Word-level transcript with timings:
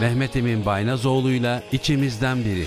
Mehmet 0.00 0.36
Emin 0.36 0.66
Baynazoğlu'yla 0.66 1.62
içimizden 1.72 2.38
biri. 2.44 2.64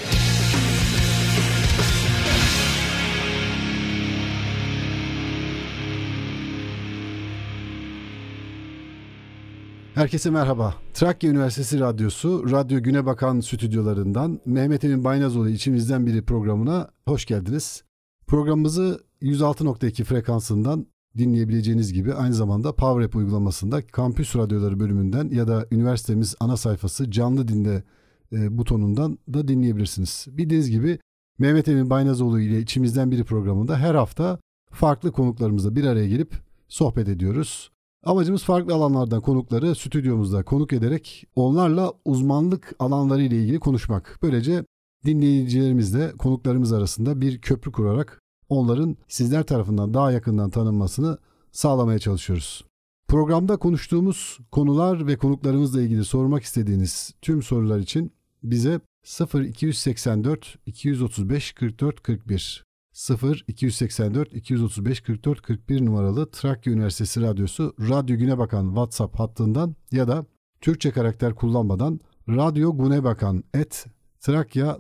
Herkese 9.96 10.30
merhaba. 10.30 10.76
Trakya 10.94 11.30
Üniversitesi 11.30 11.80
Radyosu, 11.80 12.52
Radyo 12.52 12.84
Güne 12.84 13.06
Bakan 13.06 13.40
stüdyolarından 13.40 14.40
Mehmet 14.46 14.84
Emin 14.84 15.04
Baynazoğlu 15.04 15.50
içimizden 15.50 16.08
biri 16.08 16.26
programına 16.26 16.90
hoş 17.08 17.26
geldiniz. 17.26 17.84
Programımızı 18.28 19.00
106.2 19.22 20.04
frekansından 20.04 20.88
dinleyebileceğiniz 21.18 21.94
gibi 21.94 22.14
aynı 22.14 22.34
zamanda 22.34 22.76
PowerApp 22.76 23.16
uygulamasında 23.16 23.88
Kampüs 23.88 24.36
Radyoları 24.36 24.80
bölümünden 24.80 25.30
ya 25.30 25.48
da 25.48 25.66
üniversitemiz 25.72 26.36
ana 26.40 26.58
sayfası 26.58 27.12
canlı 27.12 27.48
dinle 27.48 27.84
e, 28.32 28.58
butonundan 28.58 29.20
da 29.34 29.48
dinleyebilirsiniz. 29.48 30.28
Bildiğiniz 30.30 30.70
gibi 30.70 31.00
Mehmet 31.40 31.68
Emin 31.68 31.90
Baynazoğlu 31.90 32.40
ile 32.40 32.60
içimizden 32.60 33.12
biri 33.12 33.24
programında 33.24 33.78
her 33.78 33.96
hafta 33.96 34.40
farklı 34.72 35.12
konuklarımızla 35.12 35.76
bir 35.76 35.84
araya 35.84 36.08
gelip 36.08 36.34
sohbet 36.68 37.10
ediyoruz. 37.10 37.72
Amacımız 38.04 38.44
farklı 38.44 38.74
alanlardan 38.74 39.22
konukları 39.22 39.76
stüdyomuzda 39.76 40.44
konuk 40.44 40.74
ederek 40.74 41.26
onlarla 41.36 41.94
uzmanlık 42.06 42.74
alanları 42.80 43.22
ile 43.22 43.42
ilgili 43.42 43.60
konuşmak. 43.60 44.20
Böylece 44.22 44.66
dinleyicilerimizle 45.06 46.12
konuklarımız 46.12 46.74
arasında 46.74 47.22
bir 47.22 47.42
köprü 47.42 47.72
kurarak 47.72 48.22
onların 48.50 48.98
sizler 49.08 49.44
tarafından 49.44 49.94
daha 49.94 50.12
yakından 50.12 50.50
tanınmasını 50.50 51.18
sağlamaya 51.52 52.00
çalışıyoruz. 52.00 52.66
Programda 53.08 53.58
konuştuğumuz 53.58 54.38
konular 54.52 55.08
ve 55.08 55.18
konuklarımızla 55.18 55.82
ilgili 55.82 56.06
sormak 56.06 56.44
istediğiniz 56.44 57.14
tüm 57.22 57.44
sorular 57.44 57.80
için 57.80 58.12
bize 58.44 58.80
0 59.04 59.42
284 59.42 60.56
235 60.66 61.54
44 61.54 62.04
41 62.04 62.66
0 62.94 63.44
284 63.48 64.34
235 64.34 65.02
44 65.02 65.42
41 65.42 65.86
numaralı 65.86 66.32
Trakya 66.32 66.74
Üniversitesi 66.74 67.22
Radyosu 67.22 67.76
Radyo 67.80 68.18
Güne 68.18 68.38
Bakan 68.38 68.68
WhatsApp 68.68 69.20
hattından 69.20 69.76
ya 69.92 70.08
da 70.08 70.26
Türkçe 70.62 70.92
karakter 70.92 71.36
kullanmadan 71.36 72.00
Radyo 72.30 72.78
Güne 72.78 73.04
Bakan 73.04 73.44
et 73.54 73.86
trakya.edu.tr 74.22 74.80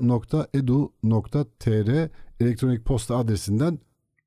elektronik 2.39 2.85
posta 2.85 3.17
adresinden 3.17 3.79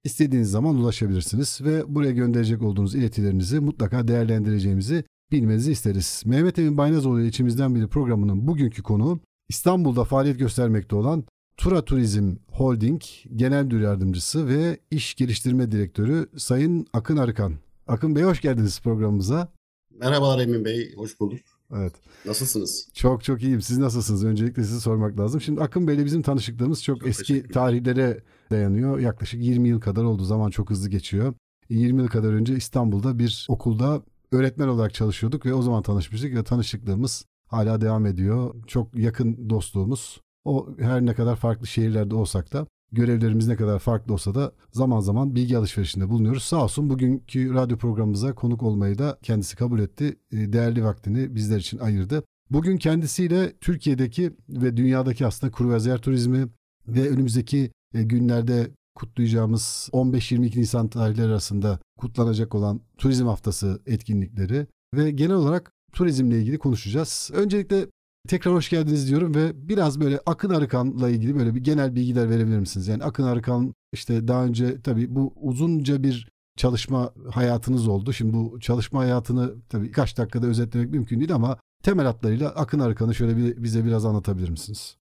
istediğiniz 0.04 0.50
zaman 0.50 0.74
ulaşabilirsiniz 0.76 1.60
ve 1.62 1.94
buraya 1.94 2.12
gönderecek 2.12 2.62
olduğunuz 2.62 2.94
iletilerinizi 2.94 3.60
mutlaka 3.60 4.08
değerlendireceğimizi 4.08 5.04
bilmenizi 5.32 5.72
isteriz. 5.72 6.22
Mehmet 6.26 6.58
Emin 6.58 6.78
Baynazoğlu 6.78 7.20
içimizden 7.20 7.74
biri 7.74 7.88
programının 7.88 8.46
bugünkü 8.46 8.82
konuğu 8.82 9.20
İstanbul'da 9.48 10.04
faaliyet 10.04 10.38
göstermekte 10.38 10.96
olan 10.96 11.24
Tura 11.56 11.84
Turizm 11.84 12.36
Holding 12.50 13.02
Genel 13.36 13.64
Müdür 13.64 13.80
Yardımcısı 13.80 14.48
ve 14.48 14.78
İş 14.90 15.14
Geliştirme 15.14 15.72
Direktörü 15.72 16.28
Sayın 16.36 16.86
Akın 16.92 17.16
Arıkan. 17.16 17.54
Akın 17.86 18.16
Bey 18.16 18.22
hoş 18.22 18.40
geldiniz 18.40 18.80
programımıza. 18.80 19.52
Merhabalar 19.90 20.38
Emin 20.38 20.64
Bey, 20.64 20.94
hoş 20.96 21.20
bulduk. 21.20 21.40
Evet. 21.76 21.92
Nasılsınız? 22.26 22.88
Çok 22.94 23.24
çok 23.24 23.42
iyiyim. 23.42 23.62
Siz 23.62 23.78
nasılsınız? 23.78 24.24
Öncelikle 24.24 24.64
sizi 24.64 24.80
sormak 24.80 25.18
lazım. 25.18 25.40
Şimdi 25.40 25.60
Akın 25.60 25.88
Bey'le 25.88 26.04
bizim 26.04 26.22
tanışıklığımız 26.22 26.82
çok, 26.82 27.00
çok 27.00 27.08
eski 27.08 27.42
tarihlere 27.42 28.22
dayanıyor. 28.50 28.98
Yaklaşık 28.98 29.42
20 29.42 29.68
yıl 29.68 29.80
kadar 29.80 30.04
oldu. 30.04 30.24
Zaman 30.24 30.50
çok 30.50 30.70
hızlı 30.70 30.88
geçiyor. 30.88 31.34
20 31.68 32.02
yıl 32.02 32.08
kadar 32.08 32.32
önce 32.32 32.56
İstanbul'da 32.56 33.18
bir 33.18 33.46
okulda 33.48 34.02
öğretmen 34.32 34.68
olarak 34.68 34.94
çalışıyorduk 34.94 35.46
ve 35.46 35.54
o 35.54 35.62
zaman 35.62 35.82
tanışmıştık 35.82 36.34
ve 36.34 36.44
tanışıklığımız 36.44 37.24
hala 37.46 37.80
devam 37.80 38.06
ediyor. 38.06 38.54
Çok 38.66 38.94
yakın 38.94 39.50
dostluğumuz. 39.50 40.20
O 40.44 40.68
her 40.78 41.06
ne 41.06 41.14
kadar 41.14 41.36
farklı 41.36 41.66
şehirlerde 41.66 42.14
olsak 42.14 42.52
da 42.52 42.66
görevlerimiz 42.92 43.48
ne 43.48 43.56
kadar 43.56 43.78
farklı 43.78 44.14
olsa 44.14 44.34
da 44.34 44.52
zaman 44.72 45.00
zaman 45.00 45.34
bilgi 45.34 45.58
alışverişinde 45.58 46.08
bulunuyoruz. 46.08 46.42
Sağ 46.42 46.64
olsun 46.64 46.90
bugünkü 46.90 47.54
radyo 47.54 47.76
programımıza 47.76 48.34
konuk 48.34 48.62
olmayı 48.62 48.98
da 48.98 49.18
kendisi 49.22 49.56
kabul 49.56 49.80
etti. 49.80 50.16
E, 50.32 50.52
değerli 50.52 50.84
vaktini 50.84 51.34
bizler 51.34 51.58
için 51.58 51.78
ayırdı. 51.78 52.24
Bugün 52.50 52.76
kendisiyle 52.76 53.52
Türkiye'deki 53.60 54.32
ve 54.48 54.76
dünyadaki 54.76 55.26
aslında 55.26 55.52
kruvaziyer 55.52 55.98
turizmi 55.98 56.46
ve 56.88 57.08
önümüzdeki 57.08 57.70
e, 57.94 58.02
günlerde 58.02 58.70
kutlayacağımız 58.94 59.88
15-22 59.92 60.60
Nisan 60.60 60.88
tarihleri 60.88 61.26
arasında 61.26 61.78
kutlanacak 61.98 62.54
olan 62.54 62.80
turizm 62.98 63.26
haftası 63.26 63.82
etkinlikleri 63.86 64.66
ve 64.94 65.10
genel 65.10 65.36
olarak 65.36 65.72
turizmle 65.92 66.38
ilgili 66.38 66.58
konuşacağız. 66.58 67.30
Öncelikle 67.34 67.86
Tekrar 68.28 68.54
hoş 68.54 68.70
geldiniz 68.70 69.08
diyorum 69.08 69.34
ve 69.34 69.68
biraz 69.68 70.00
böyle 70.00 70.20
Akın 70.26 70.50
Arıkan'la 70.50 71.08
ilgili 71.08 71.36
böyle 71.36 71.54
bir 71.54 71.60
genel 71.60 71.94
bilgiler 71.94 72.30
verebilir 72.30 72.58
misiniz? 72.58 72.88
Yani 72.88 73.04
Akın 73.04 73.22
Arıkan 73.22 73.74
işte 73.92 74.28
daha 74.28 74.44
önce 74.44 74.82
tabii 74.82 75.14
bu 75.14 75.32
uzunca 75.36 76.02
bir 76.02 76.28
çalışma 76.56 77.14
hayatınız 77.30 77.88
oldu. 77.88 78.12
Şimdi 78.12 78.32
bu 78.32 78.60
çalışma 78.60 79.00
hayatını 79.00 79.54
tabii 79.68 79.84
birkaç 79.84 80.18
dakikada 80.18 80.46
özetlemek 80.46 80.90
mümkün 80.90 81.18
değil 81.18 81.34
ama 81.34 81.58
temel 81.82 82.06
hatlarıyla 82.06 82.48
Akın 82.48 82.78
Arıkan'ı 82.78 83.14
şöyle 83.14 83.36
bir, 83.36 83.62
bize 83.62 83.84
biraz 83.84 84.04
anlatabilir 84.04 84.48
misiniz? 84.48 84.96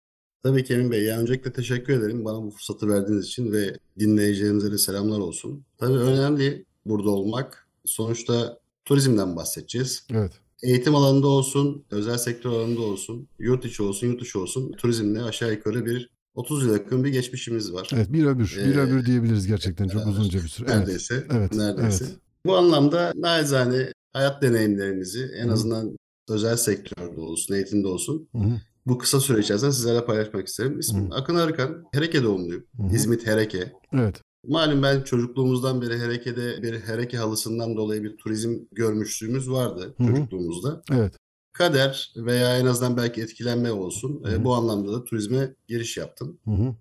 Tabii 0.42 0.64
ki 0.64 0.74
Emin 0.74 0.90
Bey. 0.90 1.04
Yani 1.04 1.22
öncelikle 1.22 1.52
teşekkür 1.52 1.92
ederim 1.92 2.24
bana 2.24 2.42
bu 2.42 2.50
fırsatı 2.50 2.88
verdiğiniz 2.88 3.26
için 3.26 3.52
ve 3.52 3.76
dinleyicilerimize 3.98 4.72
de 4.72 4.78
selamlar 4.78 5.18
olsun. 5.18 5.64
Tabii 5.78 5.98
önemli 5.98 6.64
burada 6.86 7.10
olmak. 7.10 7.68
Sonuçta 7.84 8.58
turizmden 8.84 9.36
bahsedeceğiz. 9.36 10.06
Evet 10.10 10.40
eğitim 10.62 10.94
alanında 10.94 11.26
olsun, 11.26 11.84
özel 11.90 12.18
sektör 12.18 12.50
alanında 12.50 12.80
olsun, 12.80 13.28
yurt 13.38 13.64
içi 13.64 13.82
olsun, 13.82 14.06
yurt 14.06 14.20
dışı 14.20 14.40
olsun 14.40 14.72
turizmle 14.72 15.22
aşağı 15.22 15.52
yukarı 15.52 15.86
bir 15.86 16.10
30 16.34 16.64
yıl 16.64 16.72
yakın 16.72 17.04
bir 17.04 17.08
geçmişimiz 17.08 17.72
var. 17.72 17.90
Evet 17.94 18.12
bir 18.12 18.24
ömür, 18.24 18.56
bir 18.66 18.76
ee, 18.76 18.80
ömür 18.80 19.06
diyebiliriz 19.06 19.46
gerçekten 19.46 19.88
çok 19.88 20.06
uzunca 20.06 20.42
bir 20.42 20.48
süre. 20.48 20.68
Neredeyse, 20.68 21.14
evet. 21.14 21.32
evet 21.32 21.54
neredeyse. 21.54 22.04
Evet. 22.04 22.16
Bu 22.46 22.56
anlamda 22.56 23.12
naizane 23.16 23.92
hayat 24.12 24.42
deneyimlerimizi 24.42 25.30
en 25.36 25.48
Hı. 25.48 25.52
azından 25.52 25.96
özel 26.28 26.56
sektörde 26.56 27.20
olsun, 27.20 27.54
eğitimde 27.54 27.88
olsun 27.88 28.28
Hı. 28.32 28.60
bu 28.86 28.98
kısa 28.98 29.20
süre 29.20 29.40
içerisinde 29.40 29.72
sizlerle 29.72 30.04
paylaşmak 30.04 30.46
isterim. 30.46 30.78
İsmim 30.78 31.10
Hı. 31.10 31.14
Akın 31.14 31.34
Arıkan, 31.34 31.84
Hereke 31.92 32.22
doğumluyum. 32.22 32.64
Hı. 32.76 32.94
İzmit 32.94 33.26
Hereke. 33.26 33.72
Evet. 33.92 34.22
Malum 34.46 34.82
ben 34.82 35.02
çocukluğumuzdan 35.02 35.82
beri 35.82 35.98
Hereke'de 35.98 36.62
bir 36.62 36.80
Hereke 36.80 37.16
halısından 37.16 37.76
dolayı 37.76 38.02
bir 38.02 38.16
turizm 38.16 38.58
görmüşlüğümüz 38.72 39.50
vardı 39.50 39.94
Hı-hı. 39.96 40.08
çocukluğumuzda. 40.08 40.82
Evet. 40.92 41.14
Kader 41.52 42.12
veya 42.16 42.58
en 42.58 42.66
azından 42.66 42.96
belki 42.96 43.22
etkilenme 43.22 43.72
olsun. 43.72 44.22
E, 44.30 44.44
bu 44.44 44.54
anlamda 44.54 44.92
da 44.92 45.04
turizme 45.04 45.54
giriş 45.68 45.96
yaptım. 45.96 46.38
Hı-hı. 46.44 46.74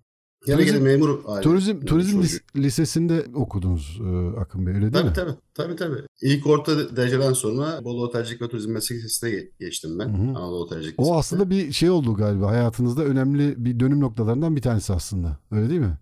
Turizm, 0.46 0.84
memur 0.84 1.20
aile. 1.26 1.42
Turizm, 1.42 1.80
turizm 1.80 2.22
lis- 2.22 2.42
lisesinde 2.56 3.26
okudunuz 3.36 4.00
e, 4.04 4.40
Akın 4.40 4.66
Bey 4.66 4.74
öyle 4.74 4.82
değil 4.82 4.94
tabii, 4.94 5.08
mi? 5.08 5.14
Tabii 5.16 5.36
tabii. 5.54 5.76
tabii. 5.76 6.08
İlk 6.22 6.48
orta 6.48 6.96
dereceden 6.96 7.34
sonra 7.34 7.84
Bolu 7.84 8.04
Otelcilik 8.04 8.42
ve 8.42 8.48
Turizm 8.48 8.72
Meslek 8.72 8.98
Lisesi'ne 8.98 9.44
geçtim 9.60 10.00
ben. 10.00 10.06
Hı 10.06 10.32
hı. 10.32 10.38
Anadolu 10.38 10.64
Otelcilik 10.64 10.96
O 10.98 11.18
aslında 11.18 11.50
bir 11.50 11.72
şey 11.72 11.90
oldu 11.90 12.14
galiba 12.14 12.48
hayatınızda 12.48 13.04
önemli 13.04 13.66
bir 13.66 13.80
dönüm 13.80 14.00
noktalarından 14.00 14.56
bir 14.56 14.62
tanesi 14.62 14.94
aslında. 14.94 15.40
Öyle 15.52 15.70
değil 15.70 15.82
mi? 15.82 15.98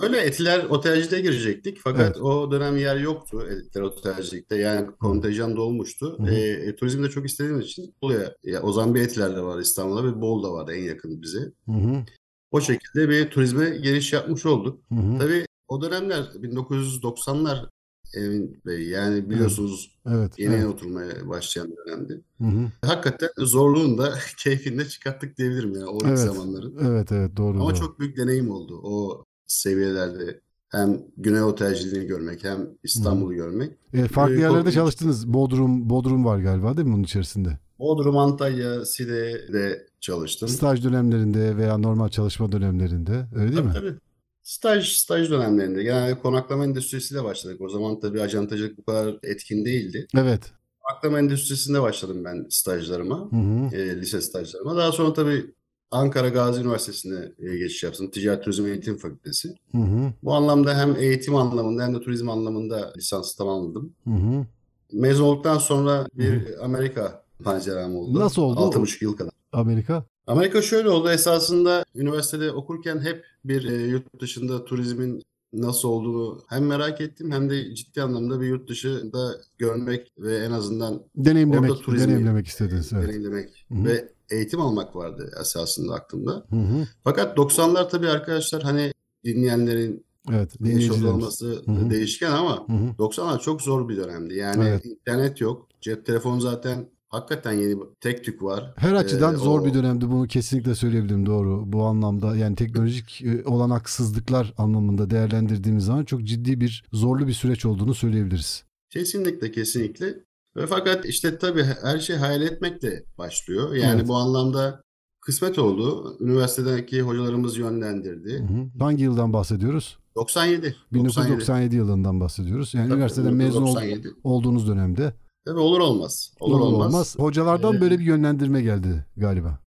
Öyle 0.00 0.20
Etiler 0.20 0.64
Otelci'de 0.64 1.20
girecektik 1.20 1.78
fakat 1.84 2.00
evet. 2.00 2.16
o 2.16 2.50
dönem 2.50 2.76
yer 2.76 2.96
yoktu 2.96 3.42
Etiler 3.50 3.82
Otelci'likte 3.82 4.56
yani 4.56 4.86
kontenjan 5.00 5.56
dolmuştu. 5.56 6.18
Hı 6.18 6.22
hı. 6.22 6.30
E, 6.30 6.50
e, 6.50 6.76
turizmde 6.76 7.10
çok 7.10 7.26
istediğimiz 7.26 7.66
için 7.66 7.94
buraya 8.02 8.36
ya, 8.42 8.62
o 8.62 8.72
zaman 8.72 8.94
bir 8.94 9.00
Etiler 9.00 9.36
de 9.36 9.42
var 9.42 9.58
İstanbul'da 9.58 10.04
ve 10.04 10.20
Bolu'da 10.20 10.52
vardı 10.52 10.72
en 10.72 10.82
yakın 10.82 11.22
bize. 11.22 11.52
Hı 11.66 11.72
hı. 11.72 12.04
O 12.50 12.60
şekilde 12.60 13.08
bir 13.08 13.30
turizme 13.30 13.70
giriş 13.70 14.12
yapmış 14.12 14.46
olduk. 14.46 14.80
Hı 14.88 14.94
hı. 14.94 15.18
Tabii 15.18 15.46
o 15.68 15.82
dönemler 15.82 16.22
1990'lar 16.22 17.68
Emin 18.14 18.60
Bey 18.66 18.88
yani 18.88 19.30
biliyorsunuz 19.30 19.98
evet, 20.06 20.38
yeni 20.38 20.54
evet. 20.54 20.66
oturmaya 20.66 21.28
başlayan 21.28 21.76
dönemdi. 21.76 22.20
Hı 22.38 22.44
hı. 22.44 22.70
Hakikaten 22.86 23.28
zorluğunu 23.38 23.98
da 23.98 24.14
keyfini 24.38 24.78
de 24.78 24.88
çıkarttık 24.88 25.38
diyebilirim 25.38 25.74
yani 25.74 25.86
o 25.86 25.98
evet, 26.04 26.18
zamanların. 26.18 26.76
Evet 26.86 27.12
evet 27.12 27.36
doğru. 27.36 27.60
Ama 27.60 27.70
doğru. 27.70 27.74
çok 27.74 28.00
büyük 28.00 28.16
deneyim 28.16 28.50
oldu. 28.50 28.80
O 28.82 29.24
seviyelerde 29.52 30.40
hem 30.68 31.00
Güney 31.16 31.42
Otelciliğini 31.42 32.06
görmek 32.06 32.44
hem 32.44 32.68
İstanbul'u 32.82 33.34
görmek. 33.34 33.72
E, 33.92 34.08
farklı 34.08 34.36
ee, 34.36 34.40
yerlerde 34.40 34.72
çalıştınız. 34.72 35.32
Bodrum 35.32 35.90
Bodrum 35.90 36.24
var 36.24 36.38
galiba 36.38 36.76
değil 36.76 36.88
mi 36.88 36.94
bunun 36.94 37.02
içerisinde? 37.02 37.58
Bodrum, 37.78 38.16
Antalya, 38.16 38.84
Side'de 38.84 39.86
çalıştım. 40.00 40.48
Staj 40.48 40.84
dönemlerinde 40.84 41.56
veya 41.56 41.78
normal 41.78 42.08
çalışma 42.08 42.52
dönemlerinde 42.52 43.26
öyle 43.34 43.52
değil 43.52 43.62
tabii, 43.62 43.68
mi? 43.68 43.72
Tabii. 43.74 43.94
Staj, 44.42 44.88
staj 44.88 45.30
dönemlerinde 45.30 45.82
genelde 45.82 46.18
konaklama 46.18 46.64
endüstrisiyle 46.64 47.24
başladık. 47.24 47.60
O 47.60 47.68
zaman 47.68 48.00
tabii 48.00 48.22
acentacılık 48.22 48.78
bu 48.78 48.84
kadar 48.84 49.18
etkin 49.22 49.64
değildi. 49.64 50.06
Evet. 50.16 50.52
Konaklama 50.80 51.18
endüstrisinde 51.18 51.82
başladım 51.82 52.24
ben 52.24 52.46
stajlarıma, 52.50 53.28
hı 53.32 53.36
hı. 53.36 53.76
E, 53.76 54.00
lise 54.00 54.20
stajlarıma. 54.20 54.76
Daha 54.76 54.92
sonra 54.92 55.12
tabii 55.12 55.54
Ankara 55.92 56.28
Gazi 56.28 56.60
Üniversitesi'ne 56.60 57.32
e, 57.38 57.56
geçiş 57.56 57.82
yaptım. 57.82 58.10
Ticaret 58.10 58.44
Turizm 58.44 58.66
Eğitim 58.66 58.96
Fakültesi. 58.96 59.54
Hı 59.72 59.78
hı. 59.78 60.12
Bu 60.22 60.34
anlamda 60.34 60.78
hem 60.78 60.96
eğitim 60.96 61.36
anlamında 61.36 61.82
hem 61.84 61.94
de 61.94 62.00
turizm 62.00 62.28
anlamında 62.30 62.92
lisans 62.96 63.34
tamamladım. 63.34 63.92
Hı 64.04 64.10
hı. 64.10 64.46
Mezun 64.92 65.24
olduktan 65.24 65.58
sonra 65.58 66.06
bir 66.14 66.32
hı. 66.32 66.62
Amerika 66.62 67.22
maceram 67.44 67.96
oldu. 67.96 68.18
Nasıl 68.20 68.42
oldu? 68.42 68.60
6,5 68.60 69.04
yıl 69.04 69.16
kadar. 69.16 69.32
Amerika? 69.52 70.04
Amerika 70.26 70.62
şöyle 70.62 70.88
oldu. 70.88 71.10
Esasında 71.10 71.84
üniversitede 71.94 72.50
okurken 72.52 73.00
hep 73.00 73.24
bir 73.44 73.64
e, 73.64 73.74
yurt 73.86 74.20
dışında 74.20 74.64
turizmin 74.64 75.22
nasıl 75.52 75.88
olduğunu 75.88 76.40
hem 76.48 76.66
merak 76.66 77.00
ettim 77.00 77.32
hem 77.32 77.50
de 77.50 77.74
ciddi 77.74 78.02
anlamda 78.02 78.40
bir 78.40 78.46
yurt 78.46 78.68
dışında 78.68 79.34
görmek 79.58 80.12
ve 80.18 80.36
en 80.36 80.50
azından 80.50 81.02
Deneyimlemek, 81.16 81.70
Orada 81.70 81.82
turizmi- 81.82 82.00
deneyimlemek 82.08 82.46
istediniz. 82.46 82.92
Evet. 82.92 83.08
deneyimlemek 83.08 83.66
Hı 83.68 83.74
hı. 83.74 83.84
ve 83.84 84.08
eğitim 84.32 84.60
almak 84.60 84.96
vardı 84.96 85.30
esasında 85.40 85.94
aklımda. 85.94 86.46
Hı 86.50 86.56
hı. 86.56 86.86
Fakat 87.04 87.36
90'lar 87.36 87.88
tabii 87.88 88.08
arkadaşlar 88.08 88.62
hani 88.62 88.92
dinleyenlerin 89.24 90.04
Evet, 90.30 90.50
yaş 90.60 90.90
olması 90.90 91.62
Hı 91.66 91.72
hı. 91.72 91.90
değişken 91.90 92.30
ama 92.30 92.66
Hı 92.68 92.72
hı. 92.72 92.94
90'lar 92.98 93.40
çok 93.40 93.62
zor 93.62 93.88
bir 93.88 93.96
dönemdi. 93.96 94.34
Yani 94.34 94.64
Evet. 94.68 94.84
internet 94.86 95.40
yok. 95.40 95.68
Cep 95.80 96.06
telefonu 96.06 96.40
zaten 96.40 96.88
hakikaten 97.08 97.52
yeni 97.52 97.76
tek 98.00 98.24
tük 98.24 98.42
var. 98.42 98.74
Her 98.76 98.92
açıdan 98.94 99.34
Ee, 99.34 99.36
zor 99.38 99.60
o- 99.60 99.64
bir 99.64 99.74
dönemdi 99.74 100.10
bunu 100.10 100.26
kesinlikle 100.26 100.74
söyleyebilirim 100.74 101.26
doğru. 101.26 101.72
Bu 101.72 101.84
anlamda 101.84 102.36
yani 102.36 102.56
teknolojik 102.56 103.22
e, 103.22 103.44
olanaksızlıklar 103.44 104.54
anlamında 104.58 105.10
değerlendirdiğimiz 105.10 105.84
zaman 105.84 106.04
çok 106.04 106.24
ciddi 106.24 106.60
bir 106.60 106.84
zorlu 106.92 107.26
bir 107.26 107.32
süreç 107.32 107.64
olduğunu 107.64 107.94
söyleyebiliriz. 107.94 108.64
Kesinlikle 108.90 109.52
kesinlikle. 109.52 110.14
Ve 110.56 110.66
fakat 110.66 111.04
işte 111.04 111.38
tabii 111.38 111.62
her 111.82 111.98
şey 111.98 112.16
hayal 112.16 112.42
etmekle 112.42 113.04
başlıyor. 113.18 113.74
Yani 113.74 113.96
Evet. 113.98 114.08
bu 114.08 114.14
anlamda 114.16 114.82
kısmet 115.20 115.58
oldu. 115.58 116.16
Üniversitedeki 116.20 117.02
hocalarımız 117.02 117.56
Hı 117.56 117.60
yönlendirdi. 117.60 118.38
hı. 118.38 118.84
Hangi 118.84 119.02
yıldan 119.02 119.32
bahsediyoruz? 119.32 119.98
97. 120.16 120.76
1997 120.92 121.76
yılından 121.76 122.20
bahsediyoruz. 122.20 122.74
Yani 122.74 122.84
Tabii, 122.88 122.94
üniversiteden 122.96 123.34
mezun 123.34 123.62
ol- 123.62 123.66
1997. 123.76 124.08
olduğunuz 124.24 124.68
dönemde. 124.68 125.14
Tabii 125.44 125.58
olur 125.60 125.80
olmaz. 125.80 126.32
Olur, 126.40 126.54
Olur 126.60 126.66
olmaz. 126.72 126.94
olmaz. 126.94 127.14
Hocalardan 127.18 127.76
Ee, 127.76 127.80
böyle 127.80 127.98
bir 127.98 128.04
yönlendirme 128.04 128.62
geldi 128.62 129.06
galiba. 129.16 129.58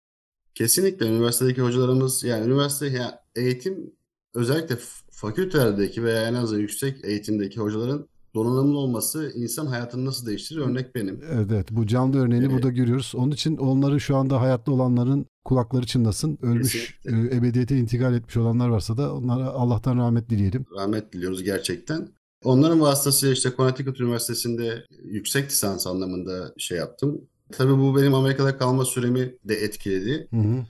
Kesinlikle 0.55 1.07
üniversitedeki 1.07 1.61
hocalarımız 1.61 2.23
yani 2.23 2.45
üniversite 2.45 2.87
ya 2.87 3.19
eğitim 3.35 3.93
özellikle 4.35 4.77
fakültelerdeki 5.11 6.03
veya 6.03 6.27
en 6.27 6.33
azından 6.33 6.61
yüksek 6.61 7.05
eğitimdeki 7.05 7.59
hocaların 7.59 8.07
donanımlı 8.35 8.77
olması 8.77 9.31
insan 9.35 9.65
hayatını 9.65 10.05
nasıl 10.05 10.25
değiştirir 10.27 10.59
örnek 10.59 10.95
benim. 10.95 11.21
Evet, 11.31 11.67
bu 11.71 11.87
canlı 11.87 12.19
örneğini 12.19 12.45
Evet. 12.45 12.53
burada 12.55 12.69
görüyoruz. 12.69 13.13
Onun 13.15 13.31
için 13.31 13.57
onların 13.57 13.97
şu 13.97 14.15
anda 14.17 14.41
hayatta 14.41 14.71
olanların 14.71 15.25
kulakları 15.45 15.85
çınlasın. 15.85 16.37
Ölmüş, 16.41 16.75
e, 16.75 17.09
Kesinlikle. 17.09 17.37
ebediyete 17.37 17.77
intikal 17.77 18.13
etmiş 18.13 18.37
olanlar 18.37 18.69
varsa 18.69 18.97
da 18.97 19.13
onlara 19.15 19.45
Allah'tan 19.45 19.97
rahmet 19.97 20.29
dileyelim. 20.29 20.65
Rahmet 20.77 21.13
diliyoruz 21.13 21.43
gerçekten. 21.43 22.07
Onların 22.43 22.81
vasıtasıyla 22.81 23.33
işte 23.33 23.49
Connecticut 23.57 23.99
Üniversitesi'nde 23.99 24.85
yüksek 25.03 25.45
lisans 25.51 25.87
anlamında 25.87 26.53
şey 26.57 26.77
yaptım. 26.77 27.21
Tabii 27.51 27.77
bu 27.77 27.97
benim 27.97 28.13
Amerika'da 28.13 28.57
kalma 28.57 28.85
süremi 28.85 29.35
de 29.45 29.55
etkiledi. 29.55 30.27
Hı 30.31 30.37
hı. 30.37 30.65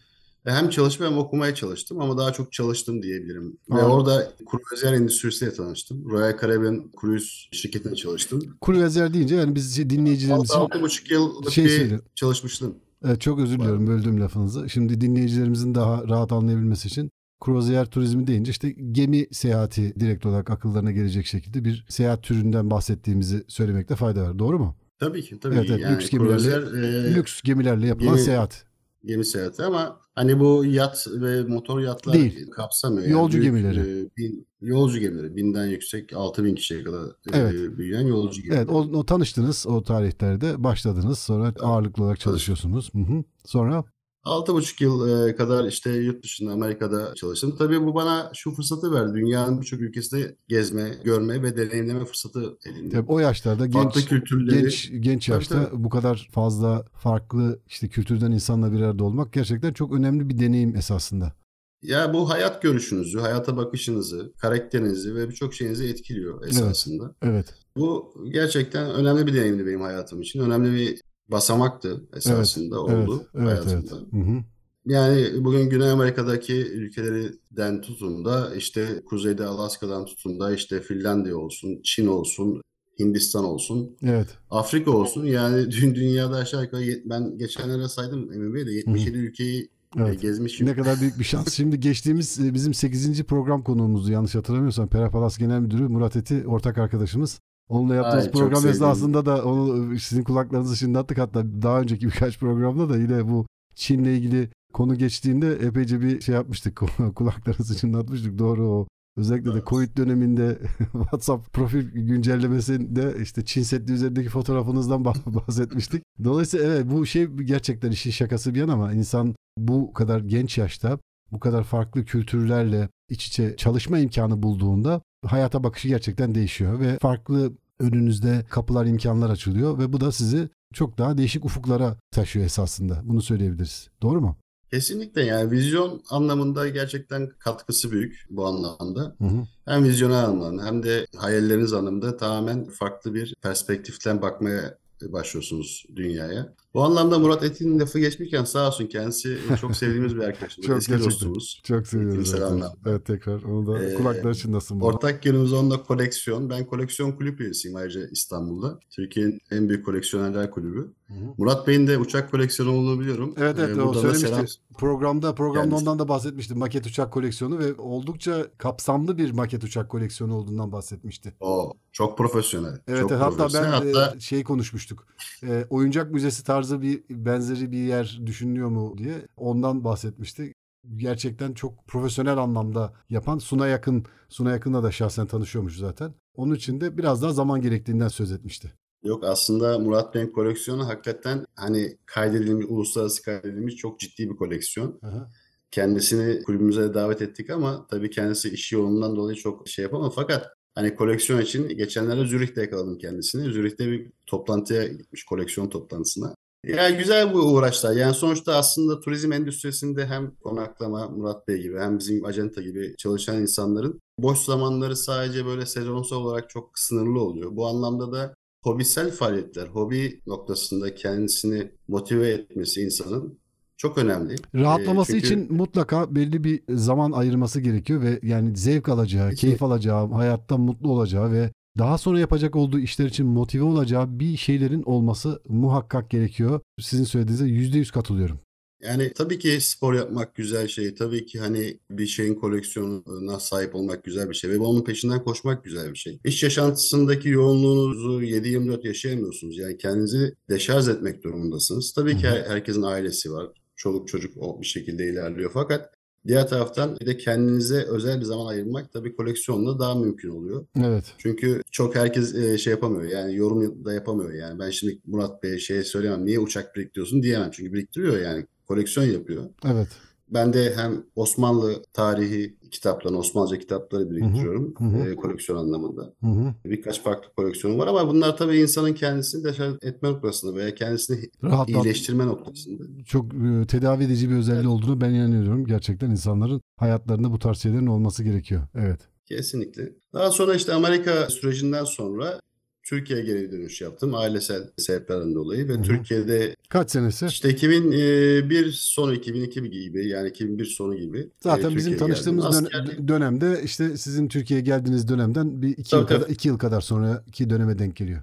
Ve 0.46 0.52
Hem 0.52 0.70
çalışma 0.70 1.06
hem 1.06 1.18
okumaya 1.18 1.56
çalıştım 1.56 2.02
ama 2.02 2.18
daha 2.18 2.34
çok 2.34 2.52
çalıştım 2.54 3.04
diyebilirim. 3.04 3.58
Ve 3.70 3.82
Aa. 3.82 3.90
orada 3.90 4.32
kruvazyer 4.52 4.94
endüstrisiyle 4.94 5.54
tanıştım. 5.54 6.10
Royal 6.10 6.38
Caribbean 6.42 6.92
Cruise 7.02 7.28
şirketine 7.52 7.96
çalıştım. 7.96 8.58
Kruvazer 8.66 9.14
deyince 9.14 9.36
yani 9.36 9.56
biz 9.56 9.76
şey, 9.76 9.90
dinleyicilerimiz 9.90 10.50
için 10.50 10.60
6,5 10.60 11.14
yıllık 11.14 11.52
Şey 11.52 11.66
bir 11.66 12.00
çalışmıştım. 12.16 12.76
Evet, 13.06 13.22
çok 13.22 13.40
özür 13.40 13.60
diliyorum 13.60 13.88
böldüğüm 13.88 14.22
lafınızı. 14.22 14.70
Şimdi 14.70 15.02
dinleyicilerimizin 15.02 15.76
daha 15.76 16.08
rahat 16.08 16.32
anlayabilmesi 16.32 16.88
için 16.88 17.10
kruvaziyer 17.42 17.86
turizmi 17.86 18.28
deyince 18.28 18.52
işte 18.52 18.70
gemi 18.92 19.28
seyahati 19.32 19.94
direkt 20.00 20.26
olarak 20.26 20.50
akıllarına 20.50 20.92
gelecek 20.92 21.26
şekilde 21.26 21.66
bir 21.66 21.86
seyahat 21.90 22.24
türünden 22.24 22.70
bahsettiğimizi 22.72 23.44
söylemekte 23.48 23.96
fayda 23.96 24.24
var. 24.24 24.40
Doğru 24.40 24.60
mu? 24.60 24.76
Tabii 25.00 25.22
ki 25.22 25.40
tabii 25.40 25.56
Evet, 25.56 25.70
evet, 25.70 25.82
Yani 25.82 25.96
lüks 25.96 26.10
gemilerle- 26.10 27.08
e, 27.12 27.16
Lüks 27.16 27.42
gemilerle 27.42 27.88
yapılan 27.88 28.16
gemi- 28.16 28.24
seyahat. 28.26 28.66
Gemi 29.06 29.25
seyahati 29.25 29.63
ama 29.63 30.00
hani 30.16 30.40
bu 30.40 30.66
yat 30.66 31.07
ve 31.12 31.44
motor 31.44 31.80
yatlar 31.80 32.13
Değil. 32.13 32.52
kapsamıyor. 32.52 33.07
Yolcu 33.07 33.38
büyük, 33.38 33.46
gemileri. 33.56 33.80
e, 33.80 34.10
bin- 34.18 34.48
yolcu 34.62 35.00
gemileri. 35.00 35.36
Binden 35.36 35.66
yüksek 35.68 36.13
6000 36.13 36.56
kişiye 36.56 36.84
kadar 36.84 37.06
e, 37.07 37.12
Evet. 37.34 37.78
büyüyen 37.78 38.02
yolcu 38.07 38.42
gemileri. 38.42 38.60
Evet, 38.60 38.69
o, 38.69 38.78
o 39.00 39.06
tanıştınız 39.06 39.68
o 39.68 39.84
tarihlerde 39.84 40.63
başladınız. 40.63 41.19
Sonra 41.19 41.54
ağırlıklı 41.60 42.04
olarak 42.04 42.19
çalışıyorsunuz. 42.19 42.90
Hı 42.94 43.00
hı. 43.00 43.24
Sonra 43.46 43.84
6,5 44.25 44.83
yıl 44.83 45.27
e, 45.27 45.36
kadar 45.36 45.66
işte 45.66 45.92
yurt 45.92 46.24
dışında 46.24 46.51
Amerika'da 46.51 47.16
çalıştım. 47.16 47.56
Tabii 47.57 47.81
bu 47.81 47.95
bana 47.95 48.31
şu 48.33 48.51
fırsatı 48.51 48.94
verdi. 48.94 49.13
Dünyanın 49.13 49.62
birçok 49.62 49.81
ülkesinde 49.81 50.36
gezme, 50.48 50.95
görme 51.04 51.44
ve 51.44 51.57
deneyimleme 51.57 52.06
fırsatı 52.06 52.57
edindim. 52.66 52.89
tabii 52.89 53.12
o 53.12 53.19
yaşlarda 53.19 53.69
Farklı 53.69 54.00
genç 54.00 54.10
kültürleri 54.10 54.62
genç 54.62 54.92
genç 55.00 55.25
Tabii, 55.25 55.36
yaşta 55.36 55.69
bu 55.74 55.89
kadar 55.89 56.30
fazla 56.31 56.86
farklı 56.94 57.60
işte 57.68 57.88
kültürden 57.88 58.31
insanla 58.31 58.72
bir 58.72 58.81
arada 58.81 59.04
olmak 59.04 59.33
gerçekten 59.33 59.74
çok 59.74 59.94
önemli 59.94 60.30
bir 60.30 60.39
deneyim 60.39 60.75
esasında. 60.75 61.33
Ya 61.81 62.13
bu 62.13 62.30
hayat 62.30 62.62
görüşünüzü, 62.62 63.19
hayata 63.19 63.57
bakışınızı, 63.57 64.33
karakterinizi 64.38 65.16
ve 65.16 65.30
birçok 65.30 65.54
şeyinizi 65.54 65.88
etkiliyor 65.88 66.48
esasında. 66.48 67.16
Evet. 67.22 67.54
Bu 67.77 68.13
gerçekten 68.31 68.92
önemli 68.92 69.27
bir 69.27 69.33
deneyimdi 69.33 69.66
benim 69.66 69.81
hayatım 69.81 70.22
için. 70.22 70.39
Önemli 70.39 70.75
bir 70.75 71.01
basamaktı 71.27 72.04
esasında 72.16 72.75
Evet. 72.89 73.10
oldu 73.10 73.27
Evet. 73.36 73.48
Evet. 73.48 73.66
hayatımda. 73.66 73.95
Hı 73.95 74.31
hı. 74.31 74.44
Yani 74.86 75.27
bugün 75.39 75.69
Güney 75.69 75.92
Amerika'daki 75.92 76.54
ülkelerden 76.72 77.81
tutun 77.81 78.25
da 78.25 78.56
işte 78.56 79.01
Kuzeyde 79.06 79.45
Alaska'dan 79.45 80.06
tutun 80.06 80.39
da 80.39 80.54
işte 80.56 80.81
Finlandiya 80.81 81.38
olsun, 81.38 81.81
Çin 81.83 82.07
olsun, 82.07 82.62
Hindistan 83.00 83.45
olsun, 83.45 83.98
Evet. 84.04 84.27
Afrika 84.50 84.92
olsun. 84.92 85.25
Yani 85.25 85.72
dün 85.72 85.95
dünyada 85.95 86.36
aşağı 86.36 86.63
yukarı 86.63 86.83
ben 87.06 87.38
geçenlere 87.38 87.88
saydım 87.88 88.33
Emin 88.33 88.54
Bey 88.54 88.66
de 88.68 88.72
77 88.72 89.18
ülkeyi 89.18 89.62
e, 89.98 90.01
Evet. 90.01 90.22
gezmişim. 90.22 90.68
Ne 90.68 90.75
kadar 90.75 91.01
büyük 91.01 91.19
bir 91.19 91.24
şans. 91.24 91.54
Şimdi 91.54 91.80
geçtiğimiz 91.80 92.39
e, 92.39 92.54
bizim 92.54 92.74
8. 92.74 93.24
program 93.24 93.63
konuğumuzdu 93.63 94.12
yanlış 94.12 94.36
hatırlamıyorsam. 94.36 94.88
Perapalas 94.88 95.38
Genel 95.38 95.60
Müdürü 95.60 95.88
Murat 95.88 96.16
Eti 96.16 96.48
ortak 96.48 96.77
arkadaşımız. 96.77 97.39
Onunla 97.70 97.96
yaptığımız 97.96 98.26
Ay, 98.26 98.32
program 98.32 98.68
esnasında 98.68 99.26
da 99.26 99.46
onu 99.46 99.94
e, 99.94 100.00
sizin 100.00 100.24
kulaklarınızı 100.24 100.76
çınlattık. 100.76 101.18
Hatta 101.18 101.62
daha 101.62 101.82
önceki 101.82 102.06
birkaç 102.08 102.40
programda 102.40 102.90
da 102.90 102.98
yine 102.98 103.28
bu 103.30 103.46
Çin'le 103.76 104.06
ilgili 104.06 104.50
konu 104.74 104.96
geçtiğinde 104.96 105.54
epeyce 105.54 106.02
bir 106.02 106.22
şey 106.22 106.36
yapmıştık. 106.36 106.82
Kulaklarınızı 107.16 107.78
çınlatmıştık. 107.78 108.40
Doğru 108.40 108.68
o. 108.70 108.88
Özellikle 109.18 109.50
de 109.50 109.54
Evet. 109.54 109.68
Covid 109.68 109.98
döneminde 109.98 110.60
WhatsApp 110.92 111.54
profil 111.54 111.92
güncellemesinde 111.92 113.16
işte 113.22 113.46
Çin 113.46 113.64
Seddi 113.64 113.92
üzerindeki 113.92 114.30
fotoğrafınızdan 114.30 115.02
bah- 115.02 115.36
bahsetmiştik. 115.36 116.04
Dolayısıyla 116.24 116.66
evet 116.66 116.86
bu 116.92 117.06
şey 117.06 117.25
gerçekten 117.28 117.92
işin 117.92 118.12
şakası 118.12 118.54
bir 118.54 118.60
yana 118.60 118.74
ama 118.74 118.94
insan 118.94 119.36
bu 119.58 119.94
kadar 119.94 120.20
genç 120.20 120.58
yaşta 120.58 121.00
bu 121.32 121.39
kadar 121.39 121.63
farklı 121.63 122.06
kültürlerle 122.06 122.89
iç 123.10 123.28
içe 123.28 123.56
çalışma 123.56 124.00
imkanı 124.00 124.44
bulduğunda 124.44 125.01
hayata 125.25 125.63
bakışı 125.63 125.88
gerçekten 125.88 126.36
değişiyor 126.36 126.80
ve 126.80 126.98
farklı 127.00 127.54
önünüzde 127.79 128.46
kapılar 128.50 128.86
imkanlar 128.86 129.29
açılıyor 129.29 129.79
ve 129.79 129.94
bu 129.94 130.01
da 130.01 130.12
sizi 130.12 130.50
çok 130.74 130.98
daha 130.98 131.17
değişik 131.17 131.46
ufuklara 131.46 131.98
taşıyor 132.12 132.46
esasında. 132.46 133.01
Bunu 133.03 133.22
söyleyebiliriz. 133.22 133.89
Doğru 134.01 134.22
mu? 134.22 134.38
Kesinlikle 134.72 135.24
yani 135.24 135.51
vizyon 135.51 136.01
anlamında 136.10 136.67
gerçekten 136.67 137.29
katkısı 137.39 137.91
büyük 137.91 138.25
bu 138.29 138.46
anlamda. 138.46 139.15
Hı 139.17 139.24
hı. 139.24 139.44
Hem 139.65 139.84
vizyonel 139.84 140.25
anlamda 140.25 140.65
hem 140.65 140.84
de 140.84 141.08
hayalleriniz 141.17 141.74
anlamında 141.74 142.17
tamamen 142.17 142.65
farklı 142.65 143.13
bir 143.13 143.36
perspektiften 143.41 144.22
bakmaya 144.22 144.77
başlıyorsunuz 145.02 145.86
dünyaya. 145.96 146.54
Bu 146.74 146.84
anlamda 146.84 147.20
Murat 147.20 147.44
Etin'in 147.44 147.80
lafı 147.80 148.00
geçmişken 148.00 148.44
sağ 148.44 148.68
olsun 148.68 148.88
kendisi 148.88 149.38
çok 149.62 149.75
sevdiğimiz 149.75 150.16
bir 150.16 150.22
arkadaşımız. 150.22 150.68
Çok 150.68 150.78
Eski 150.78 151.00
dostumuz. 151.00 151.62
Çok 151.64 151.88
seviyoruz. 151.88 152.34
Eğitimsel 152.34 152.62
Evet, 152.86 153.06
tekrar 153.06 153.44
onu 153.44 153.68
da 153.68 153.84
Ee, 153.84 153.94
kulakları 153.94 154.36
çınlasın. 154.36 154.82
bana. 154.82 154.90
Ortak 154.90 155.25
yönümüz 155.25 155.54
onunla 155.54 155.84
koleksiyon. 155.84 156.50
Ben 156.50 156.66
koleksiyon 156.66 157.12
kulüp 157.12 157.42
üyesiyim 157.42 157.75
ayrıca 157.78 158.08
İstanbul'da. 158.12 158.80
Türkiye'nin 158.90 159.40
en 159.52 159.70
büyük 159.70 159.86
koleksiyonerler 159.86 160.52
kulübü. 160.52 160.94
Hı 161.08 161.14
hı. 161.14 161.34
Murat 161.38 161.68
Bey'in 161.68 161.88
de 161.88 161.98
uçak 161.98 162.32
koleksiyonu 162.32 162.72
olduğunu 162.78 163.00
biliyorum. 163.00 163.34
Evet 163.38 163.56
evet 163.60 163.78
Ee, 163.78 163.82
o 163.82 163.94
söylemişti. 163.94 164.28
selam- 164.28 164.46
Programda 164.78 165.36
programda 165.36 165.62
Kendisi. 165.70 165.82
ondan 165.90 166.00
da 166.00 166.08
bahsetmişti. 166.08 166.56
Maket 166.56 166.86
uçak 166.88 167.14
koleksiyonu 167.14 167.60
ve 167.60 167.74
oldukça 167.74 168.48
kapsamlı 168.58 169.18
bir 169.18 169.32
maket 169.32 169.64
uçak 169.64 169.90
koleksiyonu 169.90 170.36
olduğundan 170.36 170.72
bahsetmişti. 170.72 171.34
O 171.40 171.74
çok 171.92 172.18
profesyonel. 172.18 172.80
Evet 172.88 173.02
çok 173.02 173.12
evet, 173.12 173.22
hatta 173.22 173.32
ben 173.32 173.38
profesyonel. 173.38 173.72
e, 173.88 173.94
Hatta 174.00 174.20
şey 174.20 174.44
konuşmuştuk. 174.44 175.08
E, 175.44 175.66
oyuncak 175.70 176.12
müzesi 176.12 176.44
tarzı 176.44 176.82
bir 176.82 177.04
benzeri 177.10 177.72
bir 177.72 177.78
yer 177.84 178.20
düşünülüyor 178.26 178.70
mu 178.70 178.98
diye 178.98 179.28
ondan 179.38 179.84
bahsetmişti. 179.84 180.54
Gerçekten 180.96 181.54
çok 181.54 181.88
profesyonel 181.88 182.38
anlamda 182.38 182.94
yapan 183.10 183.38
Suna 183.38 183.68
Yakın, 183.68 184.06
Suna 184.30 184.52
Yakın'la 184.52 184.84
da 184.84 184.92
şahsen 184.92 185.28
tanışıyormuş 185.28 185.78
zaten. 185.78 186.14
Onun 186.36 186.56
için 186.56 186.82
de 186.82 186.98
biraz 186.98 187.22
daha 187.22 187.34
zaman 187.34 187.62
gerektiğinden 187.62 188.08
söz 188.08 188.32
etmişti. 188.32 188.74
Yok 189.06 189.24
aslında 189.24 189.80
Murat 189.80 190.16
Bey'in 190.16 190.28
koleksiyonu 190.28 190.88
hakikaten 190.88 191.46
hani 191.56 191.98
kaydedilmiş, 192.06 192.66
uluslararası 192.70 193.24
kaydedilmiş 193.24 193.76
çok 193.76 194.00
ciddi 194.00 194.30
bir 194.30 194.36
koleksiyon. 194.36 195.00
Aha. 195.04 195.30
Kendisini 195.72 196.44
kulübümüze 196.44 196.94
davet 196.94 197.22
ettik 197.22 197.50
ama 197.50 197.88
tabii 197.88 198.10
kendisi 198.10 198.50
iş 198.50 198.72
yoğunluğundan 198.72 199.16
dolayı 199.16 199.38
çok 199.38 199.68
şey 199.68 199.84
yapamadı. 199.84 200.14
Fakat 200.16 200.48
hani 200.76 200.96
koleksiyon 200.96 201.42
için 201.42 201.68
geçenlerde 201.70 202.26
Zürih'te 202.26 202.62
yakaladım 202.62 202.98
kendisini. 202.98 203.54
Zürih'te 203.54 203.92
bir 203.92 204.12
toplantıya 204.28 204.88
gitmiş, 204.88 205.24
koleksiyon 205.24 205.70
toplantısına. 205.70 206.36
Yani 206.64 206.98
güzel 206.98 207.34
bu 207.34 207.40
uğraşlar. 207.40 207.96
Yani 207.96 208.14
sonuçta 208.14 208.56
aslında 208.56 209.00
turizm 209.00 209.32
endüstrisinde 209.32 210.06
hem 210.06 210.36
konaklama 210.36 211.08
Murat 211.08 211.48
Bey 211.48 211.62
gibi 211.62 211.80
hem 211.80 212.00
bizim 212.00 212.26
acenta 212.26 212.62
gibi 212.62 212.96
çalışan 212.98 213.42
insanların 213.42 214.02
boş 214.20 214.40
zamanları 214.40 214.96
sadece 214.96 215.46
böyle 215.46 215.66
sezonsal 215.66 216.18
olarak 216.18 216.50
çok 216.50 216.80
sınırlı 216.80 217.22
oluyor. 217.22 217.56
Bu 217.56 217.68
anlamda 217.68 218.12
da 218.12 218.36
hobisel 218.65 219.12
faaliyetler, 219.12 219.67
hobi 219.67 220.22
noktasında 220.27 220.95
kendisini 220.95 221.72
motive 221.88 222.29
etmesi 222.29 222.81
insanın 222.81 223.39
çok 223.77 223.98
önemli. 223.98 224.36
Rahatlaması 224.55 225.17
Ee, 225.17 225.22
çünkü- 225.22 225.27
için 225.43 225.53
mutlaka 225.57 226.15
belli 226.15 226.43
bir 226.43 226.62
zaman 226.69 227.12
ayırması 227.12 227.62
gerekiyor 227.62 228.01
ve 228.01 228.19
yani 228.24 228.57
zevk 228.57 228.89
alacağı, 228.89 229.29
Kesinlikle. 229.29 229.48
keyif 229.48 229.63
alacağı, 229.63 230.12
hayatta 230.12 230.57
mutlu 230.57 230.91
olacağı 230.91 231.31
ve 231.31 231.51
daha 231.77 231.98
sonra 231.98 232.19
yapacak 232.19 232.55
olduğu 232.55 232.79
işler 232.79 233.05
için 233.05 233.25
motive 233.25 233.63
olacağı 233.63 234.19
bir 234.19 234.38
şeylerin 234.38 234.84
olması 234.84 235.41
muhakkak 235.50 236.10
gerekiyor. 236.10 236.60
Sizin 236.79 237.03
söylediğinize 237.03 237.45
yüzde 237.45 237.77
yüz 237.77 237.91
katılıyorum. 237.91 238.39
Yani 238.88 239.13
tabii 239.13 239.39
ki 239.39 239.62
spor 239.62 239.94
yapmak 239.94 240.36
güzel 240.36 240.68
şey. 240.68 240.96
Tabii 240.96 241.25
ki 241.25 241.39
hani 241.39 241.80
bir 241.92 242.08
şeyin 242.08 242.36
koleksiyonuna 242.36 243.39
sahip 243.39 243.75
olmak 243.75 244.04
güzel 244.04 244.30
bir 244.30 244.36
şey. 244.36 244.50
Ve 244.50 244.58
onun 244.58 244.84
peşinden 244.84 245.24
koşmak 245.24 245.63
güzel 245.63 245.92
bir 245.92 245.98
şey. 245.98 246.20
İş 246.25 246.44
yaşantısındaki 246.44 247.30
yoğunluğunuzu 247.30 248.22
7-24 248.24 248.88
yaşayamıyorsunuz. 248.88 249.58
Yani 249.58 249.77
kendinizi 249.77 250.36
deşarj 250.50 250.89
etmek 250.89 251.24
durumundasınız. 251.24 251.94
Tabii 251.94 252.18
ki 252.18 252.27
herkesin 252.27 252.82
ailesi 252.82 253.32
var. 253.32 253.48
Çoluk 253.75 254.08
çocuk 254.08 254.38
o 254.38 254.62
bir 254.62 254.65
şekilde 254.65 255.10
ilerliyor. 255.10 255.51
Fakat 255.54 255.96
diğer 256.27 256.48
taraftan 256.48 256.98
bir 257.00 257.06
de 257.06 257.18
kendinize 257.18 257.84
özel 257.84 258.20
bir 258.20 258.25
zaman 258.25 258.46
ayırmak 258.46 258.94
tabii 258.94 259.15
koleksiyonla 259.15 259.80
daha 259.80 259.96
mümkün 259.96 260.30
oluyor. 260.30 260.65
Evet. 260.84 261.13
Çünkü 261.18 261.62
çok 261.72 261.96
herkes 261.96 262.36
e, 262.36 262.58
şey 262.58 262.72
yapamıyor 262.72 263.12
yani 263.12 263.36
yorum 263.36 263.86
da 263.86 263.94
yapamıyor 263.94 264.34
yani 264.34 264.60
ben 264.60 264.70
şimdi 264.70 265.00
Murat 265.06 265.44
Bey'e 265.44 265.60
şey 265.60 265.84
söyleyemem 265.84 266.25
niye 266.25 266.39
uçak 266.39 266.75
biriktiriyorsun 266.75 267.24
diyemem 267.24 267.51
çünkü 267.51 267.74
biriktiriyor 267.74 268.20
yani 268.20 268.46
koleksiyon 268.67 269.05
yapıyor. 269.05 269.43
Evet. 269.65 269.88
Ben 270.29 270.53
de 270.53 270.74
hem 270.75 271.03
Osmanlı 271.15 271.84
tarihi 271.93 272.55
kitaplarını, 272.72 273.17
Osmanlıca 273.17 273.60
kitapları 273.60 274.12
biriktiriyorum 274.12 274.74
hı 274.77 274.84
hı. 274.84 275.10
e, 275.10 275.15
koleksiyon 275.15 275.60
anlamında. 275.60 276.13
Hı 276.22 276.27
hı. 276.27 276.53
Birkaç 276.65 277.01
farklı 277.01 277.34
koleksiyonum 277.38 277.79
var 277.79 277.88
ama 277.88 278.07
bunlar 278.07 278.38
tabii 278.38 278.57
insanın 278.57 278.93
kendisini 278.93 279.43
deşarj 279.43 279.74
etme 279.81 280.10
noktasında 280.10 280.55
veya 280.55 280.75
kendisini 280.75 281.29
Rahatlat, 281.43 281.86
iyileştirme 281.86 282.25
noktasında. 282.25 282.84
çok 283.05 283.25
e, 283.34 283.67
tedavi 283.67 284.03
edici 284.03 284.29
bir 284.29 284.36
özelliği 284.36 284.67
olduğunu 284.67 285.01
ben 285.01 285.13
inanıyorum. 285.13 285.65
Gerçekten 285.65 286.12
insanların 286.12 286.62
hayatlarında 286.77 287.31
bu 287.31 287.39
tarz 287.39 287.57
şeylerin 287.57 287.88
olması 287.88 288.24
gerekiyor. 288.24 288.67
Evet. 288.75 289.00
Kesinlikle. 289.25 289.93
Daha 290.13 290.31
sonra 290.31 290.55
işte 290.55 290.74
Amerika 290.74 291.29
sürecinden 291.29 291.84
sonra 291.84 292.39
Türkiye'ye 292.86 293.25
geri 293.25 293.51
dönüş 293.51 293.82
yaptım 293.82 294.15
ailesel 294.15 294.70
sebeplerden 294.77 295.36
dolayı 295.36 295.68
ve 295.68 295.74
Hı 295.74 295.77
hı. 295.77 295.84
Türkiye'de 295.84 296.56
Kaç 296.70 296.92
senesi? 296.92 297.25
İşte 297.25 297.50
2001 297.50 298.72
sonu 298.72 299.13
2002 299.13 299.62
gibi 299.70 300.08
yani 300.08 300.30
2001 300.30 300.65
sonu 300.65 300.96
gibi. 300.96 301.30
Zaten 301.44 301.72
e, 301.72 301.75
bizim 301.75 301.98
tanıştığımız 301.98 302.65
dön- 302.65 303.08
dönemde 303.08 303.62
işte 303.63 303.98
sizin 303.98 304.27
Türkiye'ye 304.27 304.65
geldiğiniz 304.65 305.08
dönemden 305.08 305.62
bir 305.62 305.70
iki 305.70 305.89
Tabii, 305.89 306.01
yıl 306.01 306.08
kadar 306.08 306.30
iki 306.30 306.48
yıl 306.48 306.58
kadar 306.58 306.82
sonraki 306.82 307.50
döneme 307.50 307.80
denk 307.80 307.96
geliyor. 307.96 308.22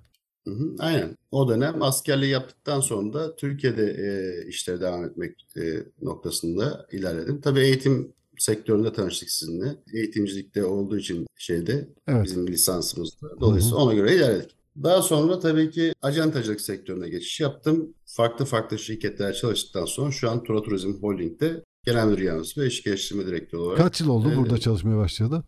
Hı 0.49 0.51
hı, 0.51 0.75
aynen. 0.79 1.17
O 1.31 1.49
dönem 1.49 1.83
askerliği 1.83 2.31
yaptıktan 2.33 2.81
sonra 2.81 3.13
da 3.13 3.37
Türkiye'de 3.37 3.85
e, 3.85 4.49
işlere 4.49 4.81
devam 4.81 5.05
etmek 5.05 5.47
e, 5.57 5.63
noktasında 6.03 6.87
ilerledim. 6.93 7.41
Tabii 7.41 7.61
eğitim 7.61 8.13
sektöründe 8.43 8.93
tanıştık 8.93 9.31
sizinle. 9.31 9.77
Eğitimcilikte 9.95 10.65
olduğu 10.65 10.99
için 10.99 11.27
şeyde 11.39 11.89
Evet. 12.09 12.25
bizim 12.25 12.47
lisansımızda. 12.47 13.41
Dolayısıyla 13.41 13.77
ona 13.77 13.95
göre 13.95 14.17
ilerledik. 14.17 14.51
Daha 14.83 15.03
sonra 15.03 15.39
tabii 15.39 15.71
ki 15.71 15.93
acentacılık 16.03 16.61
sektörüne 16.61 17.09
geçiş 17.09 17.41
yaptım. 17.41 17.95
Farklı 18.07 18.45
farklı 18.45 18.79
şirketlere 18.79 19.35
çalıştıktan 19.35 19.85
sonra 19.85 20.11
şu 20.11 20.31
an 20.31 20.45
Tura 20.45 20.63
Turizm 20.63 20.93
Holding'de 20.93 21.65
genel 21.85 22.07
müdür 22.07 22.23
yardımcısı 22.23 22.61
ve 22.61 22.67
iş 22.67 22.83
geliştirme 22.83 23.27
direktörü 23.27 23.61
olarak. 23.61 23.79
Kaç 23.79 24.01
yıl 24.01 24.09
oldu 24.09 24.31
Ee, 24.33 24.37
burada 24.37 24.59
çalışmaya 24.59 24.97
başladı? 24.97 25.45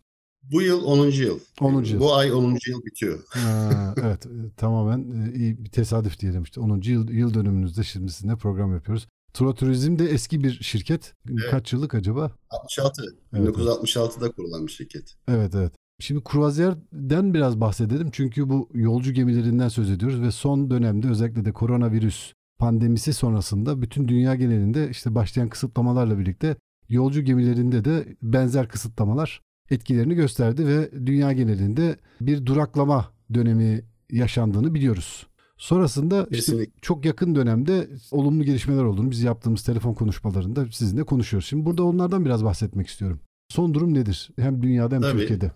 Bu 0.51 0.61
yıl 0.61 0.83
10. 0.83 1.07
yıl. 1.07 1.39
10. 1.61 1.83
yıl. 1.83 1.99
Bu 1.99 2.15
ay 2.15 2.31
10. 2.33 2.43
yıl 2.67 2.85
bitiyor. 2.85 3.19
Ha, 3.29 3.95
evet 3.97 4.25
e, 4.25 4.29
tamamen 4.57 5.11
e, 5.11 5.33
iyi 5.35 5.63
bir 5.65 5.69
tesadüf 5.69 6.19
diyelim 6.19 6.43
işte 6.43 6.61
10. 6.61 6.81
yıl, 6.81 7.09
yıl 7.09 7.33
dönümünüzde 7.33 7.83
şimdi 7.83 8.11
sizinle 8.11 8.35
program 8.35 8.73
yapıyoruz. 8.73 9.07
Tura 9.35 9.53
Turizm 9.53 9.99
de 9.99 10.05
eski 10.05 10.43
bir 10.43 10.51
şirket. 10.63 11.13
Kaç 11.51 11.73
yıllık 11.73 11.93
acaba? 11.95 12.31
66. 12.49 13.01
Evet, 13.33 13.49
1966'da 13.49 14.31
kurulan 14.31 14.67
bir 14.67 14.71
şirket. 14.71 15.15
Evet 15.27 15.55
evet. 15.55 15.73
Şimdi 15.99 16.23
kruvaziyerden 16.23 17.33
biraz 17.33 17.61
bahsedelim. 17.61 18.09
Çünkü 18.11 18.49
bu 18.49 18.69
yolcu 18.73 19.13
gemilerinden 19.13 19.67
söz 19.67 19.89
ediyoruz 19.91 20.21
ve 20.21 20.31
son 20.31 20.69
dönemde 20.69 21.09
özellikle 21.09 21.45
de 21.45 21.51
koronavirüs 21.51 22.33
pandemisi 22.59 23.13
sonrasında 23.13 23.81
bütün 23.81 24.07
dünya 24.07 24.35
genelinde 24.35 24.89
işte 24.89 25.15
başlayan 25.15 25.49
kısıtlamalarla 25.49 26.19
birlikte 26.19 26.55
yolcu 26.89 27.21
gemilerinde 27.21 27.85
de 27.85 28.15
benzer 28.21 28.67
kısıtlamalar 28.67 29.41
etkilerini 29.69 30.15
gösterdi 30.15 30.67
ve 30.67 30.91
dünya 31.05 31.33
genelinde 31.33 31.95
bir 32.21 32.45
duraklama 32.45 33.11
dönemi 33.33 33.83
yaşandığını 34.11 34.73
biliyoruz. 34.73 35.27
Sonrasında 35.57 36.27
işte 36.31 36.67
çok 36.81 37.05
yakın 37.05 37.35
dönemde 37.35 37.89
olumlu 38.11 38.43
gelişmeler 38.43 38.83
olduğunu 38.83 39.11
biz 39.11 39.23
yaptığımız 39.23 39.63
telefon 39.63 39.93
konuşmalarında 39.93 40.65
sizinle 40.71 41.03
konuşuyoruz. 41.03 41.47
Şimdi 41.47 41.65
burada 41.65 41.83
onlardan 41.83 42.25
biraz 42.25 42.43
bahsetmek 42.43 42.87
istiyorum. 42.87 43.19
Son 43.49 43.73
durum 43.73 43.93
nedir? 43.93 44.29
Hem 44.39 44.63
dünyada 44.63 44.95
hem 44.95 45.01
Tabii. 45.01 45.19
Türkiye'de. 45.19 45.51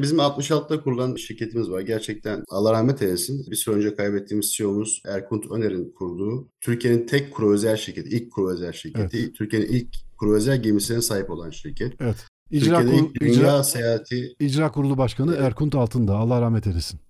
Bizim 0.00 0.18
66'da 0.18 0.80
kurulan 0.82 1.14
şirketimiz 1.14 1.70
var. 1.70 1.80
Gerçekten 1.80 2.44
Allah 2.48 2.72
rahmet 2.72 3.02
eylesin. 3.02 3.50
Bir 3.50 3.56
süre 3.56 3.74
önce 3.74 3.94
kaybettiğimiz 3.94 4.54
CEO'muz 4.54 5.02
Erkunt 5.06 5.50
Öner'in 5.50 5.92
kurduğu 5.92 6.48
Türkiye'nin 6.60 7.06
tek 7.06 7.34
kuru 7.34 7.52
özel 7.52 7.76
şirketi, 7.76 8.08
ilk 8.08 8.32
kuru 8.32 8.50
özel 8.50 8.72
şirketi, 8.72 9.32
Türkiye'nin 9.32 9.66
ilk 9.66 9.88
kuru 10.18 10.34
özel 10.34 10.62
gemisine 10.62 11.02
sahip 11.02 11.30
olan 11.30 11.50
şirket. 11.50 11.92
Evet. 12.00 12.26
İcra, 12.50 12.78
Türkiye'de 12.78 12.98
Kurulu, 12.98 13.10
ilk 13.10 13.20
dünya 13.20 13.32
İcra, 13.32 13.64
seyahati 13.64 14.36
İcra 14.40 14.72
Kurulu 14.72 14.98
Başkanı 14.98 15.34
Evet. 15.34 15.42
Erkunt 15.42 15.74
Altındağ. 15.74 16.16
Allah 16.16 16.40
rahmet 16.40 16.66
eylesin. 16.66 17.00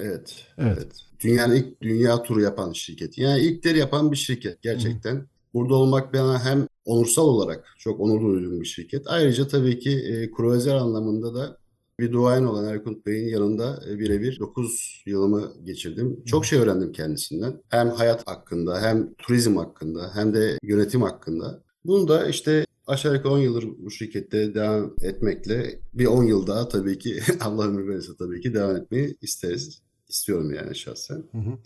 Evet, 0.00 0.46
Evet. 0.58 0.78
evet. 0.78 1.05
Dünyanın 1.20 1.54
ilk 1.54 1.80
dünya 1.80 2.22
turu 2.22 2.40
yapan 2.40 2.72
şirket. 2.72 3.18
Yani 3.18 3.40
ilkleri 3.40 3.78
yapan 3.78 4.12
bir 4.12 4.16
şirket 4.16 4.62
gerçekten. 4.62 5.26
Burada 5.54 5.74
olmak 5.74 6.14
bana 6.14 6.44
hem 6.44 6.68
onursal 6.84 7.24
olarak 7.24 7.64
çok 7.78 8.00
onur 8.00 8.20
duyduğum 8.20 8.60
bir 8.60 8.66
şirket. 8.66 9.06
Ayrıca 9.06 9.48
tabii 9.48 9.78
ki 9.78 9.90
e, 9.90 10.30
kruvazer 10.30 10.74
anlamında 10.74 11.34
da 11.34 11.58
bir 12.00 12.12
duayen 12.12 12.44
olan 12.44 12.64
Erkunt 12.64 13.06
Bey'in 13.06 13.28
yanında 13.28 13.82
e, 13.90 13.98
birebir 13.98 14.38
9 14.38 15.02
yılımı 15.06 15.52
geçirdim. 15.64 16.24
Çok 16.26 16.46
şey 16.46 16.58
öğrendim 16.58 16.92
kendisinden. 16.92 17.62
Hem 17.68 17.90
hayat 17.90 18.28
hakkında, 18.28 18.82
hem 18.82 19.14
turizm 19.14 19.56
hakkında, 19.56 20.10
hem 20.14 20.34
de 20.34 20.58
yönetim 20.62 21.02
hakkında. 21.02 21.62
Bunu 21.84 22.08
da 22.08 22.26
işte 22.28 22.66
aşağı 22.86 23.14
yukarı 23.14 23.32
10 23.32 23.38
yıldır 23.38 23.64
bu 23.78 23.90
şirkette 23.90 24.54
devam 24.54 24.94
etmekle 25.02 25.80
bir 25.94 26.06
10 26.06 26.24
yıl 26.24 26.46
daha 26.46 26.68
tabii 26.68 26.98
ki 26.98 27.20
Allah 27.40 27.68
ömür 27.68 27.88
verirse 27.88 28.12
tabii 28.18 28.40
ki 28.40 28.54
devam 28.54 28.76
etmeyi 28.76 29.16
isteriz. 29.22 29.85
İstiyorum 30.08 30.54
yani 30.54 30.76
şahsen. 30.76 31.16
Hı 31.32 31.38
hı. 31.38 31.58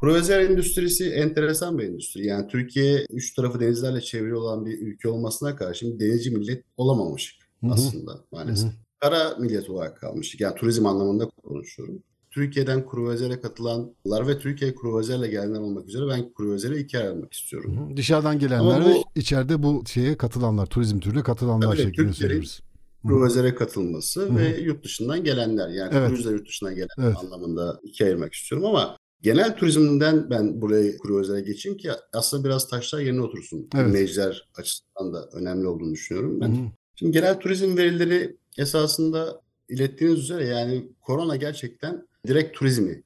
Kruvazer 0.00 0.40
endüstrisi 0.40 1.10
enteresan 1.10 1.78
bir 1.78 1.84
endüstri. 1.84 2.26
Yani 2.26 2.48
Türkiye 2.48 3.06
üç 3.10 3.34
tarafı 3.34 3.60
denizlerle 3.60 4.00
çevrili 4.00 4.34
olan 4.34 4.66
bir 4.66 4.78
ülke 4.80 5.08
olmasına 5.08 5.56
karşın 5.56 6.00
denizci 6.00 6.30
millet 6.30 6.64
olamamış 6.76 7.38
Hı 7.60 7.66
hı. 7.66 7.72
aslında 7.72 8.12
Hı 8.12 8.24
maalesef. 8.32 8.70
hı. 8.70 8.74
Kara 9.00 9.36
millet 9.38 9.70
olarak 9.70 10.00
kalmıştık. 10.00 10.40
Yani 10.40 10.54
turizm 10.54 10.86
anlamında 10.86 11.28
konuşuyorum. 11.28 12.02
Türkiye'den 12.30 12.88
kruvazere 12.88 13.40
katılanlar 13.40 14.28
ve 14.28 14.38
Türkiye 14.38 14.74
kruvazerle 14.74 15.28
gelenler 15.28 15.60
olmak 15.60 15.88
üzere 15.88 16.08
ben 16.08 16.32
kruvazere 16.34 16.78
ikiye 16.78 17.02
ayırmak 17.02 17.24
Hı 17.24 17.36
istiyorum. 17.38 17.90
hı. 17.90 17.96
Dışarıdan 17.96 18.38
gelenler 18.38 18.76
Ama 18.76 18.86
ve 18.86 18.94
bu- 18.94 19.04
içeride 19.20 19.62
bu 19.62 19.82
şeye 19.86 20.16
katılanlar, 20.16 20.66
turizm 20.66 20.98
türüne 21.00 21.22
katılanlar 21.22 21.76
şeklinde 21.76 22.12
söylüyoruz. 22.12 22.60
Kruvazere 23.08 23.54
katılması 23.54 24.20
Hı 24.20 24.26
hı. 24.26 24.36
ve 24.36 24.60
yurt 24.60 24.84
dışından 24.84 25.24
gelenler. 25.24 25.68
Yani 25.68 25.90
Evet. 25.94 26.08
kruzla 26.08 26.30
yurt 26.30 26.48
dışından 26.48 26.74
gelen 26.74 26.88
Evet. 26.98 27.16
anlamında 27.16 27.80
ikiye 27.82 28.08
ayırmak 28.08 28.32
istiyorum 28.34 28.66
ama 28.68 28.96
genel 29.22 29.56
turizmden 29.56 30.30
ben 30.30 30.60
buraya 30.62 30.98
kruvazere 30.98 31.40
geçeyim 31.40 31.78
ki 31.78 31.90
aslında 32.12 32.44
biraz 32.44 32.68
taşlar 32.68 33.00
yerine 33.00 33.20
otursun. 33.22 33.68
Evet. 33.74 33.88
Dinleyiciler 33.88 34.48
açısından 34.58 35.14
da 35.14 35.28
önemli 35.32 35.66
olduğunu 35.66 35.92
düşünüyorum 35.92 36.40
ben. 36.40 36.48
hı. 36.48 36.70
Şimdi 36.94 37.12
genel 37.12 37.40
turizm 37.40 37.76
verileri 37.76 38.36
esasında 38.58 39.40
ilettiğiniz 39.68 40.18
üzere 40.18 40.44
yani 40.44 40.88
korona 41.00 41.36
gerçekten 41.36 42.06
direkt 42.26 42.56
turizmi 42.58 43.02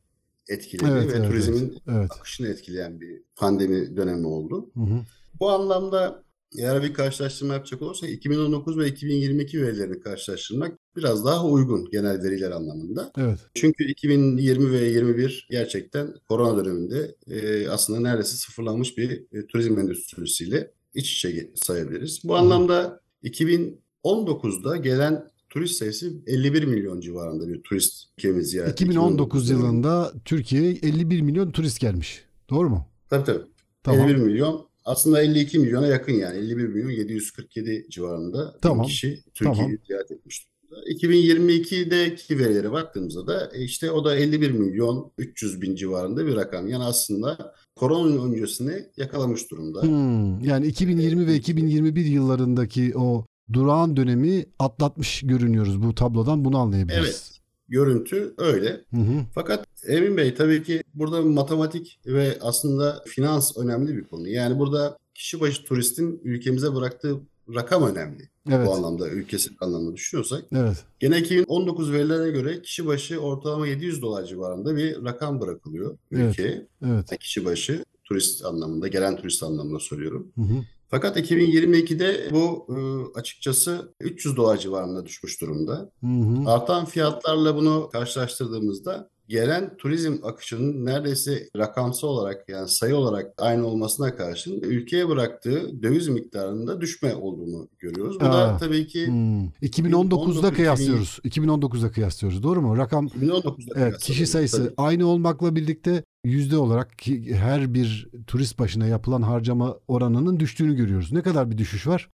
etkiledi 0.48 0.90
Evet, 0.92 1.12
ve 1.12 1.16
evet, 1.16 1.28
turizmin 1.30 1.78
Evet. 1.88 2.10
akışını 2.18 2.48
etkileyen 2.48 3.00
bir 3.00 3.22
pandemi 3.36 3.96
dönemi 3.96 4.26
oldu. 4.26 4.70
Hı 4.74 4.80
hı. 4.80 5.00
Bu 5.40 5.50
anlamda 5.50 6.22
eğer 6.58 6.82
bir 6.82 6.94
karşılaştırma 6.94 7.54
yapacak 7.54 7.82
olursak 7.82 8.10
2019 8.10 8.78
ve 8.78 8.88
2022 8.88 9.62
verilerini 9.62 10.00
karşılaştırmak 10.00 10.78
biraz 10.96 11.24
daha 11.24 11.46
uygun 11.46 11.90
genel 11.90 12.22
veriler 12.22 12.50
anlamında. 12.50 13.12
Evet. 13.18 13.38
Çünkü 13.54 13.84
2020 13.84 14.72
ve 14.72 14.84
21 14.84 15.48
gerçekten 15.50 16.14
korona 16.28 16.64
döneminde 16.64 17.14
e, 17.30 17.68
aslında 17.68 18.00
neredeyse 18.00 18.36
sıfırlanmış 18.36 18.98
bir 18.98 19.10
e, 19.32 19.46
turizm 19.46 19.78
endüstrisiyle 19.78 20.70
iç 20.94 21.12
içe 21.16 21.50
sayabiliriz. 21.54 22.20
Bu 22.24 22.34
Hı 22.34 22.38
anlamda 22.38 23.00
2019'da 23.24 24.76
gelen 24.76 25.30
turist 25.48 25.76
sayısı 25.76 26.12
51 26.26 26.64
milyon 26.64 27.00
civarında 27.00 27.48
bir 27.48 27.62
turist 27.62 28.04
ülkemi 28.18 28.44
ziyaret 28.44 28.80
2019 28.80 29.48
döneminde. 29.48 29.66
yılında 29.66 30.12
Türkiye'ye 30.24 30.72
51 30.72 31.20
milyon 31.20 31.50
turist 31.50 31.80
gelmiş. 31.80 32.24
Doğru 32.50 32.70
mu? 32.70 32.86
Tabii 33.10 33.24
tabii. 33.24 33.42
Tamam. 33.82 34.08
51 34.08 34.16
milyon 34.16 34.65
aslında 34.86 35.22
52 35.22 35.58
milyona 35.58 35.86
yakın 35.86 36.12
yani 36.12 36.38
51 36.38 36.66
milyon 36.66 36.90
747 36.90 37.86
civarında 37.90 38.58
Tamam. 38.62 38.86
kişi 38.86 39.22
Türkiye'yi 39.34 39.56
Tamam. 39.56 39.78
ziyaret 39.86 40.10
etmiş 40.10 40.46
durumda. 40.46 40.56
2022'deki 40.90 42.38
verilere 42.38 42.72
baktığımızda 42.72 43.26
da 43.26 43.50
e, 43.54 43.64
işte 43.64 43.90
o 43.90 44.04
da 44.04 44.16
51 44.16 44.50
milyon 44.50 45.12
300 45.18 45.62
bin 45.62 45.76
civarında 45.76 46.26
bir 46.26 46.36
rakam. 46.36 46.68
Yani 46.68 46.84
aslında 46.84 47.54
korona 47.76 48.24
öncesini 48.24 48.86
yakalamış 48.96 49.50
durumda. 49.50 49.82
Hmm, 49.82 50.40
yani 50.40 50.66
2020 50.66 51.26
ve 51.26 51.34
2021 51.34 52.04
yıllarındaki 52.04 52.92
o 52.96 53.26
durağan 53.52 53.96
dönemi 53.96 54.46
atlatmış 54.58 55.22
görünüyoruz 55.24 55.82
bu 55.82 55.94
tablodan 55.94 56.44
bunu 56.44 56.58
anlayabiliriz. 56.58 57.04
Evet. 57.04 57.35
Görüntü 57.68 58.34
öyle. 58.38 58.68
Hı 58.90 58.96
hı. 58.96 59.24
Fakat 59.34 59.66
Emin 59.86 60.16
Bey 60.16 60.34
tabii 60.34 60.62
ki 60.62 60.82
burada 60.94 61.22
matematik 61.22 62.00
ve 62.06 62.38
aslında 62.40 63.02
finans 63.06 63.56
önemli 63.56 63.96
bir 63.96 64.04
konu. 64.04 64.28
Yani 64.28 64.58
burada 64.58 64.98
kişi 65.14 65.40
başı 65.40 65.64
turistin 65.64 66.20
ülkemize 66.24 66.74
bıraktığı 66.74 67.20
rakam 67.54 67.82
önemli. 67.82 68.28
Evet. 68.50 68.66
Bu 68.66 68.74
anlamda 68.74 69.08
ülkesi 69.08 69.50
anlamda 69.60 69.96
düşünüyorsak. 69.96 70.44
Evet. 70.52 70.84
Gene 71.00 71.18
2019 71.18 71.92
verilerine 71.92 72.30
göre 72.30 72.62
kişi 72.62 72.86
başı 72.86 73.18
ortalama 73.18 73.66
700 73.66 74.02
dolar 74.02 74.24
civarında 74.24 74.76
bir 74.76 75.04
rakam 75.04 75.40
bırakılıyor 75.40 75.98
Evet. 76.12 76.30
ülkeye. 76.30 76.66
Evet. 76.86 77.06
Yani 77.10 77.18
Kişi 77.20 77.44
başı 77.44 77.84
turist 78.04 78.44
anlamında, 78.44 78.88
gelen 78.88 79.16
turist 79.16 79.42
anlamında 79.42 79.78
söylüyorum. 79.80 80.32
Hı 80.34 80.42
hı. 80.42 80.64
Fakat 80.88 81.16
2022'de 81.16 82.28
bu 82.30 82.66
e, 82.68 82.78
açıkçası 83.18 83.94
300 84.00 84.36
dolar 84.36 84.56
civarında 84.56 85.06
düşmüş 85.06 85.40
durumda. 85.40 85.90
Hı 86.00 86.06
hı. 86.06 86.50
Artan 86.50 86.84
fiyatlarla 86.84 87.56
bunu 87.56 87.88
karşılaştırdığımızda 87.92 89.10
gelen 89.28 89.76
turizm 89.76 90.16
akışının 90.22 90.84
neredeyse 90.86 91.48
rakamsal 91.56 92.08
olarak 92.08 92.48
yani 92.48 92.68
sayı 92.68 92.96
olarak 92.96 93.32
aynı 93.38 93.66
olmasına 93.66 94.16
karşın 94.16 94.60
ülkeye 94.60 95.08
bıraktığı 95.08 95.82
döviz 95.82 96.08
miktarında 96.08 96.80
düşme 96.80 97.14
olduğunu 97.14 97.68
görüyoruz. 97.78 98.20
Bu 98.20 98.24
Aa. 98.24 98.32
da 98.32 98.56
tabii 98.56 98.86
ki 98.86 99.06
Hmm. 99.06 99.46
2019'da 99.46 99.66
2019, 99.66 100.54
kıyaslıyoruz. 100.56 101.18
2019'da 101.24 101.90
kıyaslıyoruz. 101.90 102.42
Doğru 102.42 102.62
mu? 102.62 102.76
Rakam 102.76 103.06
2019'da 103.06 103.80
evet 103.80 103.98
kişi 103.98 104.26
sayısı 104.26 104.64
Tabii. 104.64 104.74
aynı 104.76 105.06
olmakla 105.06 105.56
birlikte 105.56 106.04
yüzde 106.24 106.56
olarak 106.58 106.98
ki 106.98 107.34
her 107.34 107.74
bir 107.74 108.08
turist 108.26 108.58
başına 108.58 108.86
yapılan 108.86 109.22
harcama 109.22 109.76
oranının 109.88 110.40
düştüğünü 110.40 110.76
görüyoruz. 110.76 111.12
Ne 111.12 111.22
kadar 111.22 111.50
bir 111.50 111.58
düşüş 111.58 111.86
var? 111.86 112.08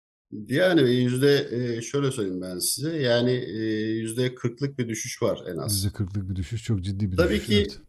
Yani 0.48 0.92
yüzde 0.92 1.48
şöyle 1.82 2.12
söyleyeyim 2.12 2.42
ben 2.42 2.60
size 2.60 2.98
yani 2.98 3.32
yüzde 4.00 4.36
kırklık 4.36 4.80
bir 4.80 4.90
düşüş 4.90 5.22
var 5.22 5.40
en 5.54 5.58
az. 5.58 5.76
Yüzde 5.76 5.90
kırklık 5.90 6.30
bir 6.30 6.36
düşüş. 6.36 6.64
Çok 6.64 6.82
ciddi 6.82 7.12
bir 7.12 7.18
Tabii 7.18 7.34
düşüş. 7.34 7.48
ki 7.48 7.56
evet. 7.56 7.80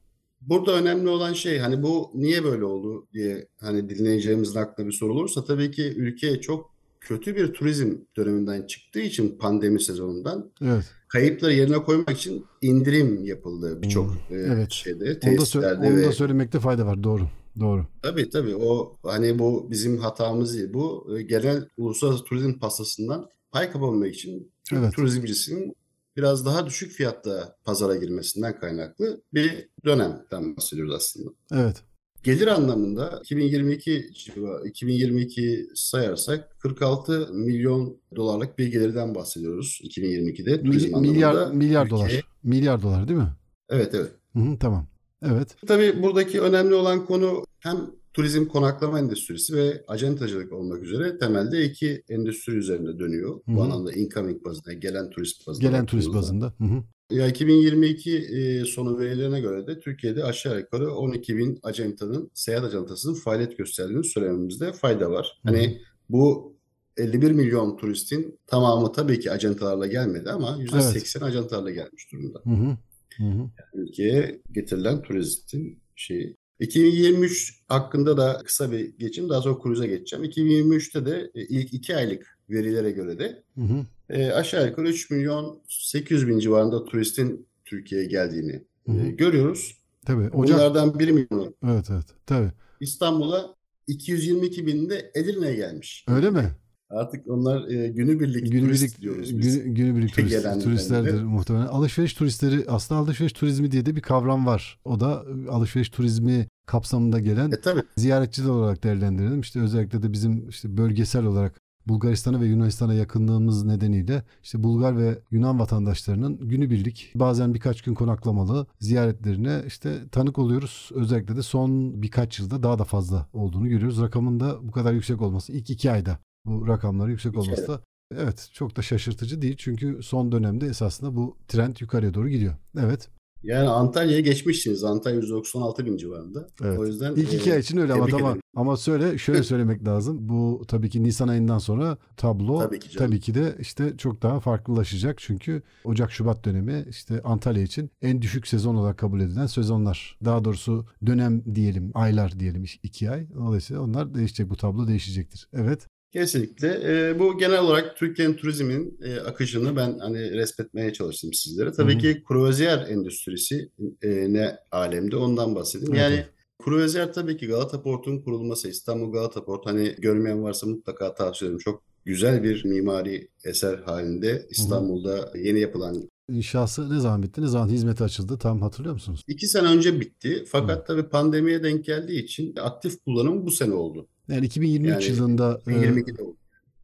Burada 0.41 0.73
önemli 0.73 1.09
olan 1.09 1.33
şey 1.33 1.59
hani 1.59 1.83
bu 1.83 2.11
niye 2.15 2.45
böyle 2.45 2.65
oldu 2.65 3.07
diye 3.13 3.49
hani 3.61 3.89
dinleyeceğimizin 3.89 4.59
aklına 4.59 4.87
bir 4.87 4.93
soru 4.93 5.13
olursa 5.13 5.45
tabii 5.45 5.71
ki 5.71 5.95
ülke 5.97 6.41
çok 6.41 6.71
kötü 7.01 7.37
bir 7.37 7.53
turizm 7.53 7.95
döneminden 8.17 8.67
çıktığı 8.67 9.01
için 9.01 9.39
pandemi 9.39 9.81
sezonundan 9.81 10.51
Evet. 10.65 10.85
kayıpları 11.09 11.53
yerine 11.53 11.77
koymak 11.77 12.11
için 12.11 12.45
indirim 12.63 13.25
yapıldı 13.25 13.83
birçok 13.83 14.17
e, 14.31 14.35
evet. 14.35 14.73
şeyde 14.73 15.05
Onu 15.05 15.39
da, 15.39 15.43
sö- 15.43 15.77
onu 15.77 16.03
da 16.05 16.13
söylemekte 16.13 16.61
fayda 16.61 16.87
var. 16.87 17.05
Doğru. 17.05 17.23
Doğru. 17.61 17.87
tabii 18.03 18.31
tabii 18.31 18.57
o 18.57 18.97
hani 19.03 19.39
bu 19.39 19.71
bizim 19.71 19.99
hatamız 19.99 20.55
değil 20.55 20.73
bu 20.73 21.17
e, 21.19 21.23
genel 21.23 21.69
uluslararası 21.77 22.25
turizm 22.25 22.59
pastasından 22.59 23.29
pay 23.53 23.71
kapamak 23.73 24.15
için 24.15 24.53
Evet. 24.73 24.95
turizmcisinin 24.95 25.75
biraz 26.17 26.47
daha 26.47 26.67
düşük 26.67 26.93
fiyatta 26.93 27.57
pazara 27.65 27.97
girmesinden 27.97 28.61
kaynaklı 28.61 29.23
bir 29.35 29.69
dönemden 29.85 30.57
bahsediyoruz 30.57 30.95
aslında. 30.95 31.31
Evet. 31.53 31.83
Gelir 32.25 32.47
anlamında 32.47 33.19
2022 33.23 33.91
civa- 34.15 34.69
2022 34.69 35.67
sayarsak 35.75 36.61
46 36.61 37.29
milyon 37.33 37.97
dolarlık 38.17 38.59
bir 38.59 38.67
gelirden 38.67 39.15
bahsediyoruz 39.15 39.81
2022'de 39.85 40.63
turizm 40.63 40.87
Mil- 40.87 40.95
anlamında. 40.97 41.13
milyar 41.13 41.51
milyar 41.53 41.91
dolar. 41.91 42.25
Milyar 42.43 42.83
dolar 42.83 43.09
değil 43.09 43.19
mi? 43.21 43.31
Evet 43.69 43.95
evet. 43.95 44.11
Hı 44.33 44.39
hı, 44.41 44.59
tamam. 44.59 44.87
Evet. 45.23 45.57
Tabii 45.67 46.03
buradaki 46.03 46.41
önemli 46.41 46.75
olan 46.75 47.07
konu 47.07 47.45
hem 47.61 47.77
turizm 48.15 48.47
konaklama 48.47 48.99
endüstrisi 48.99 49.57
ve 49.57 49.85
acentacılık 49.89 50.53
olmak 50.53 50.83
üzere 50.83 51.19
temelde 51.19 51.65
iki 51.65 52.03
endüstri 52.09 52.53
üzerinde 52.53 52.99
dönüyor. 52.99 53.31
Hı 53.31 53.53
hı. 53.53 53.57
Bu 53.57 53.63
anlamda 53.63 53.93
incoming 53.93 54.45
bazında, 54.45 54.73
gelen 54.73 55.11
turist 55.11 55.47
bazında. 55.47 55.69
Gelen 55.69 55.87
turist 55.87 56.15
bazında. 56.15 56.55
Hı 56.59 56.65
hı. 56.65 56.83
Ya 57.11 57.29
2022 57.29 58.19
e, 58.19 58.65
sonu 58.65 58.99
verilerine 58.99 59.41
göre 59.41 59.67
de 59.67 59.81
Türkiye'de 59.81 60.25
aşağı 60.25 60.59
yukarı 60.59 60.95
12 60.95 61.37
bin 61.37 61.59
acentanın, 61.63 62.31
seyahat 62.35 62.65
ajantasının 62.65 63.15
faaliyet 63.15 63.59
gösterdiğini 63.59 64.05
söylememizde 64.05 64.73
fayda 64.73 65.11
var. 65.11 65.41
Hı 65.43 65.51
hı. 65.51 65.57
Hani 65.57 65.81
bu 66.09 66.55
51 66.97 67.33
milyon 67.33 67.77
turistin 67.77 68.39
tamamı 68.47 68.93
tabii 68.93 69.21
ki 69.21 69.33
ajantalarla 69.33 69.87
gelmedi 69.87 70.31
ama 70.31 70.49
%80 70.49 71.25
ajantalarla 71.25 71.71
gelmiş 71.71 72.13
durumda. 72.13 72.41
Hı 72.45 72.51
hı. 72.51 72.77
Hı 73.21 73.25
hı. 73.25 73.51
Ülkeye 73.75 74.41
getirilen 74.53 75.03
turistin 75.03 75.79
şeyi. 75.97 76.37
2023 76.61 77.63
hakkında 77.69 78.17
da 78.17 78.43
kısa 78.45 78.73
bir 78.73 78.99
geçeyim. 78.99 79.31
Daha 79.31 79.43
sonra 79.43 79.59
cruise'a 79.63 79.87
geçeceğim. 79.87 80.25
2023'te 80.25 81.07
de 81.07 81.31
e, 81.35 81.43
ilk 81.43 81.75
iki 81.75 81.97
aylık 81.97 82.39
verilere 82.51 82.91
göre 82.91 83.19
de 83.19 83.43
Hı 83.55 83.61
hı. 83.61 83.87
e, 84.11 84.33
aşağı 84.33 84.67
yukarı 84.69 84.89
3 84.89 85.11
milyon 85.11 85.63
800 85.69 86.29
bin 86.29 86.39
civarında 86.39 86.85
turistin 86.85 87.47
Türkiye'ye 87.65 88.07
geldiğini 88.07 88.65
Hı 88.87 88.93
hı. 88.93 89.07
e, 89.07 89.11
görüyoruz. 89.11 89.77
Tabii. 90.07 90.29
Ocak. 90.29 90.59
Bunlardan 90.59 90.99
1 90.99 91.11
milyonu 91.11 91.55
Evet 91.65 91.87
evet. 91.91 92.07
Tabii. 92.27 92.51
İstanbul'a 92.81 93.55
222 93.87 94.67
bin 94.67 94.91
de 94.91 95.11
Edirne'ye 95.15 95.55
gelmiş. 95.55 96.05
Öyle 96.09 96.31
mi? 96.31 96.51
Artık 96.91 97.29
onlar 97.29 97.69
e, 97.69 97.89
günübirlik 97.89 98.53
Günübirlik, 98.53 98.79
turist 98.79 99.01
diyoruz 99.01 99.39
biz. 99.39 99.63
günü, 99.63 99.75
günübirlik 99.75 100.15
turist, 100.15 100.65
turistlerdir 100.65 101.19
de. 101.19 101.23
muhtemelen. 101.23 101.67
Alışveriş 101.67 102.15
turistleri 102.15 102.65
aslında 102.69 103.01
alışveriş 103.01 103.33
turizmi 103.33 103.71
diye 103.71 103.87
de 103.87 103.97
bir 103.97 104.01
kavram 104.01 104.47
var. 104.47 104.79
O 104.85 105.01
da 105.01 105.25
e, 105.47 105.51
alışveriş 105.51 105.89
turizmi 105.89 106.49
kapsamında 106.67 107.21
gelen 107.21 107.51
E 107.51 107.61
tabii 107.61 107.83
ziyaretçiler 107.97 108.49
olarak 108.49 108.85
değerlendirelim. 108.85 109.41
İşte 109.41 109.61
özellikle 109.61 110.03
de 110.03 110.13
bizim 110.13 110.49
işte 110.49 110.77
bölgesel 110.77 111.25
olarak 111.25 111.61
Bulgaristan'a 111.87 112.41
ve 112.41 112.47
Yunanistan'a 112.47 112.95
yakınlığımız 112.95 113.65
nedeniyle 113.65 114.23
işte 114.43 114.63
Bulgar 114.63 114.99
ve 114.99 115.19
Yunan 115.31 115.59
vatandaşlarının 115.59 116.49
günübirlik 116.49 117.13
bazen 117.15 117.55
birkaç 117.55 117.83
gün 117.83 117.95
konaklamalı 117.95 118.67
ziyaretlerine 118.81 119.63
işte 119.67 120.09
tanık 120.13 120.39
oluyoruz. 120.39 120.91
Özellikle 120.95 121.37
de 121.37 121.43
son 121.43 122.03
birkaç 122.03 122.39
yılda 122.39 122.63
daha 122.63 122.79
da 122.79 122.85
fazla 122.85 123.27
olduğunu 123.33 123.69
görüyoruz. 123.69 124.01
Rakamın 124.01 124.41
da 124.41 124.69
bu 124.69 124.73
kadar 124.73 124.93
yüksek 124.93 125.23
olması 125.23 125.53
ilk 125.53 125.71
iki 125.71 125.91
ayda 125.91 126.19
bu 126.47 126.69
rakamların 126.69 127.11
yüksek 127.11 127.37
olması 127.37 127.69
da 127.69 127.81
evet 128.17 128.49
çok 128.53 128.77
da 128.77 128.83
şaşırtıcı 128.83 129.43
değil. 129.43 129.57
Çünkü 129.59 130.03
son 130.03 130.33
dönemde 130.33 130.67
esasında 130.67 131.17
bu 131.17 131.37
trend 131.49 131.77
yukarıya 131.81 132.15
doğru 132.15 132.29
gidiyor. 132.29 132.55
Evet. 132.79 133.09
yani 133.43 133.69
Antalya'ya 133.69 134.21
geçmişsiniz. 134.21 134.85
Antalya 134.85 135.17
196 135.17 135.87
bin 135.87 135.97
civarında. 135.97 136.49
Evet. 136.63 136.79
O 136.79 136.87
yüzden 136.87 137.15
İlk 137.15 137.35
iki 137.35 137.51
e, 137.51 137.53
ay 137.53 137.61
için 137.61 137.79
öyle 137.79 137.93
ama 137.93 138.07
tamam. 138.07 138.39
Ama 138.57 138.77
söyle 138.77 139.19
şöyle 139.19 139.43
söylemek 139.53 139.85
lazım. 139.85 140.29
Bu 140.29 140.63
tabii 140.69 140.91
ki 140.91 141.03
Nisan 141.03 141.29
ayından 141.29 141.59
sonra 141.59 141.99
tablo 142.17 142.59
Tabii 142.59 142.79
ki 142.81 142.91
canım. 142.91 143.07
tabii 143.07 143.21
ki 143.21 143.35
de 143.35 143.57
işte 143.61 143.97
çok 143.97 144.23
daha 144.23 144.41
farklılaşacak. 144.41 145.19
Çünkü 145.19 145.63
Ocak 145.85 146.13
Şubat 146.13 146.45
dönemi 146.45 146.85
işte 146.89 147.23
Antalya 147.23 147.63
için 147.63 147.91
en 148.03 148.23
düşük 148.23 148.47
sezon 148.47 148.75
olarak 148.75 148.99
kabul 148.99 149.21
edilen 149.21 149.47
sezonlar. 149.47 150.19
Daha 150.25 150.45
doğrusu 150.45 150.87
dönem 151.07 151.55
diyelim, 151.55 151.91
aylar 151.95 152.41
diyelim 152.41 152.65
iki 152.83 153.11
ay. 153.11 153.35
Dolayısıyla 153.35 153.83
onlar 153.83 154.15
değişecek. 154.15 154.51
Bu 154.51 154.57
tablo 154.57 154.89
değişecektir. 154.89 155.49
Evet. 155.53 155.87
Kesinlikle. 156.13 156.81
E, 156.85 157.19
bu 157.19 157.39
genel 157.39 157.61
olarak 157.61 157.97
Türkiye'nin 157.97 158.35
turizmin 158.35 158.99
e, 159.03 159.21
akışını 159.21 159.77
ben 159.77 159.99
hani 159.99 160.31
resmetmeye 160.31 160.93
çalıştım 160.93 161.33
sizlere. 161.33 161.73
Tabii 161.73 161.93
Hı 161.93 161.97
hı. 161.97 162.01
ki 162.01 162.23
kruvaziyer 162.29 162.89
endüstrisi 162.89 163.71
e, 164.03 164.33
ne 164.33 164.57
alemde 164.71 165.17
ondan 165.17 165.55
bahsedeyim. 165.55 165.95
Yani 165.95 166.15
evet. 166.15 166.29
kruvaziyer 166.65 167.13
tabii 167.13 167.37
ki 167.37 167.47
Galata 167.47 167.83
Port'un 167.83 168.19
kurulması, 168.19 168.69
İstanbul 168.69 169.13
Galata 169.13 169.45
Port 169.45 169.67
hani 169.67 169.95
görmeyen 169.99 170.43
varsa 170.43 170.67
mutlaka 170.67 171.15
tavsiye 171.15 171.49
ederim. 171.49 171.63
Çok 171.65 171.83
güzel 172.05 172.43
bir 172.43 172.65
mimari 172.65 173.29
eser 173.45 173.79
halinde 173.79 174.47
İstanbul'da 174.51 175.33
yeni 175.39 175.61
yapılan 175.61 176.11
İnşası 176.31 176.95
ne 176.95 177.01
zaman 177.01 177.23
bitti? 177.23 177.43
Ne 177.43 177.47
zaman 177.47 177.69
hizmete 177.69 178.05
açıldı? 178.05 178.39
Tam 178.39 178.63
hatırlıyor 178.63 178.95
musunuz? 178.95 179.25
iki 179.29 179.47
sene 179.47 179.69
önce 179.69 180.01
bitti. 180.01 180.45
Fakat 180.49 180.87
tabii 180.87 181.03
pandemiye 181.03 181.63
denk 181.63 181.85
geldiği 181.85 182.25
için 182.25 182.55
aktif 182.57 183.05
kullanım 183.05 183.47
bu 183.47 183.51
sene 183.51 183.75
oldu. 183.75 184.07
Yani 184.31 184.47
2023 184.47 185.09
Yani 185.09 185.17
yılında 185.17 185.61
e, 185.67 185.71
2022'de 185.71 186.23
oldu. 186.23 186.37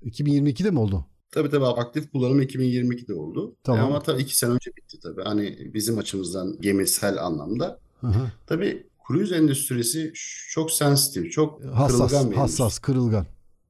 2022'de 0.04 0.70
mi 0.70 0.78
oldu? 0.78 1.06
Tabii 1.30 1.50
tabii 1.50 1.64
aktif 1.66 2.12
kullanım 2.12 2.42
2022'de 2.42 3.14
oldu. 3.14 3.56
Tamam. 3.64 3.80
E 3.80 3.84
ama 3.84 4.02
tabii 4.02 4.22
iki 4.22 4.36
sene 4.36 4.50
önce 4.50 4.70
bitti 4.76 5.00
tabii. 5.02 5.22
Hani 5.22 5.70
bizim 5.74 5.98
açımızdan 5.98 6.60
gemisel 6.60 7.24
anlamda. 7.24 7.80
Hı. 8.00 8.12
Tabii 8.46 8.86
kruz 9.06 9.32
endüstrisi 9.32 10.12
çok 10.50 10.72
sensitif, 10.72 11.32
çok 11.32 11.64
Hassas, 11.64 12.10
kırılgan 12.10 12.30
bir 12.30 12.36
hassas, 12.36 12.78
kırılgan. 12.78 13.26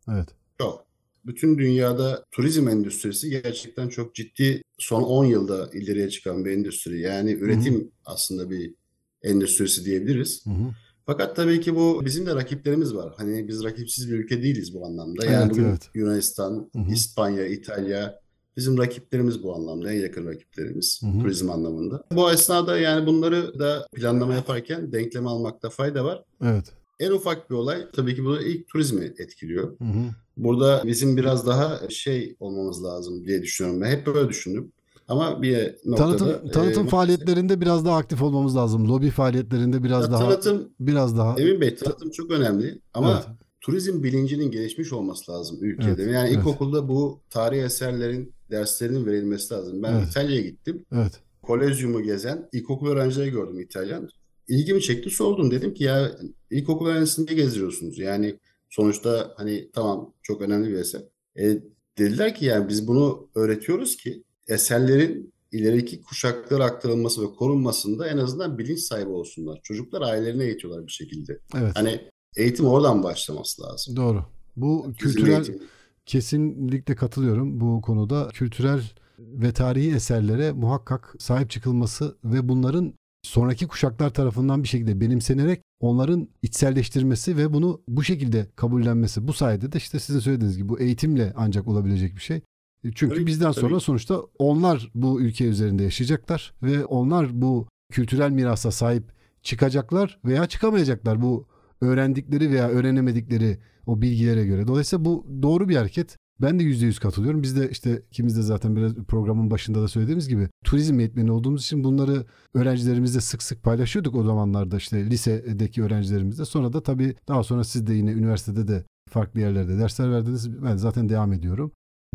Evet. 0.08 0.28
endüstri. 0.28 0.34
Çok. 0.58 0.86
Bütün 1.26 1.58
dünyada 1.58 2.24
turizm 2.30 2.68
endüstrisi 2.68 3.30
gerçekten 3.30 3.88
çok 3.88 4.14
ciddi 4.14 4.62
son 4.78 5.02
10 5.02 5.24
yılda 5.24 5.70
ileriye 5.72 6.10
çıkan 6.10 6.44
bir 6.44 6.50
endüstri. 6.50 7.00
Yani 7.00 7.32
üretim 7.32 7.90
aslında 8.04 8.50
bir 8.50 8.74
endüstrisi 9.22 9.84
diyebiliriz. 9.84 10.46
Hı 10.46 10.50
hı. 10.50 10.70
Fakat 11.06 11.36
tabii 11.36 11.60
ki 11.60 11.76
bu 11.76 12.02
bizim 12.04 12.26
de 12.26 12.34
rakiplerimiz 12.34 12.94
var. 12.94 13.12
Hani 13.16 13.48
biz 13.48 13.64
rakipsiz 13.64 14.10
bir 14.10 14.18
ülke 14.18 14.42
değiliz 14.42 14.74
bu 14.74 14.86
anlamda. 14.86 15.26
Yani 15.26 15.36
Evet, 15.42 15.50
bugün 15.50 15.64
evet. 15.64 15.90
Yunanistan, 15.94 16.70
Hı 16.72 16.78
hı. 16.78 16.92
İspanya, 16.92 17.46
İtalya 17.46 18.20
bizim 18.56 18.78
rakiplerimiz 18.78 19.42
bu 19.42 19.54
anlamda. 19.54 19.92
En 19.92 20.00
yakın 20.02 20.26
rakiplerimiz 20.26 21.00
Hı 21.02 21.06
hı. 21.06 21.22
turizm 21.22 21.50
anlamında. 21.50 22.04
Bu 22.12 22.30
esnada 22.32 22.78
yani 22.78 23.06
bunları 23.06 23.58
da 23.58 23.86
planlama 23.94 24.34
yaparken 24.34 24.92
denkleme 24.92 25.28
almakta 25.28 25.70
fayda 25.70 26.04
var. 26.04 26.24
Evet. 26.42 26.64
En 27.00 27.10
ufak 27.10 27.50
bir 27.50 27.54
olay 27.54 27.86
tabii 27.92 28.16
ki 28.16 28.24
bu 28.24 28.40
ilk 28.40 28.68
turizmi 28.68 29.04
etkiliyor. 29.18 29.78
Hı 29.78 29.84
hı. 29.84 30.04
Burada 30.36 30.82
bizim 30.86 31.16
biraz 31.16 31.46
daha 31.46 31.88
şey 31.88 32.36
olmamız 32.40 32.84
lazım 32.84 33.24
diye 33.26 33.42
düşünüyorum. 33.42 33.80
Ben 33.80 33.90
hep 33.90 34.06
böyle 34.06 34.28
düşündüm. 34.28 34.72
Ama 35.08 35.42
bir 35.42 35.74
noktada 35.84 36.16
Tanıtım 36.16 36.50
tanıtım 36.50 36.86
e, 36.86 36.88
faaliyetlerinde 36.88 37.60
biraz 37.60 37.84
daha 37.84 37.96
aktif 37.96 38.22
olmamız 38.22 38.56
lazım. 38.56 38.88
Lobi 38.88 39.10
faaliyetlerinde 39.10 39.84
biraz 39.84 40.04
ya 40.04 40.12
daha 40.12 40.28
tanıtım 40.28 40.68
biraz 40.80 41.18
daha 41.18 41.36
Emin 41.40 41.60
Bey 41.60 41.76
tanıtım 41.76 42.10
çok 42.10 42.30
önemli 42.30 42.80
ama 42.94 43.12
Evet. 43.12 43.38
turizm 43.60 44.02
bilincinin 44.02 44.50
gelişmiş 44.50 44.92
olması 44.92 45.32
lazım 45.32 45.58
ülkede. 45.60 46.02
Evet, 46.02 46.14
Yani 46.14 46.28
evet. 46.28 46.38
ilkokulda 46.38 46.88
bu 46.88 47.20
tarihi 47.30 47.60
eserlerin 47.62 48.32
derslerinin 48.50 49.06
verilmesi 49.06 49.54
lazım. 49.54 49.82
Ben 49.82 49.92
Evet. 49.92 50.08
İtalya'ya 50.10 50.40
gittim. 50.42 50.84
Evet. 50.92 51.12
Kolezyumu 51.42 52.02
gezen 52.02 52.48
ilkokul 52.52 52.88
öğrencileri 52.88 53.30
gördüm 53.30 53.60
İtalyan. 53.60 54.08
İlgimi 54.48 54.82
çekti 54.82 55.10
sordum. 55.10 55.50
Dedim 55.50 55.74
ki 55.74 55.84
ya 55.84 56.10
ilkokul 56.50 56.86
öğrencisini 56.86 57.36
gezdiriyorsunuz? 57.36 57.98
Yani 57.98 58.38
sonuçta 58.68 59.34
hani 59.36 59.70
tamam 59.72 60.12
çok 60.22 60.40
önemli 60.42 60.68
bir 60.68 60.78
eser. 60.78 61.02
E, 61.38 61.58
dediler 61.98 62.34
ki 62.34 62.44
yani 62.44 62.68
biz 62.68 62.88
bunu 62.88 63.28
öğretiyoruz 63.34 63.96
ki 63.96 64.22
eserlerin 64.48 65.32
ileriki 65.52 66.02
kuşaklara 66.02 66.64
aktarılması 66.64 67.22
ve 67.22 67.26
korunmasında 67.34 68.08
en 68.08 68.18
azından 68.18 68.58
bilinç 68.58 68.78
sahibi 68.78 69.08
olsunlar. 69.10 69.60
Çocuklar 69.62 70.02
ailelerine 70.02 70.44
eğitiyorlar 70.44 70.86
bir 70.86 70.92
şekilde. 70.92 71.38
Evet. 71.58 71.72
Hani 71.74 72.00
eğitim 72.36 72.66
oradan 72.66 73.02
başlaması 73.02 73.62
lazım. 73.62 73.96
Doğru. 73.96 74.24
Bu 74.56 74.78
Bizim 74.78 74.92
kültürel 74.94 75.32
eğitim- 75.32 75.62
kesinlikle 76.06 76.94
katılıyorum 76.96 77.60
bu 77.60 77.80
konuda. 77.80 78.28
Kültürel 78.28 78.80
ve 79.18 79.52
tarihi 79.52 79.94
eserlere 79.94 80.52
muhakkak 80.52 81.14
sahip 81.18 81.50
çıkılması 81.50 82.16
ve 82.24 82.48
bunların 82.48 82.94
sonraki 83.22 83.66
kuşaklar 83.66 84.14
tarafından 84.14 84.62
bir 84.62 84.68
şekilde 84.68 85.00
benimsenerek 85.00 85.62
onların 85.80 86.28
içselleştirmesi 86.42 87.36
ve 87.36 87.52
bunu 87.52 87.80
bu 87.88 88.02
şekilde 88.02 88.46
kabullenmesi. 88.56 89.28
Bu 89.28 89.32
sayede 89.32 89.72
de 89.72 89.78
işte 89.78 89.98
sizin 90.00 90.20
söylediğiniz 90.20 90.56
gibi 90.56 90.68
bu 90.68 90.80
eğitimle 90.80 91.32
ancak 91.36 91.68
olabilecek 91.68 92.16
bir 92.16 92.20
şey. 92.20 92.40
E, 92.86 92.92
Çünkü 92.94 93.14
Tabii 93.14 93.26
bizden 93.26 93.52
tabii 93.52 93.60
sonra 93.60 93.80
sonuçta 93.80 94.20
onlar 94.38 94.90
bu 94.94 95.20
ülke 95.20 95.44
üzerinde 95.44 95.82
yaşayacaklar 95.82 96.54
ve 96.62 96.84
onlar 96.84 97.42
bu 97.42 97.66
kültürel 97.92 98.30
mirasa 98.30 98.70
sahip 98.70 99.04
çıkacaklar 99.42 100.18
veya 100.24 100.46
çıkamayacaklar 100.46 101.22
bu 101.22 101.46
öğrendikleri 101.80 102.50
veya 102.50 102.68
öğrenemedikleri 102.68 103.58
o 103.86 104.02
bilgilere 104.02 104.46
göre. 104.46 104.66
Dolayısıyla 104.66 105.04
bu 105.04 105.26
doğru 105.42 105.68
bir 105.68 105.76
hareket. 105.76 106.16
Ben 106.40 106.58
de 106.58 106.64
yüzde 106.64 106.86
yüz 106.86 106.98
katılıyorum. 106.98 107.42
Biz 107.42 107.56
de 107.56 107.70
işte 107.70 108.02
ikimiz 108.10 108.36
de 108.36 108.42
zaten 108.42 108.76
biraz 108.76 108.94
programın 108.94 109.50
başında 109.50 109.82
da 109.82 109.88
söylediğimiz 109.88 110.28
gibi 110.28 110.48
turizm 110.64 111.00
eğitmeni 111.00 111.32
olduğumuz 111.32 111.62
için 111.62 111.84
bunları 111.84 112.24
öğrencilerimizle 112.54 113.20
sık 113.20 113.42
sık 113.42 113.62
paylaşıyorduk 113.62 114.14
o 114.14 114.22
zamanlarda 114.22 114.76
işte 114.76 115.10
lisedeki 115.10 115.82
öğrencilerimizle. 115.82 116.44
Sonra 116.44 116.72
da 116.72 116.82
tabii 116.82 117.14
daha 117.28 117.42
sonra 117.42 117.64
siz 117.64 117.86
de 117.86 117.94
yine 117.94 118.10
üniversitede 118.12 118.68
de 118.68 118.84
farklı 119.10 119.40
yerlerde 119.40 119.78
dersler 119.78 120.12
verdiniz. 120.12 120.62
Ben 120.62 120.76
zaten 120.76 121.08
devam 121.08 121.32
ediyorum. 121.32 121.72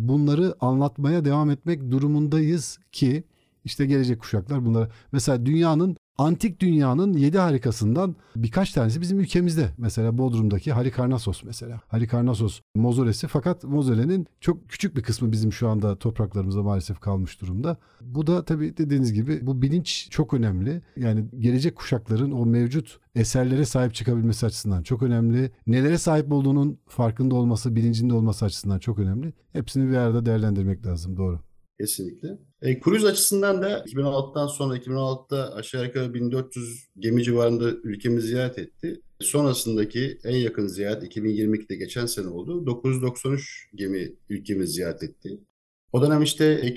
Bunları 0.07 0.55
anlatmaya 0.61 1.25
devam 1.25 1.49
etmek 1.49 1.91
durumundayız 1.91 2.79
ki 2.91 3.23
işte 3.65 3.85
gelecek 3.85 4.19
kuşaklar 4.19 4.65
bunlara. 4.65 4.89
Mesela 5.11 5.45
dünyanın 5.45 5.97
antik 6.17 6.59
dünyanın 6.59 7.13
yedi 7.13 7.37
harikasından 7.37 8.15
birkaç 8.35 8.71
tanesi 8.71 9.01
bizim 9.01 9.19
ülkemizde. 9.19 9.69
Mesela 9.77 10.17
Bodrum'daki 10.17 10.71
Halikarnassos 10.71 11.43
mesela. 11.43 11.81
Halikarnassos 11.87 12.61
mozolesi 12.75 13.27
fakat 13.27 13.63
mozolenin 13.63 14.27
çok 14.39 14.69
küçük 14.69 14.95
bir 14.95 15.03
kısmı 15.03 15.31
bizim 15.31 15.53
şu 15.53 15.69
anda 15.69 15.95
topraklarımızda 15.95 16.63
maalesef 16.63 16.99
kalmış 16.99 17.41
durumda. 17.41 17.77
Bu 18.01 18.27
da 18.27 18.45
tabii 18.45 18.77
dediğiniz 18.77 19.13
gibi 19.13 19.47
bu 19.47 19.61
bilinç 19.61 20.07
çok 20.11 20.33
önemli. 20.33 20.81
Yani 20.97 21.25
gelecek 21.39 21.75
kuşakların 21.75 22.31
o 22.31 22.45
mevcut 22.45 22.99
eserlere 23.15 23.65
sahip 23.65 23.93
çıkabilmesi 23.93 24.45
açısından 24.45 24.83
çok 24.83 25.03
önemli. 25.03 25.51
Nelere 25.67 25.97
sahip 25.97 26.31
olduğunun 26.31 26.79
farkında 26.87 27.35
olması, 27.35 27.75
bilincinde 27.75 28.13
olması 28.13 28.45
açısından 28.45 28.79
çok 28.79 28.99
önemli. 28.99 29.33
Hepsini 29.53 29.89
bir 29.89 29.97
arada 29.97 30.25
değerlendirmek 30.25 30.85
lazım. 30.85 31.17
Doğru. 31.17 31.39
Kesinlikle. 31.81 32.37
E, 32.61 32.79
kruz 32.79 33.05
açısından 33.05 33.61
da 33.61 33.79
2016'dan 33.79 34.47
sonra 34.47 34.77
2016'da 34.77 35.55
aşağı 35.55 35.85
yukarı 35.85 36.13
1400 36.13 36.87
gemi 36.99 37.23
civarında 37.23 37.71
ülkemizi 37.83 38.27
ziyaret 38.27 38.59
etti. 38.59 39.01
Sonrasındaki 39.19 40.17
en 40.23 40.35
yakın 40.35 40.67
ziyaret 40.67 41.03
2022'de 41.03 41.75
geçen 41.75 42.05
sene 42.05 42.27
oldu. 42.27 42.65
993 42.65 43.69
gemi 43.75 44.15
ülkemizi 44.29 44.73
ziyaret 44.73 45.03
etti. 45.03 45.39
O 45.91 46.01
dönem 46.01 46.23
işte 46.23 46.73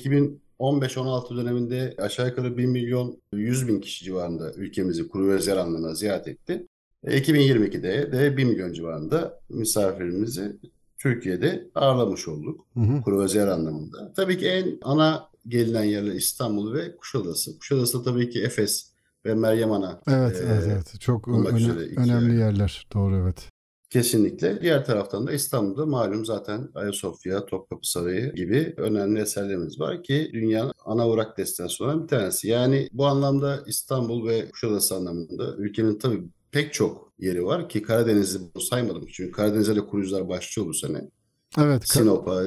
2015-16 0.58 1.36
döneminde 1.36 1.94
aşağı 1.98 2.28
yukarı 2.28 2.56
1 2.56 2.66
milyon 2.66 3.22
100 3.32 3.68
bin 3.68 3.80
kişi 3.80 4.04
civarında 4.04 4.52
ülkemizi 4.52 5.08
kuru 5.08 5.28
ve 5.28 5.52
anlamına 5.52 5.94
ziyaret 5.94 6.28
etti. 6.28 6.66
E, 7.04 7.18
2022'de 7.18 8.12
de 8.12 8.36
1 8.36 8.44
milyon 8.44 8.72
civarında 8.72 9.40
misafirimizi 9.48 10.56
Türkiye'de 11.04 11.70
ağırlamış 11.74 12.28
olduk. 12.28 12.66
Hı 12.74 13.28
zer 13.28 13.46
anlamında. 13.46 14.12
Tabii 14.16 14.38
ki 14.38 14.48
en 14.48 14.78
ana 14.82 15.28
gelinen 15.48 15.84
yerler 15.84 16.12
İstanbul 16.12 16.74
ve 16.74 16.96
Kuşadası. 16.96 17.58
Kuşadası 17.58 18.00
da 18.00 18.02
tabii 18.02 18.30
ki 18.30 18.42
Efes 18.42 18.92
ve 19.26 19.34
Meryem 19.34 19.72
Ana. 19.72 20.00
Evet, 20.08 20.36
e, 20.36 20.44
evet, 20.48 20.64
evet. 20.66 21.00
Çok 21.00 21.28
öne- 21.28 21.48
önemli 21.96 22.34
yer. 22.34 22.38
yerler. 22.38 22.86
Doğru, 22.94 23.16
evet. 23.16 23.48
Kesinlikle. 23.90 24.60
Diğer 24.60 24.84
taraftan 24.84 25.26
da 25.26 25.32
İstanbul'da 25.32 25.86
malum 25.86 26.24
zaten 26.24 26.68
Ayasofya, 26.74 27.46
Topkapı 27.46 27.90
Sarayı 27.90 28.34
gibi 28.34 28.74
önemli 28.76 29.20
eserlerimiz 29.20 29.80
var 29.80 30.02
ki 30.02 30.30
dünyanın 30.32 30.72
ana 30.84 31.08
uğrak 31.08 31.38
destinasyonlarından 31.38 32.04
bir 32.04 32.08
tanesi. 32.08 32.48
Yani 32.48 32.88
bu 32.92 33.06
anlamda 33.06 33.62
İstanbul 33.66 34.28
ve 34.28 34.50
Kuşadası 34.50 34.94
anlamında 34.94 35.56
ülkenin 35.56 35.98
tabii 35.98 36.22
pek 36.54 36.72
çok 36.72 37.12
yeri 37.18 37.44
var 37.44 37.68
ki 37.68 37.82
Karadeniz'i 37.82 38.38
saymadım. 38.70 39.06
Çünkü 39.12 39.32
Karadeniz'e 39.32 39.76
de 39.76 39.86
kruzlar 39.86 40.28
başlıyor 40.28 40.68
bu 40.68 40.74
sene. 40.74 41.10
Evet. 41.58 41.88
Sinop'a, 41.88 42.42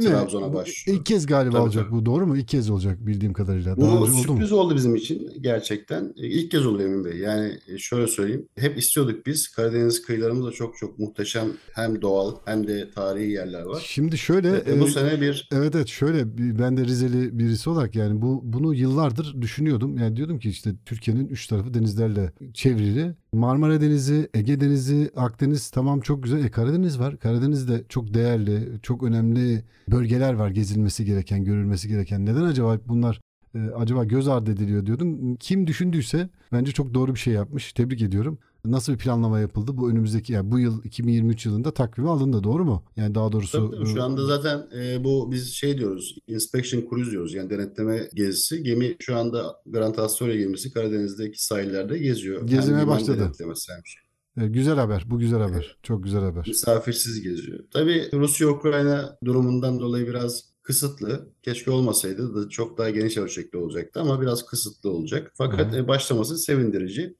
Trabzon'a 0.00 0.52
Bu 0.52 0.54
başlıyor. 0.54 0.98
İlk 0.98 1.06
kez 1.06 1.26
galiba 1.26 1.52
Tabii, 1.52 1.62
olacak 1.62 1.84
tabii. 1.84 1.96
bu. 1.96 2.06
Doğru 2.06 2.26
mu? 2.26 2.36
İlk 2.36 2.48
kez 2.48 2.70
olacak 2.70 3.06
bildiğim 3.06 3.32
kadarıyla. 3.32 3.76
Daha 3.76 3.80
Bu 3.80 3.84
önce 3.84 3.96
oldu 3.98 4.10
mu? 4.10 4.22
sürpriz 4.22 4.52
oldu 4.52 4.74
bizim 4.76 4.96
için 4.96 5.32
gerçekten. 5.40 6.14
E, 6.16 6.26
İlk 6.26 6.50
kez 6.50 6.66
oldu 6.66 6.82
Emin 6.82 7.04
Bey. 7.04 7.18
Yani 7.18 7.58
e, 7.68 7.78
şöyle 7.78 8.06
söyleyeyim. 8.06 8.48
Hep 8.58 8.78
istiyorduk 8.78 9.26
biz. 9.26 9.48
Karadeniz 9.48 10.02
kıyılarımızda 10.02 10.50
çok 10.50 10.76
çok 10.76 10.98
muhteşem 10.98 11.48
hem 11.72 12.02
doğal 12.02 12.34
hem 12.44 12.66
de 12.66 12.90
tarihi 12.90 13.30
yerler 13.30 13.62
var. 13.62 13.82
Şimdi 13.86 14.18
şöyle 14.18 14.48
E, 14.48 14.80
bu 14.80 14.88
e, 14.88 14.90
sene 14.90 15.20
bir 15.20 15.48
Evet 15.52 15.74
evet 15.74 15.88
şöyle 15.88 16.38
ben 16.58 16.76
de 16.76 16.84
Rizeli 16.84 17.38
birisi 17.38 17.70
olarak 17.70 17.96
yani 17.96 18.22
bu 18.22 18.40
bunu 18.44 18.74
yıllardır 18.74 19.42
düşünüyordum. 19.42 19.98
Yani 19.98 20.16
diyordum 20.16 20.38
ki 20.38 20.50
işte 20.50 20.70
Türkiye'nin 20.86 21.28
üç 21.28 21.46
tarafı 21.46 21.74
denizlerle 21.74 22.32
çevrili. 22.54 23.14
Marmara 23.32 23.80
Denizi, 23.80 24.28
Ege 24.34 24.60
Denizi, 24.60 25.10
Akdeniz 25.16 25.70
tamam 25.70 26.00
çok 26.00 26.22
güzel. 26.22 26.44
E 26.44 26.50
Karadeniz 26.50 27.00
var. 27.00 27.18
Karadeniz 27.18 27.68
de 27.68 27.84
çok 27.88 28.14
değerli, 28.14 28.68
çok 28.82 29.02
önemli 29.02 29.64
bölgeler 29.90 30.32
var 30.34 30.48
gezilmesi 30.48 31.04
gereken, 31.04 31.44
görülmesi 31.44 31.88
gereken. 31.88 32.26
Neden 32.26 32.42
acaba 32.42 32.78
bunlar 32.86 33.20
e, 33.54 33.58
acaba 33.58 34.04
göz 34.04 34.28
ardı 34.28 34.52
ediliyor 34.52 34.86
diyordum. 34.86 35.36
Kim 35.36 35.66
düşündüyse 35.66 36.28
bence 36.52 36.72
çok 36.72 36.94
doğru 36.94 37.14
bir 37.14 37.20
şey 37.20 37.34
yapmış. 37.34 37.72
Tebrik 37.72 38.02
ediyorum. 38.02 38.38
Nasıl 38.70 38.92
bir 38.92 38.98
planlama 38.98 39.40
yapıldı? 39.40 39.76
Bu 39.76 39.90
önümüzdeki 39.90 40.32
yani 40.32 40.50
bu 40.50 40.58
yıl 40.58 40.84
2023 40.84 41.46
yılında 41.46 41.70
takvime 41.70 42.08
alındı 42.08 42.44
doğru 42.44 42.64
mu? 42.64 42.84
Yani 42.96 43.14
daha 43.14 43.32
doğrusu 43.32 43.70
Tabii, 43.70 43.76
tabii. 43.76 43.94
Şu 43.94 44.02
anda 44.02 44.24
zaten 44.26 44.66
e, 44.78 45.04
bu 45.04 45.32
biz 45.32 45.52
şey 45.52 45.78
diyoruz, 45.78 46.18
inspection 46.26 46.84
cruise 46.90 47.10
diyoruz 47.10 47.34
yani 47.34 47.50
denetleme 47.50 48.08
gezisi. 48.14 48.62
Gemi 48.62 48.96
şu 49.00 49.16
anda 49.16 49.56
Grand 49.66 49.94
Astoria 49.96 50.36
gemisi 50.36 50.72
Karadeniz'deki 50.72 51.44
sahillerde 51.44 51.98
geziyor. 51.98 52.46
Gezmeye 52.46 52.80
liman 52.80 52.96
başladı. 52.96 53.20
denetlemesi 53.20 53.72
hem 53.72 53.80
şey. 53.86 54.02
e, 54.44 54.48
güzel 54.48 54.74
haber. 54.76 55.04
Bu 55.06 55.18
güzel 55.18 55.40
haber. 55.40 55.76
Çok 55.82 56.04
güzel 56.04 56.20
haber. 56.22 56.44
Misafirsiz 56.48 57.22
geziyor. 57.22 57.58
Tabii 57.72 58.08
Rusya-Ukrayna 58.12 59.18
durumundan 59.24 59.80
dolayı 59.80 60.06
biraz 60.06 60.47
kısıtlı. 60.68 61.28
Keşke 61.42 61.70
olmasaydı 61.70 62.34
da 62.34 62.48
çok 62.48 62.78
daha 62.78 62.90
geniş 62.90 63.16
ölçekli 63.16 63.58
olacaktı 63.58 64.00
ama 64.00 64.20
biraz 64.20 64.46
kısıtlı 64.46 64.90
olacak. 64.90 65.32
Fakat 65.34 65.72
Hı 65.72 65.76
hı. 65.76 65.82
e, 65.82 65.88
başlaması 65.88 66.38
sevindirici. 66.38 67.14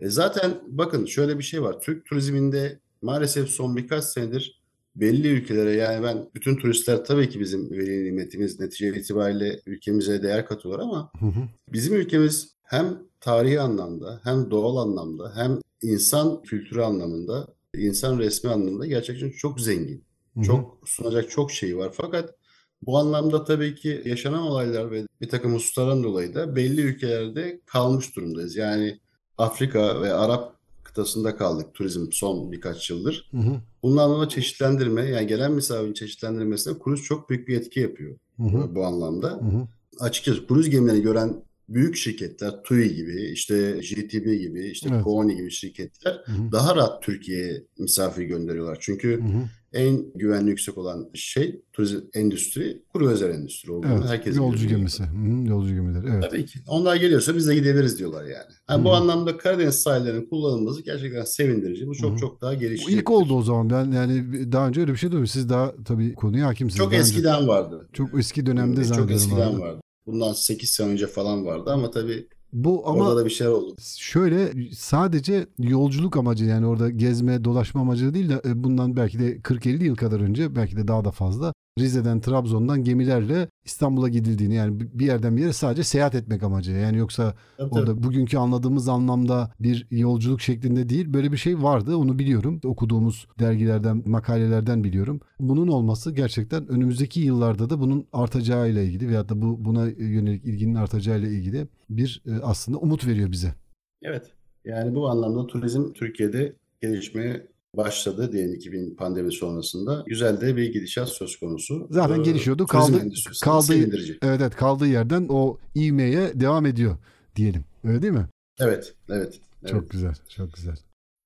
E, 0.00 0.10
zaten 0.10 0.60
bakın 0.66 1.06
şöyle 1.06 1.38
bir 1.38 1.42
şey 1.42 1.62
var. 1.62 1.80
Türk 1.80 2.06
turizminde 2.06 2.78
maalesef 3.02 3.48
son 3.48 3.76
birkaç 3.76 4.04
senedir 4.04 4.62
belli 4.96 5.28
ülkelere 5.28 5.72
yani 5.72 6.04
ben 6.04 6.30
bütün 6.34 6.56
turistler 6.56 7.04
tabii 7.04 7.28
ki 7.28 7.40
bizim 7.40 7.70
veli 7.70 8.04
nimetimiz 8.04 8.60
netice 8.60 8.88
itibariyle 8.88 9.60
ülkemize 9.66 10.22
değer 10.22 10.46
katıyorlar 10.46 10.84
ama 10.84 11.10
Hı 11.20 11.26
hı. 11.26 11.48
bizim 11.72 11.94
ülkemiz 11.94 12.54
hem 12.62 12.98
tarihi 13.20 13.60
anlamda 13.60 14.20
hem 14.24 14.50
doğal 14.50 14.76
anlamda 14.76 15.32
hem 15.36 15.58
insan 15.82 16.42
kültürü 16.42 16.80
anlamında 16.80 17.48
insan 17.74 18.18
resmi 18.18 18.50
anlamında 18.50 18.86
gerçekten 18.86 19.30
çok 19.30 19.60
zengin. 19.60 20.04
Hı 20.34 20.40
hı. 20.40 20.44
Çok 20.44 20.78
sunacak 20.86 21.30
çok 21.30 21.52
şey 21.52 21.76
var. 21.76 21.90
Fakat 21.92 22.37
bu 22.86 22.98
anlamda 22.98 23.44
tabii 23.44 23.74
ki 23.74 24.02
yaşanan 24.04 24.42
olaylar 24.42 24.90
ve 24.90 25.06
bir 25.20 25.28
takım 25.28 25.54
hususlardan 25.54 26.02
dolayı 26.02 26.34
da 26.34 26.56
belli 26.56 26.80
ülkelerde 26.80 27.60
kalmış 27.66 28.16
durumdayız. 28.16 28.56
Yani 28.56 28.98
Afrika 29.38 30.02
ve 30.02 30.12
Arap 30.12 30.58
kıtasında 30.84 31.36
kaldık 31.36 31.74
turizm 31.74 32.12
son 32.12 32.52
birkaç 32.52 32.90
yıldır. 32.90 33.28
Hı 33.30 33.36
hı. 33.36 33.60
Bunun 33.82 33.96
anlamda 33.96 34.28
çeşitlendirme 34.28 35.04
yani 35.04 35.26
gelen 35.26 35.52
misafirin 35.52 35.92
çeşitlendirmesine 35.92 36.78
kruz 36.78 37.02
çok 37.02 37.30
büyük 37.30 37.48
bir 37.48 37.56
etki 37.56 37.80
yapıyor 37.80 38.16
Hı 38.36 38.42
hı. 38.42 38.74
bu 38.74 38.84
anlamda. 38.84 39.28
Hı 39.30 39.34
hı. 39.34 39.66
Açıkçası 40.00 40.46
kruz 40.46 40.70
gemilerini 40.70 41.02
gören 41.02 41.42
büyük 41.68 41.96
şirketler 41.96 42.62
TUI 42.62 42.94
gibi 42.94 43.30
işte 43.32 43.82
JTB 43.82 44.40
gibi 44.40 44.68
işte 44.68 44.88
Evet. 44.92 45.04
Kony 45.04 45.36
gibi 45.36 45.50
şirketler 45.50 46.22
Hı 46.24 46.32
hı. 46.32 46.52
daha 46.52 46.76
rahat 46.76 47.02
Türkiye'ye 47.02 47.62
misafir 47.78 48.22
gönderiyorlar. 48.22 48.78
Çünkü 48.80 49.20
Hı 49.20 49.24
hı. 49.24 49.48
En 49.72 50.04
güvenli 50.14 50.50
yüksek 50.50 50.78
olan 50.78 51.08
şey 51.14 51.60
turizm 51.72 51.98
endüstri, 52.14 52.82
kuru 52.92 53.08
özel 53.08 53.30
endüstri 53.30 53.72
olduğunu 53.72 53.92
Evet. 53.98 54.08
herkes 54.08 54.36
Yolcu 54.36 54.56
biliyor. 54.64 54.78
gemisi. 54.78 55.02
Hı. 55.02 55.48
Yolcu 55.48 55.74
gemileri. 55.74 56.06
Evet. 56.12 56.22
Tabii 56.30 56.46
ki. 56.46 56.58
Onlar 56.68 56.96
geliyorsa 56.96 57.36
biz 57.36 57.48
de 57.48 57.54
gidebiliriz 57.54 57.98
diyorlar 57.98 58.22
yani. 58.24 58.52
Ha, 58.66 58.84
bu 58.84 58.90
Hı 58.90 58.94
anlamda 58.94 59.36
Karadeniz 59.36 59.74
sahillerinin 59.74 60.26
kullanılması 60.26 60.82
gerçekten 60.82 61.24
sevindirici. 61.24 61.86
Bu 61.86 61.94
çok 61.94 62.12
Hı 62.14 62.16
çok 62.20 62.40
daha 62.40 62.54
Bu 62.54 62.58
gelişecektir. 62.60 62.96
ilk 62.98 63.10
oldu 63.10 63.34
o 63.34 63.42
zaman. 63.42 63.70
Ben 63.70 63.92
yani 63.92 64.24
daha 64.52 64.68
önce 64.68 64.80
öyle 64.80 64.92
bir 64.92 64.96
şey 64.98 65.10
duymadım. 65.10 65.26
Siz 65.26 65.48
daha 65.48 65.72
tabii 65.84 66.14
konuya 66.14 66.46
hakimsiniz. 66.46 66.78
Çok 66.78 66.92
Daha 66.92 67.00
önce- 67.00 67.10
eskiden 67.10 67.48
vardı. 67.48 67.88
Çok 67.92 68.18
eski 68.18 68.46
dönemde 68.46 68.76
Çok 68.76 68.84
zannediyorum. 68.84 69.14
eskiden 69.14 69.38
vardı. 69.52 69.58
vardı. 69.60 69.80
Bundan 70.06 70.32
8 70.32 70.70
sene 70.70 70.88
önce 70.88 71.06
falan 71.06 71.46
vardı 71.46 71.70
ama 71.72 71.90
tabii 71.90 72.28
Bu 72.52 72.82
ama 72.88 73.04
orada 73.04 73.16
da 73.16 73.24
bir 73.24 73.30
şeyler 73.30 73.52
oldu. 73.52 73.74
şöyle 73.98 74.52
sadece 74.72 75.46
yolculuk 75.58 76.16
amacı 76.16 76.44
yani 76.44 76.66
orada 76.66 76.90
gezme 76.90 77.44
dolaşma 77.44 77.80
amacı 77.80 78.14
değil 78.14 78.28
de 78.28 78.40
e, 78.44 78.64
bundan 78.64 78.96
belki 78.96 79.18
de 79.18 79.36
40-50 79.36 79.84
yıl 79.84 79.96
kadar 79.96 80.20
önce 80.20 80.56
belki 80.56 80.76
de 80.76 80.88
daha 80.88 81.04
da 81.04 81.10
fazla 81.10 81.52
Rize'den 81.78 82.20
Trabzon'dan 82.20 82.84
gemilerle 82.84 83.48
İstanbul'a 83.64 84.08
gidildiğini 84.08 84.54
yani 84.54 84.80
bir 84.80 85.06
yerden 85.06 85.36
bir 85.36 85.42
yere 85.42 85.52
sadece 85.52 85.84
seyahat 85.84 86.14
etmek 86.14 86.42
amacı 86.42 86.72
yani 86.72 86.98
yoksa 86.98 87.34
tabii. 87.56 87.74
orada 87.74 88.02
bugünkü 88.02 88.36
anladığımız 88.36 88.88
anlamda 88.88 89.50
bir 89.60 89.86
yolculuk 89.90 90.40
şeklinde 90.40 90.88
değil 90.88 91.12
böyle 91.12 91.32
bir 91.32 91.36
şey 91.36 91.62
vardı 91.62 91.96
onu 91.96 92.18
biliyorum 92.18 92.60
okuduğumuz 92.64 93.28
dergilerden 93.38 94.02
makalelerden 94.06 94.84
biliyorum 94.84 95.20
bunun 95.40 95.68
olması 95.68 96.12
gerçekten 96.12 96.68
önümüzdeki 96.68 97.20
yıllarda 97.20 97.70
da 97.70 97.80
bunun 97.80 98.06
artacağıyla 98.12 98.82
ilgili 98.82 99.08
veyahut 99.08 99.28
da 99.28 99.42
bu 99.42 99.64
buna 99.64 99.88
yönelik 99.88 100.44
ilginin 100.44 100.74
artacağıyla 100.74 101.28
ilgili 101.28 101.68
bir 101.90 102.22
e, 102.26 102.42
aslında 102.42 102.78
umut 102.78 103.06
veriyor 103.06 103.32
bize. 103.32 103.54
Evet. 104.02 104.32
Yani 104.64 104.94
bu 104.94 105.08
anlamda 105.08 105.46
turizm 105.46 105.92
Türkiye'de 105.92 106.56
gelişmeye 106.82 107.46
başladı 107.78 108.32
diyelim 108.32 108.54
2000 108.54 108.94
pandemi 108.94 109.32
sonrasında. 109.32 110.04
Güzel 110.06 110.40
de 110.40 110.56
bir 110.56 110.72
gidişat 110.72 111.08
söz 111.08 111.36
konusu. 111.36 111.88
Zaten 111.90 112.20
Ee, 112.20 112.22
gelişiyordu. 112.22 112.66
Kaldı, 112.66 113.12
kaldığı, 113.42 113.74
evet, 113.76 114.18
evet 114.22 114.56
kaldığı 114.56 114.86
yerden 114.86 115.26
o 115.28 115.58
ivmeye 115.74 116.40
devam 116.40 116.66
ediyor 116.66 116.96
diyelim. 117.36 117.64
Öyle 117.84 118.02
değil 118.02 118.12
mi? 118.12 118.26
Evet, 118.60 118.94
evet. 119.10 119.40
evet. 119.62 119.70
Çok 119.72 119.90
güzel. 119.90 120.14
Çok 120.28 120.52
güzel. 120.54 120.76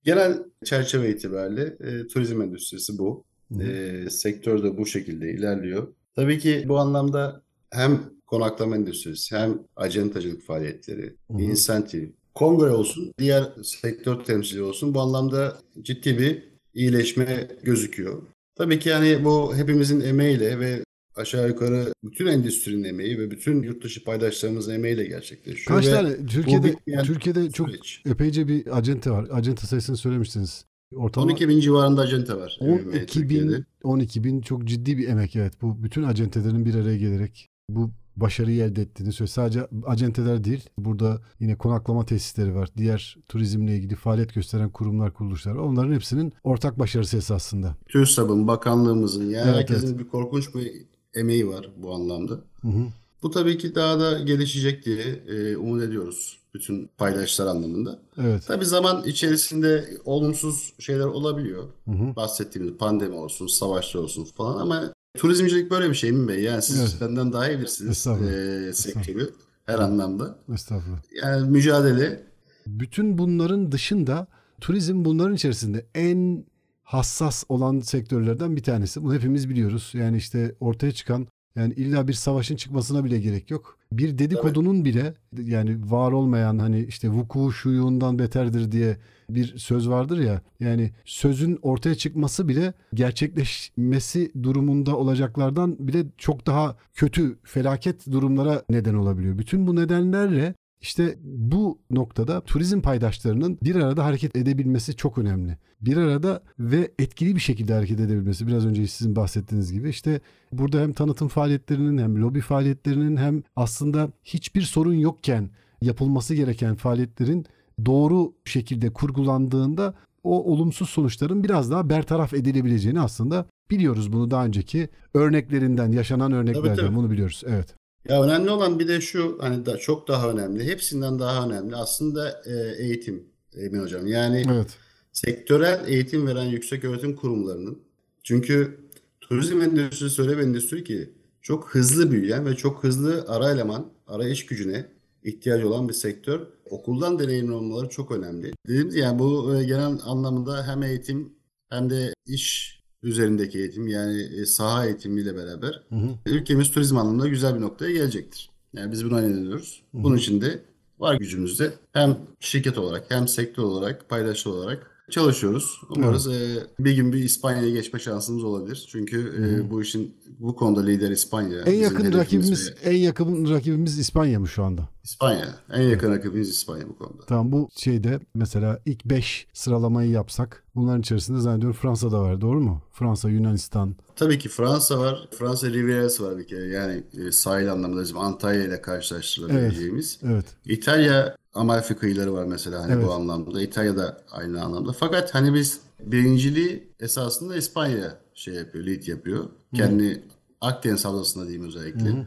Genel 0.04 0.38
çerçeve 0.64 1.10
itibariyle 1.10 1.76
e, 1.80 2.06
turizm 2.06 2.42
endüstrisi 2.42 2.98
bu. 2.98 3.24
Hı 3.52 3.58
hı. 3.58 3.62
E, 3.62 4.10
sektör 4.10 4.62
de 4.62 4.78
bu 4.78 4.86
şekilde 4.86 5.30
ilerliyor. 5.30 5.88
Tabii 6.16 6.38
ki 6.38 6.64
bu 6.68 6.78
anlamda 6.78 7.42
hem 7.70 8.00
konaklama 8.26 8.76
endüstrisi 8.76 9.36
hem 9.36 9.58
acentacılık 9.76 10.42
faaliyetleri, 10.42 11.16
Hı 11.30 11.34
hı. 11.34 11.42
insentif, 11.42 12.10
kongre 12.34 12.70
olsun, 12.70 13.12
diğer 13.18 13.44
sektör 13.62 14.24
temsili 14.24 14.62
olsun 14.62 14.94
bu 14.94 15.00
anlamda 15.00 15.58
ciddi 15.82 16.18
bir 16.18 16.42
iyileşme 16.74 17.48
gözüküyor. 17.62 18.22
Tabii 18.54 18.78
ki 18.78 18.88
yani 18.88 19.24
bu 19.24 19.56
hepimizin 19.56 20.00
emeğiyle 20.00 20.60
ve 20.60 20.84
aşağı 21.16 21.48
yukarı 21.48 21.92
bütün 22.04 22.26
endüstrinin 22.26 22.84
emeği 22.84 23.18
ve 23.18 23.30
bütün 23.30 23.62
yurt 23.62 23.84
dışı 23.84 24.04
paydaşlarımızın 24.04 24.74
emeğiyle 24.74 25.04
gerçekleşiyor. 25.04 25.78
Kaç 25.78 25.88
tane 25.88 26.26
Türkiye'de 26.26 26.76
Türkiye'de 27.02 27.50
çok 27.50 27.68
süreç. 27.68 28.02
epeyce 28.06 28.48
bir 28.48 28.78
acente 28.78 29.10
var. 29.10 29.28
Acente 29.30 29.66
sayısını 29.66 29.96
söylemiştiniz. 29.96 30.64
Ortalama 30.94 31.32
12 31.32 31.48
bin 31.48 31.60
civarında 31.60 32.00
acente 32.00 32.34
var. 32.34 32.58
12 32.60 33.06
Türkiye'de. 33.06 33.48
bin, 33.48 33.64
12 33.82 34.24
bin 34.24 34.40
çok 34.40 34.64
ciddi 34.64 34.98
bir 34.98 35.08
emek 35.08 35.36
evet. 35.36 35.52
Bu 35.62 35.82
bütün 35.82 36.02
acentelerin 36.02 36.64
bir 36.64 36.74
araya 36.74 36.96
gelerek 36.96 37.48
bu 37.68 37.90
başarıyı 38.16 38.64
elde 38.64 38.82
ettiğini 38.82 39.12
söylüyor. 39.12 39.28
Sadece 39.34 39.66
acenteler 39.86 40.44
değil. 40.44 40.68
Burada 40.78 41.20
yine 41.40 41.56
konaklama 41.56 42.06
tesisleri 42.06 42.54
var. 42.54 42.68
Diğer 42.76 43.16
turizmle 43.28 43.76
ilgili 43.76 43.94
faaliyet 43.94 44.34
gösteren 44.34 44.70
kurumlar, 44.70 45.14
kuruluşlar. 45.14 45.54
Onların 45.54 45.92
hepsinin 45.92 46.32
ortak 46.44 46.78
başarısı 46.78 47.16
esasında. 47.16 47.76
TÜRSAB'ın, 47.88 48.48
bakanlığımızın 48.48 49.30
yani 49.30 49.44
Evet, 49.44 49.70
herkesin 49.70 49.98
bir 49.98 50.08
korkunç 50.08 50.54
bir 50.54 50.72
emeği 51.14 51.48
var 51.48 51.70
bu 51.76 51.94
anlamda. 51.94 52.32
Hı 52.62 52.68
hı. 52.68 52.86
Bu 53.22 53.30
tabii 53.30 53.58
ki 53.58 53.74
daha 53.74 54.00
da 54.00 54.18
gelişecek 54.18 54.84
diye 54.84 55.02
e, 55.28 55.56
umut 55.56 55.82
ediyoruz 55.82 56.38
bütün 56.54 56.90
paydaşlar 56.98 57.46
anlamında. 57.46 57.98
Evet. 58.20 58.42
Tabii 58.46 58.64
zaman 58.64 59.04
içerisinde 59.04 59.88
olumsuz 60.04 60.72
şeyler 60.78 61.04
olabiliyor. 61.04 61.64
Hı 61.84 61.90
hı. 61.90 62.16
Bahsettiğimiz 62.16 62.76
pandemi 62.76 63.14
olsun, 63.14 63.46
savaşlar 63.46 64.00
olsun 64.00 64.24
falan 64.24 64.60
ama 64.60 64.92
turizmcilik 65.18 65.70
böyle 65.70 65.90
bir 65.90 65.94
şey 65.94 66.10
Emin 66.10 66.28
Bey. 66.28 66.42
Yani 66.42 66.62
siz 66.62 66.80
Evet. 66.80 66.96
benden 67.00 67.32
daha 67.32 67.48
iyi 67.48 67.58
bilirsiniz 67.58 68.06
e, 68.06 68.72
sektörü 68.72 69.30
her 69.66 69.78
anlamda. 69.78 70.38
Estağfurullah. 70.54 70.98
Yani 71.22 71.50
mücadele 71.50 72.26
Bütün 72.66 73.18
bunların 73.18 73.72
dışında 73.72 74.26
turizm 74.60 75.04
bunların 75.04 75.34
içerisinde 75.34 75.86
en 75.94 76.44
hassas 76.82 77.44
olan 77.48 77.80
sektörlerden 77.80 78.56
bir 78.56 78.62
tanesi. 78.62 79.02
Bunu 79.02 79.14
hepimiz 79.14 79.48
biliyoruz. 79.48 79.90
Yani 79.94 80.16
işte 80.16 80.54
ortaya 80.60 80.92
çıkan 80.92 81.26
yani 81.56 81.74
illa 81.74 82.08
bir 82.08 82.12
savaşın 82.12 82.56
çıkmasına 82.56 83.04
bile 83.04 83.20
gerek 83.20 83.50
yok. 83.50 83.78
Bir 83.92 84.18
dedikodunun 84.18 84.84
bile 84.84 85.14
yani 85.42 85.90
var 85.90 86.12
olmayan 86.12 86.58
hani 86.58 86.84
işte 86.84 87.08
vuku 87.08 87.52
şuyundan 87.52 88.18
beterdir 88.18 88.72
diye 88.72 88.96
bir 89.30 89.58
söz 89.58 89.88
vardır 89.88 90.18
ya. 90.18 90.42
Yani 90.60 90.90
sözün 91.04 91.58
ortaya 91.62 91.94
çıkması 91.94 92.48
bile 92.48 92.74
gerçekleşmesi 92.94 94.32
durumunda 94.42 94.96
olacaklardan 94.96 95.76
bile 95.88 96.04
çok 96.18 96.46
daha 96.46 96.76
kötü 96.94 97.38
felaket 97.42 98.06
durumlara 98.12 98.62
neden 98.70 98.94
olabiliyor. 98.94 99.38
Bütün 99.38 99.66
bu 99.66 99.76
nedenlerle 99.76 100.54
işte 100.82 101.18
bu 101.22 101.78
noktada 101.90 102.40
turizm 102.40 102.80
paydaşlarının 102.80 103.58
bir 103.62 103.76
arada 103.76 104.04
hareket 104.04 104.36
edebilmesi 104.36 104.96
çok 104.96 105.18
önemli. 105.18 105.58
Bir 105.80 105.96
arada 105.96 106.42
ve 106.58 106.90
etkili 106.98 107.34
bir 107.34 107.40
şekilde 107.40 107.74
hareket 107.74 108.00
edebilmesi. 108.00 108.46
Biraz 108.46 108.66
önce 108.66 108.86
sizin 108.86 109.16
bahsettiğiniz 109.16 109.72
gibi 109.72 109.88
işte 109.88 110.20
burada 110.52 110.80
hem 110.80 110.92
tanıtım 110.92 111.28
faaliyetlerinin 111.28 111.98
hem 111.98 112.22
lobi 112.22 112.40
faaliyetlerinin 112.40 113.16
hem 113.16 113.42
aslında 113.56 114.10
hiçbir 114.24 114.62
sorun 114.62 114.94
yokken 114.94 115.50
yapılması 115.82 116.34
gereken 116.34 116.74
faaliyetlerin 116.74 117.46
doğru 117.86 118.32
şekilde 118.44 118.92
kurgulandığında 118.92 119.94
o 120.24 120.52
olumsuz 120.52 120.88
sonuçların 120.88 121.44
biraz 121.44 121.70
daha 121.70 121.90
bertaraf 121.90 122.34
edilebileceğini 122.34 123.00
aslında 123.00 123.46
biliyoruz 123.70 124.12
bunu 124.12 124.30
daha 124.30 124.44
önceki 124.44 124.88
örneklerinden, 125.14 125.92
yaşanan 125.92 126.32
örneklerden 126.32 126.76
tabii. 126.76 126.96
bunu 126.96 127.10
biliyoruz. 127.10 127.42
Evet. 127.46 127.74
Ya 128.08 128.22
önemli 128.22 128.50
olan 128.50 128.78
bir 128.78 128.88
de 128.88 129.00
şu 129.00 129.38
hani 129.40 129.66
da 129.66 129.76
çok 129.76 130.08
daha 130.08 130.30
önemli. 130.30 130.64
Hepsinden 130.64 131.18
daha 131.18 131.46
önemli 131.46 131.76
aslında 131.76 132.42
e, 132.46 132.84
eğitim 132.84 133.24
Emin 133.56 133.80
Hocam. 133.82 134.06
Yani 134.06 134.44
Evet. 134.52 134.76
sektörel 135.12 135.84
eğitim 135.88 136.26
veren 136.26 136.44
yüksek 136.44 136.84
öğretim 136.84 137.16
kurumlarının 137.16 137.82
çünkü 138.22 138.80
turizm 139.20 139.60
endüstrisi 139.60 140.22
öyle 140.22 140.38
bir 140.38 140.42
endüstri 140.42 140.84
ki 140.84 141.12
çok 141.42 141.74
hızlı 141.74 142.10
büyüyen 142.10 142.46
ve 142.46 142.56
çok 142.56 142.84
hızlı 142.84 143.24
ara 143.28 143.50
eleman, 143.50 143.92
ara 144.06 144.28
iş 144.28 144.46
gücüne 144.46 144.86
ihtiyacı 145.24 145.68
olan 145.68 145.88
bir 145.88 145.94
sektör. 145.94 146.40
Okuldan 146.70 147.18
deneyimli 147.18 147.52
olmaları 147.52 147.88
çok 147.88 148.10
önemli. 148.10 148.52
Dediğim 148.66 148.88
gibi 148.88 148.98
yani 148.98 149.18
bu 149.18 149.54
e, 149.56 149.64
genel 149.64 149.98
anlamında 150.04 150.66
hem 150.66 150.82
eğitim 150.82 151.32
hem 151.70 151.90
de 151.90 152.14
iş 152.26 152.81
üzerindeki 153.02 153.58
eğitim 153.58 153.88
yani 153.88 154.22
e, 154.22 154.46
saha 154.46 154.86
eğitimiyle 154.86 155.36
beraber 155.36 155.82
Hı 155.88 155.94
hı. 155.94 156.08
ülkemiz 156.26 156.70
turizm 156.70 156.96
anlamında 156.96 157.28
güzel 157.28 157.54
bir 157.54 157.60
noktaya 157.60 157.92
gelecektir. 157.92 158.50
Yani 158.72 158.92
biz 158.92 159.04
buna 159.04 159.20
inanıyoruz. 159.20 159.82
Bunun 159.92 160.16
için 160.16 160.40
de 160.40 160.62
var 160.98 161.14
gücümüzde 161.14 161.72
hem 161.92 162.18
şirket 162.40 162.78
olarak 162.78 163.04
hem 163.08 163.28
sektör 163.28 163.62
olarak, 163.62 164.08
paydaşlı 164.08 164.50
olarak 164.50 164.91
çalışıyoruz. 165.10 165.80
Umarız 165.96 166.26
e, 166.26 166.66
bir 166.78 166.96
gün 166.96 167.12
bir 167.12 167.18
İspanya'ya 167.18 167.70
geçme 167.70 167.98
şansımız 167.98 168.44
olabilir. 168.44 168.86
Çünkü 168.90 169.34
e, 169.38 169.70
bu 169.70 169.82
işin 169.82 170.16
bu 170.38 170.56
konuda 170.56 170.84
lider 170.84 171.10
İspanya. 171.10 171.60
En 171.60 171.66
Bizim 171.66 171.82
yakın 171.82 172.12
rakibimiz 172.12 172.70
ve 172.70 172.90
en 172.90 172.96
yakın 172.96 173.50
rakibimiz 173.50 173.98
İspanya 173.98 174.40
mı 174.40 174.48
şu 174.48 174.64
anda? 174.64 174.88
İspanya. 175.04 175.48
En 175.72 175.82
yakın 175.82 176.10
rakibimiz 176.10 176.48
İspanya 176.48 176.88
bu 176.88 176.98
konuda. 176.98 177.22
Tamam 177.26 177.52
bu 177.52 177.68
şeyde 177.76 178.20
mesela 178.34 178.80
ilk 178.86 179.04
5 179.04 179.46
sıralamayı 179.52 180.10
yapsak 180.10 180.64
bunların 180.74 181.00
içerisinde 181.00 181.40
zannediyorum 181.40 181.76
Fransa 181.82 182.12
da 182.12 182.20
var 182.20 182.40
doğru 182.40 182.60
mu? 182.60 182.82
Fransa, 182.92 183.28
Yunanistan. 183.30 183.96
Tabii 184.16 184.38
ki 184.38 184.48
Fransa 184.48 184.98
var. 184.98 185.28
Fransa 185.38 185.66
Rivierası 185.70 186.24
var 186.24 186.38
bir 186.38 186.46
kere. 186.46 186.68
Yani 186.68 187.02
e, 187.26 187.32
sahil 187.32 187.72
anlamında 187.72 188.02
bizim 188.02 188.18
Antalya 188.18 188.64
ile 188.64 188.80
karşılaştırabileceğimiz. 188.80 190.18
Evet. 190.22 190.44
İtalya 190.66 191.36
Amalfi 191.54 191.94
kıyıları 191.94 192.32
var 192.34 192.44
mesela 192.44 192.82
hani 192.82 192.92
Evet. 192.92 193.06
bu 193.06 193.12
anlamda. 193.12 193.62
İtalya 193.62 193.96
da 193.96 194.20
aynı 194.30 194.62
anlamda. 194.64 194.92
Fakat 194.92 195.34
hani 195.34 195.54
biz 195.54 195.80
birinciliği 196.00 196.92
esasında 197.00 197.56
İspanya 197.56 198.18
şey 198.34 198.54
yapıyor, 198.54 198.84
lead 198.86 199.06
yapıyor. 199.06 199.44
Kendi 199.74 200.22
Akdeniz 200.60 201.04
havzasında 201.04 201.44
diyeyim 201.48 201.66
özellikle. 201.66 202.00
İkinci 202.00 202.26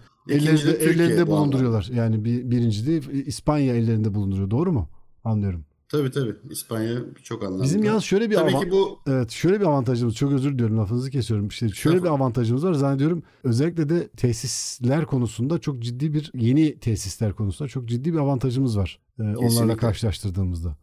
Ellerinde, 0.50 0.68
de 0.68 0.80
Türkiye 0.80 0.90
ellerinde 0.92 1.28
bu 1.28 1.34
anlamda. 1.36 1.42
bulunduruyorlar. 1.42 1.90
Yani 1.94 2.26
bir, 2.26 2.52
birinci 2.52 2.88
de 2.88 3.24
İspanya 3.26 3.76
ellerinde 3.76 4.14
bulunduruyor. 4.14 4.52
Doğru 4.52 4.72
mu? 4.72 4.90
Anlıyorum. 5.24 5.66
Tabii 5.90 6.12
tabii. 6.12 6.36
İspanya 6.50 7.00
çok 7.24 7.44
anlamda. 7.44 7.64
Bizim 7.64 7.84
yalnız 7.84 8.04
şöyle 8.04 8.30
bir 8.30 8.36
Tabii 8.36 8.60
ki 8.60 8.72
bu 8.72 9.00
Evet 9.08 9.32
şöyle 9.32 9.60
bir 9.60 9.66
avantajımız 9.66 10.16
çok 10.16 10.32
özür 10.32 10.54
diliyorum 10.54 10.78
lafınızı 10.78 11.10
kesiyorum. 11.10 11.48
İşte 11.48 11.70
şöyle 11.70 12.04
bir 12.04 12.08
avantajımız 12.08 12.66
var 12.66 12.74
zannediyorum 12.74 13.24
özellikle 13.44 13.90
de 13.90 14.08
tesisler 14.08 15.06
konusunda 15.06 15.60
çok 15.60 15.80
ciddi 15.80 16.14
bir 16.14 16.32
yeni 16.34 16.80
tesisler 16.80 17.34
konusunda 17.34 17.70
çok 17.70 17.86
ciddi 17.90 18.14
bir 18.14 18.18
avantajımız 18.18 18.78
var. 18.78 19.00
Ee, 19.20 19.24
onlarla 19.24 19.78
karşılaştırdığımızda. 19.78 20.78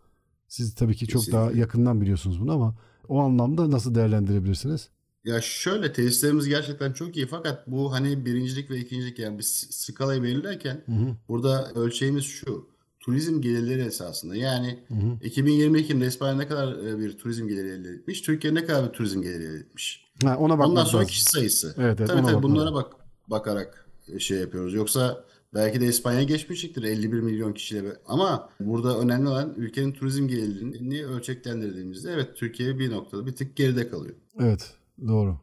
Siz 0.49 0.75
tabii 0.75 0.97
ki 0.97 1.07
çok 1.07 1.33
daha 1.33 1.43
Kesinlikle. 1.43 1.61
yakından 1.61 2.01
biliyorsunuz 2.01 2.41
bunu 2.41 2.53
ama 2.53 2.75
o 3.09 3.21
anlamda 3.21 3.71
nasıl 3.71 3.95
değerlendirebilirsiniz? 3.95 4.88
Ya 5.25 5.41
şöyle 5.41 5.93
tesislerimiz 5.93 6.49
gerçekten 6.49 6.93
çok 6.93 7.17
iyi 7.17 7.27
fakat 7.27 7.67
bu 7.67 7.93
hani 7.93 8.25
birincilik 8.25 8.71
ve 8.71 8.79
ikincilik 8.79 9.19
yani 9.19 9.38
biz 9.38 9.67
skalayı 9.71 10.23
belirlerken 10.23 10.83
Hı 10.87 10.93
hı, 10.93 11.17
burada 11.29 11.71
ölçeğimiz 11.75 12.25
şu. 12.25 12.72
Turizm 13.03 13.41
gelirleri 13.41 13.81
esasında. 13.83 14.37
Yani 14.37 14.79
hı 14.88 14.95
hı. 14.95 15.29
2022'de 15.29 16.07
İspanya 16.07 16.35
ne 16.35 16.49
kadar 16.49 16.73
e, 16.87 16.99
bir 16.99 17.19
turizm 17.19 17.49
geliri 17.49 17.69
elde 17.69 17.88
etmiş, 17.88 18.23
Türkiye 18.23 18.55
ne 18.55 18.65
kadar 18.65 18.88
bir 18.88 18.93
turizm 18.93 19.23
geliri 19.23 19.45
elde 19.45 19.57
etmiş. 19.59 20.05
Ha, 20.25 20.37
ona 20.38 20.53
bakmak 20.53 20.69
Ondan 20.69 20.85
sonra 20.85 21.03
lazım. 21.03 21.09
kişi 21.11 21.25
sayısı. 21.25 21.75
Evet, 21.79 22.01
evet, 22.01 22.09
tabii 22.11 22.27
tabii 22.27 22.43
bunlara 22.43 22.75
bak 22.75 22.93
bakarak 23.27 23.87
e, 24.09 24.19
şey 24.19 24.38
yapıyoruz. 24.38 24.75
Yoksa 24.75 25.25
belki 25.55 25.81
de 25.81 25.87
İspanya 25.87 26.23
geçmiştir 26.23 26.83
51 26.83 27.21
milyon 27.21 27.53
kişiyle. 27.53 27.97
Ama 28.07 28.49
burada 28.61 28.99
önemli 28.99 29.29
olan 29.29 29.55
ülkenin 29.57 29.93
turizm 29.93 30.29
gelirini 30.29 31.07
ölçeklendirdiğimizde 31.07 32.12
evet 32.12 32.37
Türkiye 32.37 32.79
bir 32.79 32.91
noktada 32.91 33.27
bir 33.27 33.33
tık 33.37 33.57
geride 33.57 33.88
kalıyor. 33.88 34.15
Evet 34.41 34.75
doğru. 35.09 35.38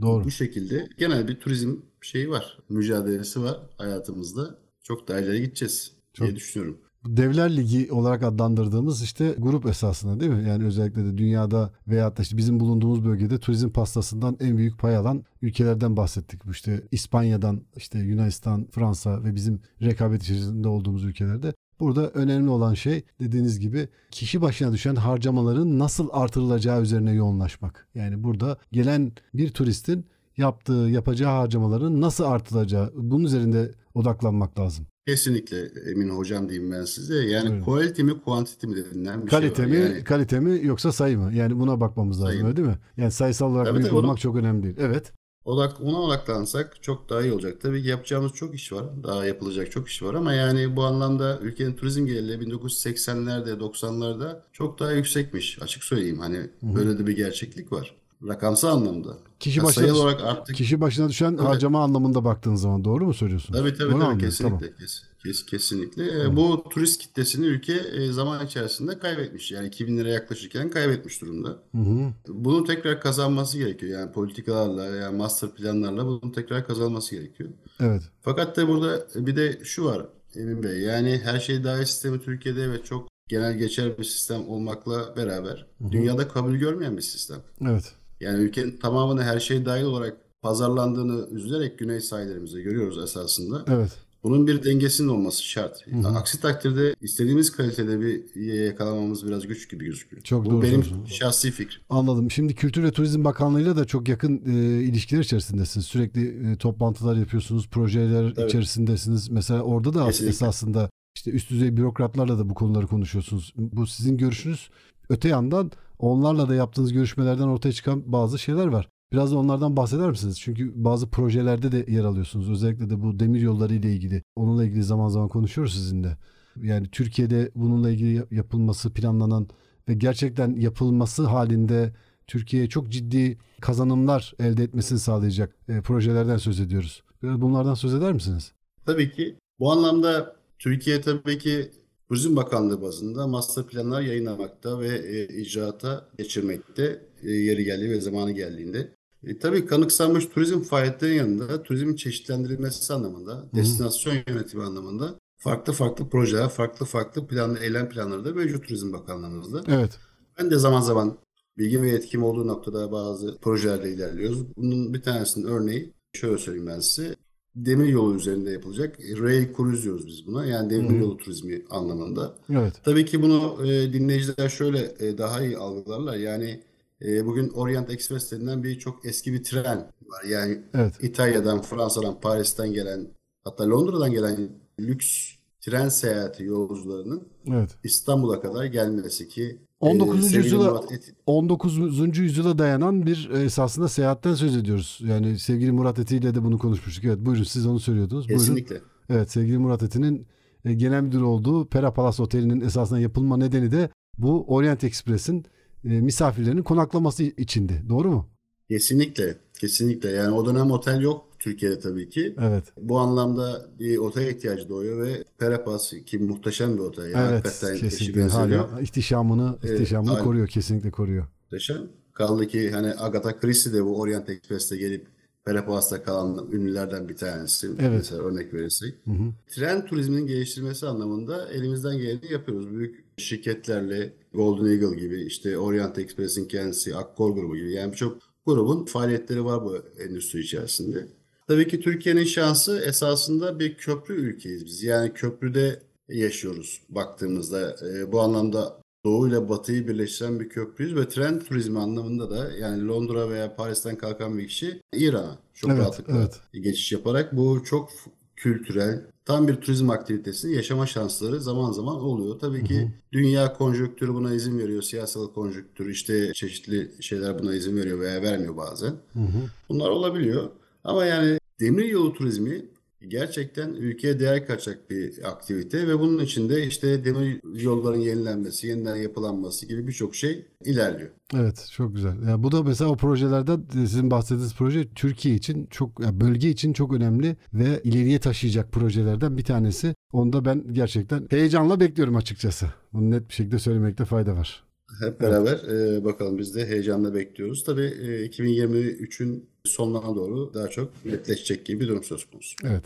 Doğru. 0.00 0.24
Bu 0.24 0.30
şekilde 0.30 0.88
genel 0.98 1.28
bir 1.28 1.40
turizm 1.40 1.76
şeyi 2.00 2.30
var, 2.30 2.58
mücadelesi 2.68 3.42
var 3.42 3.60
hayatımızda. 3.78 4.58
Çok 4.82 5.08
daha 5.08 5.20
ileri 5.20 5.40
gideceğiz 5.42 5.92
diye 6.20 6.28
Çok- 6.28 6.36
düşünüyorum. 6.36 6.80
Devler 7.08 7.56
Ligi 7.56 7.92
olarak 7.92 8.22
adlandırdığımız 8.22 9.02
işte 9.02 9.34
grup 9.38 9.66
esasında 9.66 10.20
değil 10.20 10.32
mi? 10.32 10.48
Yani 10.48 10.64
özellikle 10.64 11.04
de 11.04 11.18
dünyada 11.18 11.70
veyahut 11.88 12.18
da 12.18 12.22
işte 12.22 12.36
bizim 12.36 12.60
bulunduğumuz 12.60 13.04
bölgede 13.04 13.38
turizm 13.38 13.70
pastasından 13.70 14.36
en 14.40 14.56
büyük 14.56 14.78
pay 14.78 14.96
alan 14.96 15.24
ülkelerden 15.42 15.96
bahsettik. 15.96 16.40
İşte 16.50 16.82
İspanya'dan, 16.90 17.62
işte 17.76 17.98
Yunanistan, 17.98 18.66
Fransa 18.70 19.24
ve 19.24 19.34
bizim 19.34 19.60
rekabet 19.82 20.22
içerisinde 20.22 20.68
olduğumuz 20.68 21.04
ülkelerde. 21.04 21.54
Burada 21.80 22.10
önemli 22.10 22.50
olan 22.50 22.74
şey 22.74 23.04
dediğiniz 23.20 23.60
gibi 23.60 23.88
kişi 24.10 24.42
başına 24.42 24.72
düşen 24.72 24.94
harcamaların 24.94 25.78
nasıl 25.78 26.08
artırılacağı 26.12 26.82
üzerine 26.82 27.12
yoğunlaşmak. 27.12 27.88
Yani 27.94 28.24
burada 28.24 28.58
gelen 28.72 29.12
bir 29.34 29.50
turistin 29.50 30.06
yaptığı, 30.36 30.72
yapacağı 30.72 31.32
harcamaların 31.32 32.00
nasıl 32.00 32.24
artılacağı 32.24 32.92
bunun 32.96 33.24
üzerinde 33.24 33.72
odaklanmak 33.94 34.58
lazım. 34.58 34.86
Kesinlikle 35.06 35.70
emin 35.90 36.08
hocam 36.08 36.48
diyeyim 36.48 36.72
ben 36.72 36.84
size. 36.84 37.14
Yani 37.16 37.48
Buyurun. 37.50 37.64
quality 37.64 38.02
mi 38.02 38.20
quantity 38.20 38.66
mi 38.66 38.76
denilen 38.76 39.22
bir 39.22 39.28
Kalite 39.30 39.56
şey 39.62 39.66
mi, 39.66 39.84
var. 39.84 39.90
Yani 39.90 40.04
kalite 40.04 40.40
mi 40.40 40.60
yoksa 40.66 40.92
sayı 40.92 41.18
mı? 41.18 41.30
Yani 41.34 41.58
buna 41.60 41.80
bakmamız 41.80 42.16
lazım 42.22 42.32
Sayı. 42.32 42.44
öyle 42.46 42.56
değil 42.56 42.68
mi? 42.68 42.78
Yani 42.96 43.10
sayısal 43.12 43.50
olarak 43.50 43.66
Tabii, 43.66 43.76
büyük 43.78 43.88
tabii, 43.88 43.98
olmak 43.98 44.10
onu- 44.10 44.18
çok 44.18 44.36
önemli 44.36 44.62
değil. 44.62 44.76
Evet. 44.80 45.12
odak, 45.44 45.80
ona 45.80 46.00
odaklansak 46.00 46.82
çok 46.82 47.10
daha 47.10 47.22
iyi 47.22 47.32
olacak. 47.32 47.60
Tabii 47.60 47.82
ki 47.82 47.88
yapacağımız 47.88 48.32
çok 48.32 48.54
iş 48.54 48.72
var. 48.72 48.84
Daha 49.02 49.26
yapılacak 49.26 49.70
çok 49.72 49.88
iş 49.88 50.02
var 50.02 50.14
ama 50.14 50.32
yani 50.32 50.76
bu 50.76 50.84
anlamda 50.84 51.38
ülkenin 51.42 51.72
turizm 51.76 52.06
geliri 52.06 52.42
1980'lerde 52.46 53.50
90'larda 53.60 54.40
çok 54.52 54.78
daha 54.78 54.92
yüksekmiş. 54.92 55.58
Açık 55.62 55.84
söyleyeyim 55.84 56.18
hani 56.18 56.38
böyle 56.62 56.98
de 56.98 57.06
bir 57.06 57.16
gerçeklik 57.16 57.72
var. 57.72 57.94
Rakamsal 58.28 58.68
anlamda. 58.76 59.16
Kişi 59.40 59.62
başına 59.62 59.84
sayı 59.84 59.94
olarak 59.94 60.20
arttık. 60.24 60.56
Kişi 60.56 60.80
başına 60.80 61.08
düşen 61.08 61.30
Evet. 61.30 61.40
harcama 61.40 61.82
anlamında 61.84 62.24
baktığın 62.24 62.54
zaman 62.54 62.84
doğru 62.84 63.06
mu 63.06 63.14
söylüyorsun? 63.14 63.54
Tabii 63.54 63.74
tabii 63.74 63.92
Doğru 63.92 64.00
tabii 64.00 64.18
kesinlikle. 64.20 64.58
tamam. 64.58 64.76
Kes, 64.78 65.02
kes- 65.24 65.46
kesinlikle. 65.46 66.22
Ee, 66.22 66.36
Bu 66.36 66.64
turist 66.70 67.00
kitlesini 67.02 67.46
ülke 67.46 67.72
e, 67.74 68.12
zaman 68.12 68.46
içerisinde 68.46 68.98
kaybetmiş. 68.98 69.52
Yani 69.52 69.66
2000 69.68 69.98
lira 69.98 70.08
yaklaşırken 70.08 70.70
kaybetmiş 70.70 71.22
durumda. 71.22 71.48
Hı. 71.74 72.12
Bunu 72.28 72.64
tekrar 72.64 73.00
kazanması 73.00 73.58
gerekiyor. 73.58 74.00
Yani 74.00 74.12
politikalarla, 74.12 74.84
yani 74.84 75.16
master 75.16 75.50
planlarla 75.50 76.06
bunu 76.06 76.32
tekrar 76.32 76.66
kazanması 76.66 77.14
gerekiyor. 77.14 77.50
Evet. 77.80 78.02
Fakat 78.22 78.56
da 78.56 78.68
burada 78.68 79.06
bir 79.14 79.36
de 79.36 79.60
şu 79.64 79.84
var 79.84 80.06
Emin 80.36 80.62
Bey. 80.62 80.78
Yani 80.80 81.20
her 81.24 81.40
şey 81.40 81.64
dahil 81.64 81.84
sistemi 81.84 82.20
Türkiye'de 82.20 82.62
evet 82.62 82.84
çok 82.84 83.08
genel 83.28 83.58
geçer 83.58 83.98
bir 83.98 84.04
sistem 84.04 84.48
olmakla 84.48 85.16
beraber 85.16 85.66
dünyada 85.90 86.28
kabul 86.28 86.54
görmeyen 86.54 86.96
bir 86.96 87.02
sistem. 87.02 87.38
Evet. 87.62 87.92
Yani 88.20 88.42
ülkenin 88.44 88.76
tamamını 88.76 89.22
her 89.22 89.40
şey 89.40 89.66
dahil 89.66 89.84
olarak 89.84 90.16
pazarlandığını 90.42 91.28
üzülerek 91.30 91.78
güney 91.78 92.00
sahillerimizde 92.00 92.62
görüyoruz 92.62 92.98
esasında. 92.98 93.64
Evet. 93.68 93.90
Bunun 94.24 94.46
bir 94.46 94.64
dengesinin 94.64 95.08
olması 95.08 95.42
şart. 95.42 95.84
Aksi 96.04 96.40
takdirde 96.40 96.94
istediğimiz 97.00 97.52
kalitede 97.52 98.00
bir 98.00 98.40
yakalamamız 98.64 99.26
biraz 99.26 99.46
güç 99.46 99.70
gibi 99.70 99.84
gözüküyor. 99.84 100.22
Çok 100.22 100.44
Bu 100.44 100.50
doğru 100.50 100.62
benim 100.62 100.82
söylüyorsun. 100.82 101.14
şahsi 101.14 101.50
fikrim. 101.50 101.80
Anladım. 101.90 102.30
Şimdi 102.30 102.54
Kültür 102.54 102.82
ve 102.82 102.90
Turizm 102.92 103.24
Bakanlığı'yla 103.24 103.76
da 103.76 103.84
çok 103.84 104.08
yakın 104.08 104.42
e, 104.46 104.82
ilişkiler 104.82 105.20
içerisindesiniz. 105.20 105.86
Sürekli 105.86 106.52
e, 106.52 106.56
toplantılar 106.56 107.16
yapıyorsunuz, 107.16 107.68
projeler 107.68 108.34
Evet. 108.38 108.48
içerisindesiniz. 108.48 109.28
Mesela 109.28 109.62
orada 109.62 109.94
da 109.94 110.06
Kesinlikle. 110.06 110.28
esasında 110.30 110.90
işte 111.16 111.30
üst 111.30 111.50
düzey 111.50 111.76
bürokratlarla 111.76 112.38
da 112.38 112.48
bu 112.50 112.54
konuları 112.54 112.86
konuşuyorsunuz. 112.86 113.52
Bu 113.56 113.86
sizin 113.86 114.16
görüşünüz. 114.16 114.68
Öte 115.08 115.28
yandan 115.28 115.70
onlarla 115.98 116.48
da 116.48 116.54
yaptığınız 116.54 116.92
görüşmelerden 116.92 117.48
ortaya 117.48 117.72
çıkan 117.72 118.12
bazı 118.12 118.38
şeyler 118.38 118.66
var. 118.66 118.88
Biraz 119.12 119.32
da 119.32 119.38
onlardan 119.38 119.76
bahseder 119.76 120.10
misiniz? 120.10 120.40
Çünkü 120.40 120.72
bazı 120.84 121.10
projelerde 121.10 121.72
de 121.72 121.92
yer 121.92 122.04
alıyorsunuz. 122.04 122.50
Özellikle 122.50 122.90
de 122.90 123.02
bu 123.02 123.18
demir 123.20 123.40
yolları 123.40 123.74
ile 123.74 123.92
ilgili. 123.92 124.22
Onunla 124.36 124.64
ilgili 124.64 124.82
zaman 124.82 125.08
zaman 125.08 125.28
konuşuyoruz 125.28 125.74
sizinle. 125.74 126.16
Yani 126.62 126.88
Türkiye'de 126.90 127.50
bununla 127.54 127.90
ilgili 127.90 128.14
yap- 128.14 128.32
yapılması 128.32 128.92
planlanan 128.92 129.48
ve 129.88 129.94
gerçekten 129.94 130.54
yapılması 130.56 131.26
halinde 131.26 131.92
Türkiye'ye 132.26 132.68
çok 132.68 132.88
ciddi 132.88 133.38
kazanımlar 133.60 134.32
elde 134.38 134.62
etmesini 134.64 134.98
sağlayacak 134.98 135.56
e, 135.68 135.80
projelerden 135.80 136.36
söz 136.36 136.60
ediyoruz. 136.60 137.02
Biraz 137.22 137.40
bunlardan 137.40 137.74
söz 137.74 137.94
eder 137.94 138.12
misiniz? 138.12 138.52
Tabii 138.86 139.12
ki 139.12 139.36
bu 139.58 139.72
anlamda 139.72 140.36
Türkiye 140.58 141.00
tabii 141.00 141.38
ki 141.38 141.70
Turizm 142.08 142.36
Bakanlığı 142.36 142.82
bazında 142.82 143.26
master 143.26 143.66
planlar 143.66 144.00
yayınlamakta 144.00 144.80
ve 144.80 144.88
e, 144.88 145.40
icraata 145.40 146.08
geçirmekte 146.18 147.06
e, 147.22 147.30
yeri 147.30 147.64
geldiği 147.64 147.90
ve 147.90 148.00
zamanı 148.00 148.32
geldiğinde. 148.32 148.94
E, 149.24 149.38
tabii 149.38 149.66
kanıksanmış 149.66 150.26
turizm 150.26 150.60
faaliyetlerinin 150.60 151.16
yanında 151.16 151.62
turizmin 151.62 151.96
çeşitlendirilmesi 151.96 152.92
anlamında, 152.94 153.44
destinasyon 153.54 154.14
yönetimi 154.28 154.62
anlamında 154.62 155.14
farklı 155.38 155.72
farklı 155.72 156.08
projeler, 156.08 156.48
farklı 156.48 156.86
farklı 156.86 157.26
planlı 157.26 157.58
eylem 157.58 157.88
planları 157.88 158.24
da 158.24 158.32
mevcut 158.32 158.68
Turizm 158.68 158.92
Bakanlığımızda. 158.92 159.62
Evet. 159.68 159.98
Ben 160.38 160.50
de 160.50 160.58
zaman 160.58 160.80
zaman 160.80 161.18
bilgi 161.58 161.82
ve 161.82 161.90
yetkim 161.90 162.22
olduğu 162.22 162.46
noktada 162.46 162.92
bazı 162.92 163.38
projelerde 163.38 163.92
ilerliyoruz. 163.92 164.56
Bunun 164.56 164.94
bir 164.94 165.02
tanesinin 165.02 165.46
örneği 165.46 165.92
şöyle 166.12 166.38
söyleyeyim 166.38 166.66
ben 166.66 166.80
size. 166.80 167.16
Demir 167.56 167.88
yolu 167.88 168.16
üzerinde 168.16 168.50
yapılacak 168.50 168.98
rail 169.00 169.54
cruise 169.56 169.82
diyoruz 169.82 170.06
biz 170.06 170.26
buna. 170.26 170.46
Yani 170.46 170.70
demir 170.70 171.00
yolu 171.00 171.16
turizmi 171.16 171.62
anlamında. 171.70 172.34
Evet. 172.50 172.74
Tabii 172.84 173.04
ki 173.04 173.22
bunu 173.22 173.66
e, 173.66 173.92
dinleyiciler 173.92 174.48
şöyle 174.48 174.94
e, 174.98 175.18
daha 175.18 175.42
iyi 175.44 175.58
algılarlar. 175.58 176.16
Yani 176.16 176.60
e, 177.02 177.26
bugün 177.26 177.48
Orient 177.48 177.90
Express 177.90 178.32
denilen 178.32 178.64
bir 178.64 178.78
çok 178.78 179.06
eski 179.06 179.32
bir 179.32 179.44
tren 179.44 179.78
var. 180.06 180.24
Yani 180.28 180.58
Evet. 180.74 180.94
İtalya'dan, 181.00 181.62
Fransa'dan, 181.62 182.20
Paris'ten 182.20 182.72
gelen 182.72 183.08
hatta 183.44 183.70
Londra'dan 183.70 184.10
gelen 184.12 184.48
lüks 184.80 185.35
tren 185.66 185.88
seyahati 185.88 186.44
yolcularının 186.44 187.28
Evet. 187.46 187.70
İstanbul'a 187.84 188.40
kadar 188.40 188.64
gelmesi 188.64 189.28
ki 189.28 189.58
19. 189.80 190.34
e, 190.34 190.38
yüzyıla 190.38 190.80
Et- 190.90 191.14
19. 191.26 192.18
yüzyıla 192.22 192.58
dayanan 192.58 193.06
bir 193.06 193.30
e, 193.34 193.42
esasında 193.42 193.88
seyahatten 193.88 194.34
söz 194.34 194.56
ediyoruz. 194.56 195.00
Yani 195.04 195.38
sevgili 195.38 195.72
Murat 195.72 195.98
Eti 195.98 196.16
ile 196.16 196.34
de 196.34 196.44
bunu 196.44 196.58
konuşmuştuk. 196.58 197.04
Evet 197.04 197.18
buyurun 197.18 197.42
siz 197.44 197.66
onu 197.66 197.80
söylüyordunuz. 197.80 198.28
Buyurun. 198.28 198.40
kesinlikle. 198.44 198.80
Evet 199.10 199.30
sevgili 199.30 199.58
Murat 199.58 199.82
Eti'nin 199.82 200.26
e, 200.64 200.74
genel 200.74 201.02
müdür 201.02 201.20
olduğu 201.20 201.66
Pera 201.68 201.92
Palace 201.92 202.22
Oteli'nin 202.22 202.60
esasında 202.60 203.00
yapılma 203.00 203.36
nedeni 203.36 203.72
de 203.72 203.90
bu 204.18 204.44
Orient 204.48 204.84
Express'in 204.84 205.44
e, 205.84 205.88
misafirlerinin 205.88 206.62
konaklaması 206.62 207.22
içindi. 207.22 207.82
Doğru 207.88 208.10
mu? 208.10 208.28
Kesinlikle. 208.68 209.36
Kesinlikle. 209.60 210.10
Yani 210.10 210.34
o 210.34 210.46
dönem 210.46 210.70
otel 210.70 211.00
yok 211.00 211.25
Türkiye'de 211.38 211.78
tabii 211.78 212.08
ki. 212.08 212.34
Evet. 212.40 212.64
Bu 212.76 212.98
anlamda 212.98 213.66
bir 213.78 213.96
otel 213.98 214.26
ihtiyacı 214.26 214.68
doğuyor 214.68 215.06
ve 215.06 215.24
Perapas 215.38 215.92
ki 216.06 216.18
muhteşem 216.18 216.74
bir 216.74 216.82
otel. 216.82 217.10
Yani 217.10 217.32
evet. 217.32 217.44
hakikaten 217.44 217.76
Kesinlikle. 217.76 218.22
Hala 218.22 218.80
ihtişamını, 218.80 219.58
Evet, 219.64 219.80
ihtişamını 219.80 220.10
hala. 220.10 220.24
koruyor. 220.24 220.48
Kesinlikle 220.48 220.90
koruyor. 220.90 221.24
muhteşem. 221.42 221.82
Kaldı 222.12 222.46
ki 222.48 222.70
hani 222.70 222.94
Agatha 222.98 223.38
Christie 223.40 223.72
de 223.72 223.84
bu 223.84 224.00
Orient 224.00 224.28
Express'te 224.30 224.76
gelip 224.76 225.06
Perapas'ta 225.44 226.02
kalan 226.02 226.48
ünlülerden 226.52 227.08
bir 227.08 227.16
tanesi. 227.16 227.66
Evet. 227.66 227.92
Mesela 227.92 228.22
örnek 228.22 228.54
verirsek. 228.54 228.94
Hı 229.04 229.10
hı. 229.10 229.32
Tren 229.48 229.86
turizminin 229.86 230.26
geliştirilmesi 230.26 230.86
anlamında 230.86 231.48
elimizden 231.48 231.98
geleni 231.98 232.32
yapıyoruz. 232.32 232.70
Büyük 232.70 233.04
şirketlerle 233.16 234.12
Golden 234.34 234.66
Eagle 234.70 234.96
gibi 234.96 235.22
işte 235.22 235.58
Orient 235.58 235.98
Express'in 235.98 236.44
kendisi, 236.44 236.96
Akkor 236.96 237.30
grubu 237.30 237.56
gibi 237.56 237.72
yani 237.72 237.92
birçok 237.92 238.18
grubun 238.46 238.84
faaliyetleri 238.84 239.44
var 239.44 239.64
bu 239.64 239.76
endüstri 239.98 240.40
içerisinde. 240.40 241.06
Tabii 241.48 241.68
ki 241.68 241.80
Türkiye'nin 241.80 242.24
şansı 242.24 242.78
esasında 242.78 243.58
bir 243.58 243.76
köprü 243.76 244.14
ülkeyiz 244.14 244.64
biz. 244.66 244.82
Yani 244.82 245.12
köprüde 245.12 245.82
yaşıyoruz 246.08 246.80
baktığımızda. 246.88 247.76
E, 247.88 248.12
bu 248.12 248.20
anlamda 248.20 248.80
Doğu 249.04 249.28
ile 249.28 249.48
Batı'yı 249.48 249.88
birleştiren 249.88 250.40
bir 250.40 250.48
köprüyüz 250.48 250.96
ve 250.96 251.08
tren 251.08 251.40
turizmi 251.40 251.78
anlamında 251.78 252.30
da 252.30 252.52
yani 252.52 252.88
Londra 252.88 253.30
veya 253.30 253.56
Paris'ten 253.56 253.98
kalkan 253.98 254.38
bir 254.38 254.48
kişi 254.48 254.80
İran'a 254.92 255.38
çok 255.54 255.70
Evet, 255.70 255.80
rahatlıkla 255.80 256.16
evet. 256.16 256.40
geçiş 256.52 256.92
yaparak 256.92 257.36
bu 257.36 257.64
çok 257.64 257.90
kültürel, 258.36 259.04
tam 259.24 259.48
bir 259.48 259.54
turizm 259.54 259.90
aktivitesi 259.90 260.50
yaşama 260.50 260.86
şansları 260.86 261.40
zaman 261.40 261.72
zaman 261.72 261.96
oluyor. 261.96 262.38
Tabii 262.38 262.64
ki 262.64 262.90
dünya 263.12 263.52
konjonktürü 263.52 264.14
buna 264.14 264.34
izin 264.34 264.58
veriyor, 264.58 264.82
siyasal 264.82 265.32
konjonktür 265.32 265.90
işte 265.90 266.32
çeşitli 266.32 266.90
şeyler 267.00 267.38
buna 267.38 267.54
izin 267.54 267.76
veriyor 267.76 268.00
veya 268.00 268.22
vermiyor 268.22 268.56
bazen. 268.56 268.90
Hı 269.12 269.20
hı. 269.20 269.50
Bunlar 269.68 269.88
olabiliyor. 269.88 270.50
Ama 270.86 271.04
yani 271.04 271.38
demiryolu 271.60 272.12
turizmi 272.12 272.64
gerçekten 273.08 273.68
ülkeye 273.68 274.20
değer 274.20 274.46
katacak 274.46 274.90
bir 274.90 275.28
aktivite 275.28 275.88
ve 275.88 275.98
bunun 275.98 276.24
içinde 276.24 276.66
işte 276.66 277.04
demir 277.04 277.40
yolların 277.62 277.98
yenilenmesi, 277.98 278.66
yeniden 278.66 278.96
yapılanması 278.96 279.66
gibi 279.66 279.86
birçok 279.86 280.14
şey 280.14 280.46
ilerliyor. 280.64 281.10
Evet 281.34 281.68
çok 281.72 281.94
güzel. 281.94 282.22
Yani 282.28 282.42
bu 282.42 282.52
da 282.52 282.62
mesela 282.62 282.90
o 282.90 282.96
projelerden 282.96 283.64
sizin 283.72 284.10
bahsettiğiniz 284.10 284.54
proje 284.54 284.88
Türkiye 284.94 285.34
için 285.34 285.66
çok 285.66 286.00
yani 286.00 286.20
bölge 286.20 286.48
için 286.48 286.72
çok 286.72 286.92
önemli 286.92 287.36
ve 287.54 287.80
ileriye 287.84 288.18
taşıyacak 288.18 288.72
projelerden 288.72 289.36
bir 289.38 289.44
tanesi. 289.44 289.94
Onu 290.12 290.32
da 290.32 290.44
ben 290.44 290.64
gerçekten 290.72 291.26
heyecanla 291.30 291.80
bekliyorum 291.80 292.16
açıkçası. 292.16 292.66
Bunu 292.92 293.10
net 293.10 293.28
bir 293.28 293.34
şekilde 293.34 293.58
söylemekte 293.58 294.04
fayda 294.04 294.36
var. 294.36 294.66
Hep 295.00 295.20
beraber 295.20 295.54
e, 295.54 296.04
bakalım 296.04 296.38
biz 296.38 296.54
de 296.54 296.66
heyecanla 296.66 297.14
bekliyoruz. 297.14 297.64
Tabii 297.64 297.84
e, 297.84 298.26
2023'ün 298.26 299.48
sonlarına 299.66 300.16
doğru 300.16 300.54
daha 300.54 300.68
çok 300.68 301.04
netleşecek 301.04 301.66
gibi 301.66 301.80
bir 301.80 301.88
durum 301.88 302.04
söz 302.04 302.24
konusu. 302.24 302.54
Evet. 302.64 302.84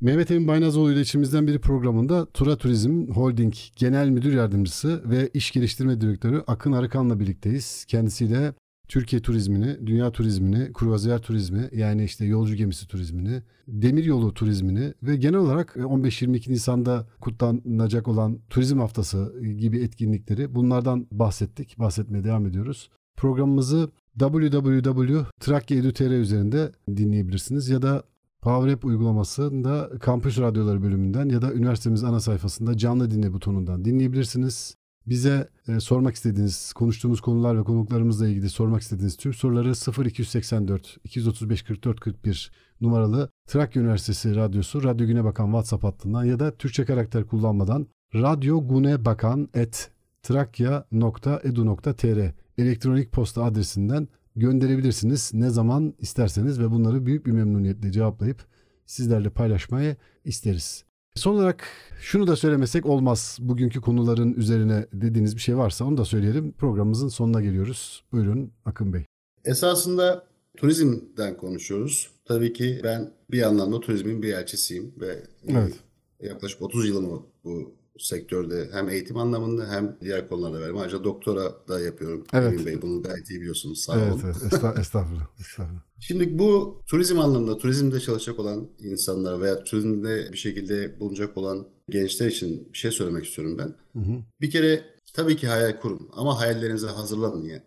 Mehmet 0.00 0.30
Emin 0.30 0.48
Baynazoğlu 0.48 0.92
ile 0.92 1.00
içimizden 1.00 1.46
biri 1.46 1.58
programında 1.58 2.26
Tura 2.26 2.56
Turizm 2.56 3.06
Holding 3.06 3.54
Genel 3.76 4.08
Müdür 4.08 4.32
Yardımcısı 4.32 5.02
ve 5.10 5.30
İş 5.34 5.50
Geliştirme 5.50 6.00
Direktörü 6.00 6.42
Akın 6.46 6.72
Arıkan'la 6.72 7.20
birlikteyiz. 7.20 7.84
Kendisiyle 7.84 8.52
Türkiye 8.88 9.22
turizmini, 9.22 9.86
dünya 9.86 10.12
turizmini, 10.12 10.72
kruvaziyer 10.72 11.18
turizmi 11.18 11.68
yani 11.72 12.04
işte 12.04 12.24
yolcu 12.24 12.54
gemisi 12.54 12.88
turizmini, 12.88 13.42
demiryolu 13.68 14.34
turizmini 14.34 14.94
ve 15.02 15.16
genel 15.16 15.38
olarak 15.38 15.76
15-22 15.76 16.52
Nisan'da 16.52 17.06
kutlanacak 17.20 18.08
olan 18.08 18.38
turizm 18.50 18.78
haftası 18.78 19.40
gibi 19.58 19.78
etkinlikleri 19.78 20.54
bunlardan 20.54 21.06
bahsettik. 21.12 21.78
Bahsetmeye 21.78 22.24
devam 22.24 22.46
ediyoruz. 22.46 22.90
Programımızı 23.16 23.90
www.trakya.edu.tr 24.18 26.10
üzerinde 26.10 26.72
dinleyebilirsiniz 26.88 27.68
ya 27.68 27.82
da 27.82 28.02
PowerApp 28.42 28.84
uygulamasında 28.84 29.90
Kampüs 30.00 30.38
Radyoları 30.38 30.82
bölümünden 30.82 31.28
ya 31.28 31.42
da 31.42 31.52
üniversitemizin 31.52 32.06
ana 32.06 32.20
sayfasında 32.20 32.76
canlı 32.76 33.10
dinle 33.10 33.32
butonundan 33.32 33.84
dinleyebilirsiniz. 33.84 34.76
Bize 35.06 35.48
e, 35.68 35.80
sormak 35.80 36.14
istediğiniz, 36.14 36.72
konuştuğumuz 36.72 37.20
konular 37.20 37.58
ve 37.58 37.64
konuklarımızla 37.64 38.28
ilgili 38.28 38.50
sormak 38.50 38.82
istediğiniz 38.82 39.16
tüm 39.16 39.34
soruları 39.34 40.04
0284 40.06 40.98
235 41.04 41.62
44 41.62 42.00
41 42.00 42.52
numaralı 42.80 43.30
Trakya 43.46 43.82
Üniversitesi 43.82 44.36
Radyosu 44.36 44.84
Radyo 44.84 45.06
Güne 45.06 45.24
Bakan 45.24 45.46
WhatsApp 45.46 45.84
hattından 45.84 46.24
ya 46.24 46.38
da 46.38 46.56
Türkçe 46.56 46.84
karakter 46.84 47.26
kullanmadan 47.26 47.86
Radyo 48.14 48.68
Güne 48.68 49.04
Bakan 49.04 49.48
et 49.54 49.90
trakya.edu.tr 50.22 52.32
elektronik 52.58 53.12
posta 53.12 53.44
adresinden 53.44 54.08
gönderebilirsiniz 54.36 55.30
ne 55.34 55.50
zaman 55.50 55.94
isterseniz 55.98 56.60
ve 56.60 56.70
bunları 56.70 57.06
büyük 57.06 57.26
bir 57.26 57.32
memnuniyetle 57.32 57.92
cevaplayıp 57.92 58.44
sizlerle 58.86 59.30
paylaşmayı 59.30 59.96
isteriz. 60.24 60.84
Son 61.14 61.34
olarak 61.34 61.64
şunu 62.00 62.26
da 62.26 62.36
söylemesek 62.36 62.86
olmaz. 62.86 63.38
Bugünkü 63.40 63.80
konuların 63.80 64.32
üzerine 64.32 64.86
dediğiniz 64.92 65.36
bir 65.36 65.40
şey 65.40 65.56
varsa 65.56 65.84
onu 65.84 65.96
da 65.96 66.04
söyleyelim. 66.04 66.52
Programımızın 66.52 67.08
sonuna 67.08 67.42
geliyoruz. 67.42 68.04
Buyurun 68.12 68.52
Akın 68.64 68.92
Bey. 68.92 69.04
Esasında 69.44 70.26
turizmden 70.56 71.36
konuşuyoruz. 71.36 72.10
Tabii 72.24 72.52
ki 72.52 72.80
ben 72.84 73.12
bir 73.30 73.42
anlamda 73.42 73.80
turizmin 73.80 74.22
bir 74.22 74.32
elçisiyim 74.32 74.94
ve 75.00 75.22
Evet. 75.48 75.74
yaklaşık 76.20 76.62
30 76.62 76.88
yılımı 76.88 77.22
bu 77.44 77.74
sektörde 77.98 78.68
hem 78.72 78.88
eğitim 78.88 79.16
anlamında 79.16 79.68
hem 79.70 79.96
diğer 80.00 80.28
konularda 80.28 80.60
verdim. 80.60 80.76
Ayrıca 80.78 81.04
doktora 81.04 81.52
da 81.68 81.80
yapıyorum. 81.80 82.24
Evet. 82.32 82.52
Emin 82.52 82.66
Bey 82.66 82.82
bunu 82.82 83.02
gayet 83.02 83.30
iyi 83.30 83.40
biliyorsunuz. 83.40 83.80
Sağ 83.80 84.00
Evet, 84.00 84.12
olun. 84.12 84.20
evet. 84.24 84.36
Esta- 84.36 84.74
estağfurullah. 84.80 85.26
estağfurullah. 85.40 85.80
Şimdi 86.00 86.38
bu 86.38 86.80
turizm 86.86 87.18
anlamında, 87.18 87.58
turizmde 87.58 88.00
çalışacak 88.00 88.38
olan 88.38 88.68
insanlar 88.78 89.40
veya 89.40 89.64
turizmde 89.64 90.28
bir 90.32 90.38
şekilde 90.38 91.00
bulunacak 91.00 91.36
olan 91.36 91.66
gençler 91.90 92.26
için 92.26 92.68
bir 92.72 92.78
şey 92.78 92.90
söylemek 92.90 93.24
istiyorum 93.26 93.58
ben. 93.58 93.74
Hı 94.00 94.06
hı. 94.06 94.18
Bir 94.40 94.50
kere 94.50 94.84
tabii 95.14 95.36
ki 95.36 95.46
hayal 95.48 95.80
kurun 95.80 96.08
ama 96.12 96.40
hayallerinizi 96.40 96.86
hazırlanın 96.86 97.44
ya. 97.44 97.62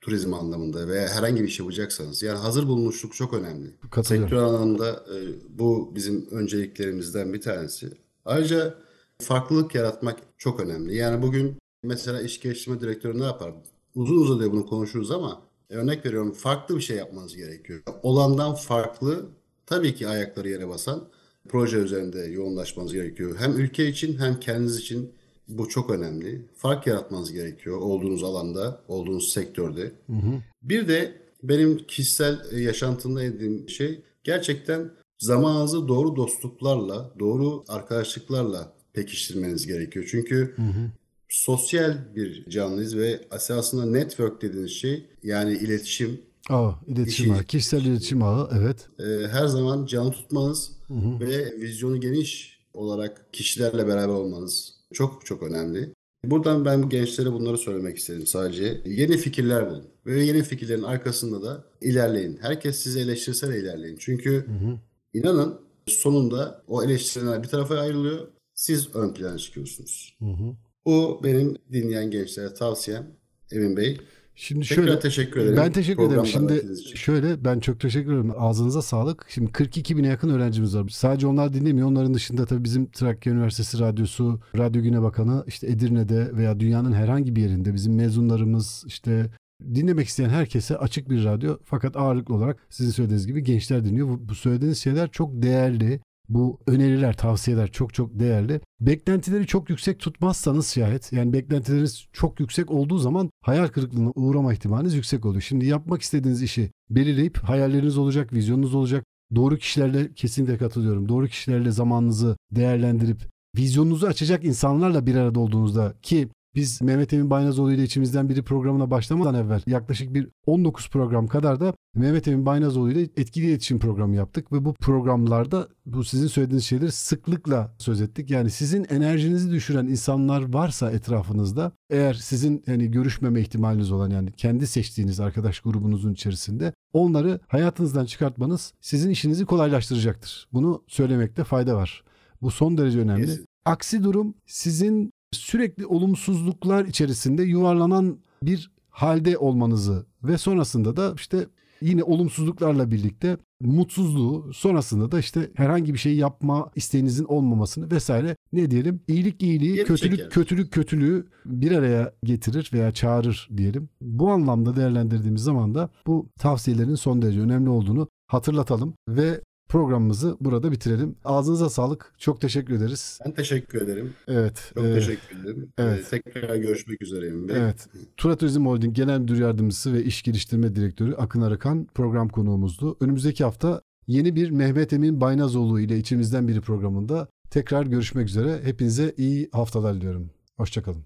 Turizm 0.00 0.34
anlamında 0.34 0.88
veya 0.88 1.08
herhangi 1.08 1.42
bir 1.42 1.48
şey 1.48 1.64
yapacaksanız. 1.64 2.22
Yani 2.22 2.38
hazır 2.38 2.66
bulunuşluk 2.66 3.14
çok 3.14 3.34
önemli. 3.34 3.70
Sektör 4.04 4.36
anlamında 4.36 4.90
e, 4.90 5.16
bu 5.58 5.92
bizim 5.94 6.26
önceliklerimizden 6.30 7.32
bir 7.32 7.40
tanesi. 7.40 7.88
Ayrıca 8.24 8.74
farklılık 9.22 9.74
yaratmak 9.74 10.18
çok 10.38 10.60
önemli. 10.60 10.96
Yani 10.96 11.22
bugün 11.22 11.56
mesela 11.82 12.22
iş 12.22 12.40
geliştirme 12.40 12.80
direktörü 12.80 13.18
ne 13.18 13.24
yapar? 13.24 13.52
Uzun 13.94 14.16
uzadıya 14.16 14.52
bunu 14.52 14.66
konuşuruz 14.66 15.10
ama 15.10 15.42
örnek 15.70 16.06
veriyorum 16.06 16.32
farklı 16.32 16.76
bir 16.76 16.80
şey 16.80 16.96
yapmanız 16.96 17.36
gerekiyor. 17.36 17.80
Olandan 18.02 18.54
farklı 18.54 19.26
tabii 19.66 19.94
ki 19.94 20.08
ayakları 20.08 20.48
yere 20.48 20.68
basan 20.68 21.08
proje 21.48 21.76
üzerinde 21.76 22.20
yoğunlaşmanız 22.20 22.92
gerekiyor. 22.92 23.36
Hem 23.38 23.58
ülke 23.58 23.86
için 23.86 24.18
hem 24.18 24.40
kendiniz 24.40 24.76
için 24.76 25.12
bu 25.48 25.68
çok 25.68 25.90
önemli. 25.90 26.48
Fark 26.56 26.86
yaratmanız 26.86 27.32
gerekiyor 27.32 27.76
olduğunuz 27.76 28.24
alanda, 28.24 28.80
olduğunuz 28.88 29.32
sektörde. 29.32 29.92
Hı 30.06 30.12
hı. 30.12 30.42
Bir 30.62 30.88
de 30.88 31.22
benim 31.42 31.78
kişisel 31.78 32.40
e, 32.52 32.60
yaşantımda 32.60 33.22
edindiğim 33.22 33.68
şey 33.68 34.00
gerçekten 34.24 34.90
zamanınızı 35.18 35.88
doğru 35.88 36.16
dostluklarla, 36.16 37.10
doğru 37.18 37.64
arkadaşlıklarla 37.68 38.77
pekiştirmeniz 39.02 39.66
gerekiyor. 39.66 40.06
Çünkü 40.10 40.52
Hı 40.56 40.62
hı. 40.62 40.90
sosyal 41.28 41.94
bir 42.16 42.50
canlıyız 42.50 42.96
ve 42.96 43.20
esasında 43.34 43.86
network 43.86 44.42
dediğiniz 44.42 44.70
şey 44.70 45.06
yani 45.22 45.52
iletişim 45.52 46.20
Aa, 46.50 46.70
iletişim 46.86 47.26
İşi- 47.26 47.34
ağı, 47.34 47.44
kişisel 47.44 47.84
iletişim 47.84 48.22
ağı 48.22 48.50
evet. 48.58 48.86
e, 48.98 49.28
her 49.28 49.46
zaman 49.46 49.86
canlı 49.86 50.10
tutmanız 50.12 50.70
Hı 50.88 50.94
hı. 50.94 51.20
ve 51.20 51.60
vizyonu 51.60 52.00
geniş 52.00 52.58
olarak 52.74 53.32
kişilerle 53.32 53.86
beraber 53.86 54.12
olmanız 54.14 54.74
çok 54.92 55.26
çok 55.26 55.42
önemli. 55.42 55.92
Buradan 56.24 56.64
ben 56.64 56.82
bu 56.82 56.88
gençlere 56.88 57.32
bunları 57.32 57.58
söylemek 57.58 57.98
istedim 57.98 58.26
sadece. 58.26 58.80
Yeni 58.86 59.16
fikirler 59.16 59.70
bulun. 59.70 59.84
Ve 60.06 60.24
yeni 60.24 60.42
fikirlerin 60.42 60.82
arkasında 60.82 61.42
da 61.42 61.64
ilerleyin. 61.80 62.38
Herkes 62.42 62.76
sizi 62.78 63.00
eleştirse 63.00 63.48
de 63.48 63.60
ilerleyin. 63.60 63.96
Çünkü 64.00 64.30
Hı 64.30 64.66
hı. 64.66 64.78
inanın 65.14 65.60
sonunda 65.86 66.62
o 66.68 66.82
eleştiriler 66.84 67.42
bir 67.42 67.48
tarafa 67.48 67.74
ayrılıyor. 67.78 68.28
Siz 68.58 68.94
ön 68.94 69.14
plana 69.14 69.38
çıkıyorsunuz. 69.38 70.16
Hı 70.18 70.24
hı. 70.24 70.56
Bu 70.86 71.20
benim 71.24 71.56
dinleyen 71.72 72.10
gençlere 72.10 72.54
tavsiyem 72.54 73.06
Emin 73.52 73.76
Bey. 73.76 73.98
Şimdi 74.34 74.66
Tekrar 74.68 74.84
şöyle 74.84 75.00
teşekkür 75.00 75.40
ederim. 75.40 75.56
Ben 75.56 75.72
teşekkür 75.72 76.02
ederim. 76.02 76.26
Şimdi 76.26 76.64
şöyle 76.94 77.44
ben 77.44 77.60
çok 77.60 77.80
teşekkür 77.80 78.12
ederim. 78.12 78.32
Ağzınıza 78.36 78.82
sağlık. 78.82 79.26
Şimdi 79.28 79.52
42 79.52 79.96
bine 79.96 80.06
yakın 80.06 80.28
öğrencimiz 80.28 80.76
var. 80.76 80.88
Sadece 80.88 81.26
onlar 81.26 81.54
dinlemiyor. 81.54 81.88
Onların 81.88 82.14
dışında 82.14 82.46
tabii 82.46 82.64
bizim 82.64 82.90
Trakya 82.90 83.32
Üniversitesi 83.32 83.78
Radyosu, 83.78 84.40
Radyo 84.56 84.82
Güne 84.82 85.02
Bakanı 85.02 85.44
işte 85.46 85.66
Edirne'de 85.66 86.36
veya 86.36 86.60
dünyanın 86.60 86.92
herhangi 86.92 87.36
bir 87.36 87.42
yerinde 87.42 87.74
bizim 87.74 87.94
mezunlarımız 87.94 88.84
işte 88.86 89.30
dinlemek 89.74 90.08
isteyen 90.08 90.28
herkese 90.28 90.76
açık 90.76 91.10
bir 91.10 91.24
radyo. 91.24 91.58
Fakat 91.64 91.96
ağırlıklı 91.96 92.34
olarak 92.34 92.66
sizin 92.70 92.90
söylediğiniz 92.90 93.26
gibi 93.26 93.42
gençler 93.42 93.84
dinliyor. 93.84 94.08
Bu, 94.08 94.28
bu 94.28 94.34
söylediğiniz 94.34 94.78
şeyler 94.78 95.10
çok 95.10 95.42
değerli. 95.42 96.00
Bu 96.28 96.60
öneriler, 96.66 97.16
tavsiyeler 97.16 97.72
çok 97.72 97.94
çok 97.94 98.18
değerli. 98.18 98.60
Beklentileri 98.80 99.46
çok 99.46 99.70
yüksek 99.70 100.00
tutmazsanız 100.00 100.68
şayet 100.68 101.12
yani 101.12 101.32
beklentileriniz 101.32 102.06
çok 102.12 102.40
yüksek 102.40 102.70
olduğu 102.70 102.98
zaman 102.98 103.30
hayal 103.42 103.68
kırıklığına 103.68 104.12
uğrama 104.14 104.52
ihtimaliniz 104.52 104.94
yüksek 104.94 105.24
oluyor. 105.26 105.42
Şimdi 105.42 105.66
yapmak 105.66 106.02
istediğiniz 106.02 106.42
işi 106.42 106.70
belirleyip 106.90 107.38
hayalleriniz 107.38 107.98
olacak, 107.98 108.32
vizyonunuz 108.32 108.74
olacak. 108.74 109.04
Doğru 109.34 109.56
kişilerle 109.58 110.12
kesinlikle 110.14 110.58
katılıyorum. 110.58 111.08
Doğru 111.08 111.28
kişilerle 111.28 111.70
zamanınızı 111.70 112.36
değerlendirip 112.50 113.22
vizyonunuzu 113.56 114.06
açacak 114.06 114.44
insanlarla 114.44 115.06
bir 115.06 115.14
arada 115.14 115.40
olduğunuzda 115.40 115.94
ki 116.02 116.28
biz 116.54 116.82
Mehmet 116.82 117.12
Emin 117.12 117.30
Baynazoğlu 117.30 117.72
ile 117.72 117.82
içimizden 117.82 118.28
biri 118.28 118.42
programına 118.42 118.90
başlamadan 118.90 119.34
evvel 119.34 119.62
yaklaşık 119.66 120.14
bir 120.14 120.28
19 120.46 120.90
program 120.90 121.26
kadar 121.26 121.60
da 121.60 121.74
Mehmet 121.94 122.28
Emin 122.28 122.46
Baynazoğlu 122.46 122.90
ile 122.90 123.02
etkili 123.02 123.46
iletişim 123.46 123.78
programı 123.78 124.16
yaptık 124.16 124.52
ve 124.52 124.64
bu 124.64 124.74
programlarda 124.74 125.68
bu 125.86 126.04
sizin 126.04 126.26
söylediğiniz 126.26 126.64
şeyleri 126.64 126.92
sıklıkla 126.92 127.74
söz 127.78 128.00
ettik. 128.00 128.30
Yani 128.30 128.50
sizin 128.50 128.84
enerjinizi 128.84 129.50
düşüren 129.50 129.86
insanlar 129.86 130.52
varsa 130.52 130.90
etrafınızda 130.90 131.72
eğer 131.90 132.14
sizin 132.14 132.62
yani 132.66 132.90
görüşmeme 132.90 133.40
ihtimaliniz 133.40 133.92
olan 133.92 134.10
yani 134.10 134.32
kendi 134.32 134.66
seçtiğiniz 134.66 135.20
arkadaş 135.20 135.60
grubunuzun 135.60 136.12
içerisinde 136.12 136.72
onları 136.92 137.40
hayatınızdan 137.46 138.04
çıkartmanız 138.04 138.72
sizin 138.80 139.10
işinizi 139.10 139.44
kolaylaştıracaktır. 139.44 140.48
Bunu 140.52 140.82
söylemekte 140.86 141.44
fayda 141.44 141.76
var. 141.76 142.04
Bu 142.42 142.50
son 142.50 142.78
derece 142.78 142.98
önemli. 142.98 143.26
Kesin. 143.26 143.44
Aksi 143.64 144.04
durum 144.04 144.34
sizin 144.46 145.12
sürekli 145.32 145.86
olumsuzluklar 145.86 146.84
içerisinde 146.84 147.42
yuvarlanan 147.42 148.18
bir 148.42 148.70
halde 148.90 149.38
olmanızı 149.38 150.06
ve 150.22 150.38
sonrasında 150.38 150.96
da 150.96 151.12
işte 151.16 151.46
yine 151.82 152.02
olumsuzluklarla 152.02 152.90
birlikte 152.90 153.36
mutsuzluğu 153.60 154.52
sonrasında 154.52 155.12
da 155.12 155.18
işte 155.18 155.50
herhangi 155.54 155.94
bir 155.94 155.98
şey 155.98 156.16
yapma 156.16 156.70
isteğinizin 156.76 157.24
olmamasını 157.24 157.90
vesaire 157.90 158.36
ne 158.52 158.70
diyelim 158.70 159.00
iyilik 159.08 159.42
iyiliği 159.42 159.74
Geri 159.74 159.86
kötülük 159.86 160.16
çeker. 160.16 160.30
kötülük 160.30 160.72
kötülüğü 160.72 161.26
bir 161.44 161.72
araya 161.72 162.12
getirir 162.24 162.70
veya 162.72 162.92
çağırır 162.92 163.48
diyelim. 163.56 163.88
Bu 164.00 164.30
anlamda 164.30 164.76
değerlendirdiğimiz 164.76 165.42
zaman 165.42 165.74
da 165.74 165.90
bu 166.06 166.28
tavsiyelerin 166.38 166.94
son 166.94 167.22
derece 167.22 167.40
önemli 167.40 167.70
olduğunu 167.70 168.08
hatırlatalım 168.26 168.94
ve 169.08 169.40
programımızı 169.68 170.36
burada 170.40 170.72
bitirelim. 170.72 171.16
Ağzınıza 171.24 171.70
sağlık. 171.70 172.12
Çok 172.18 172.40
teşekkür 172.40 172.74
ederiz. 172.74 173.18
Ben 173.26 173.32
teşekkür 173.32 173.82
ederim. 173.82 174.14
Evet. 174.28 174.72
Çok 174.74 174.84
e, 174.84 174.94
teşekkür 174.94 175.40
ederim. 175.40 175.72
evet. 175.78 176.12
Ee, 176.12 176.22
tekrar 176.22 176.56
görüşmek 176.56 177.02
üzere 177.02 177.26
Emin 177.26 177.48
Bey. 177.48 177.56
Evet. 177.56 177.88
Tura 178.16 178.36
Turizm 178.36 178.66
Holding 178.66 178.96
Genel 178.96 179.18
Müdür 179.18 179.40
Yardımcısı 179.40 179.92
ve 179.92 180.04
İş 180.04 180.22
Geliştirme 180.22 180.74
Direktörü 180.74 181.14
Akın 181.14 181.40
Arıkan 181.40 181.86
program 181.94 182.28
konuğumuzdu. 182.28 182.96
Önümüzdeki 183.00 183.44
hafta 183.44 183.82
yeni 184.06 184.36
bir 184.36 184.50
Mehmet 184.50 184.92
Emin 184.92 185.20
Baynazoğlu 185.20 185.80
ile 185.80 185.98
içimizden 185.98 186.48
biri 186.48 186.60
programında 186.60 187.28
tekrar 187.50 187.86
görüşmek 187.86 188.28
üzere. 188.28 188.60
Hepinize 188.64 189.14
iyi 189.16 189.48
haftalar 189.52 189.94
diliyorum. 189.94 190.30
Hoşçakalın. 190.56 191.02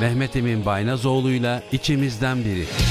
Mehmet 0.00 0.36
Emin 0.36 0.66
Baynazoğlu'yla 0.66 1.62
içimizden 1.72 2.38
biri. 2.44 2.89